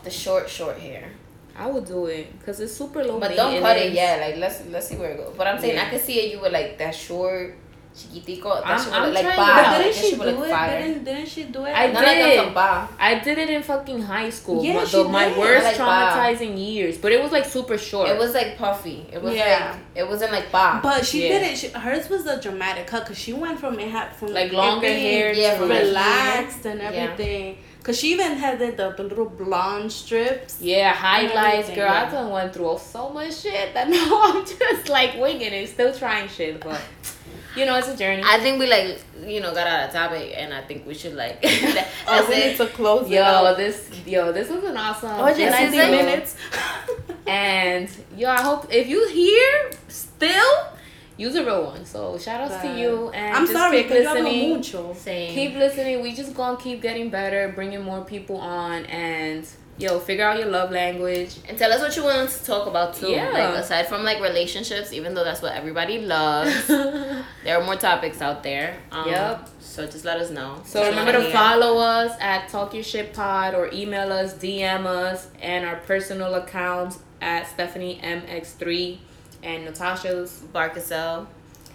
[0.04, 1.10] the short short hair.
[1.58, 3.18] I would do it because it's super low.
[3.18, 4.18] But don't cut it Yeah.
[4.20, 5.34] Like let's let's see where it goes.
[5.36, 5.86] But I'm saying Yeah.
[5.86, 7.56] I can see it you with like that short,
[7.96, 8.60] Chiquitico.
[8.62, 9.42] That I'm- shit I'm like trying bah.
[9.42, 9.56] it out.
[9.56, 10.82] But That didn't shit she do look it?
[10.82, 11.70] Didn't, didn't she do it?
[11.70, 12.44] I None did.
[12.44, 12.88] from bah.
[12.98, 14.62] I did it in fucking high school.
[14.62, 15.38] Yeah, my, she the, my did.
[15.38, 16.12] worst like Bob.
[16.12, 18.08] traumatizing years, but it was like super short.
[18.10, 19.06] It was like puffy.
[19.12, 19.70] It was Yeah.
[19.72, 20.80] like it wasn't like bah.
[20.82, 21.38] But she Yeah.
[21.38, 21.56] did it.
[21.58, 24.86] She, hers was a dramatic cut because she went from it had from like longer
[24.88, 26.90] hair, Yeah, to from like- relaxed and Yeah.
[26.90, 27.58] everything.
[27.82, 30.58] Cause she even had the, the, the little blonde strips.
[30.60, 31.88] Yeah, highlights, everything, girl.
[31.88, 32.10] I yeah.
[32.10, 36.28] done went through so much shit that now I'm just like winging it, still trying
[36.28, 36.80] shit, but
[37.56, 38.22] you know, it's a journey.
[38.24, 41.14] I think we like you know got out of topic, and I think we should
[41.14, 41.40] like.
[41.42, 45.72] that- Oh, need to close Yo, this yo, this was an awesome Oh, yeah, this
[45.72, 45.90] is 90 it.
[46.04, 46.36] minutes.
[47.26, 50.68] And yo, I hope if you here still,
[51.16, 51.84] use a real one.
[51.84, 54.48] So shout outs to you and I'm sorry, keep because yo hablo listening.
[54.56, 54.94] mucho.
[54.94, 55.34] Same.
[55.34, 56.02] Keep listening.
[56.02, 59.44] We just gonna keep getting better, bringing more people on, and
[59.78, 61.36] yo, figure out your love language.
[61.48, 63.10] And tell us what you want to talk about too.
[63.10, 63.30] Yeah.
[63.30, 68.20] Like aside from like relationships, even though that's what everybody loves, there are more topics
[68.20, 68.78] out there.
[68.90, 69.48] Um, Yep.
[69.60, 70.62] So just let us know.
[70.64, 74.10] So What you remember to wanna follow us at Talk Your Shit Pod or email
[74.12, 78.98] us, DM us, and our personal accounts at Stephanie MX3
[79.42, 80.42] and Natasha's.
[80.54, 81.26] Barcasel.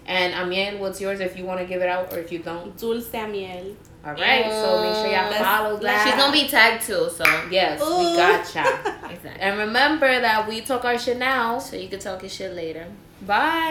[0.07, 2.75] And Amiel, what's yours if you want to give it out or if you don't?
[2.75, 3.75] Dulce miel.
[4.05, 4.51] All right.
[4.51, 6.03] So make sure y'all follow that.
[6.03, 8.15] She's gonna be tagged too, so Yes, we Ooh.
[8.15, 8.61] gotcha.
[9.11, 9.39] exactly.
[9.39, 11.59] and remember that we talk our shit now.
[11.59, 12.87] So you can talk your shit later.
[13.21, 13.67] Bye.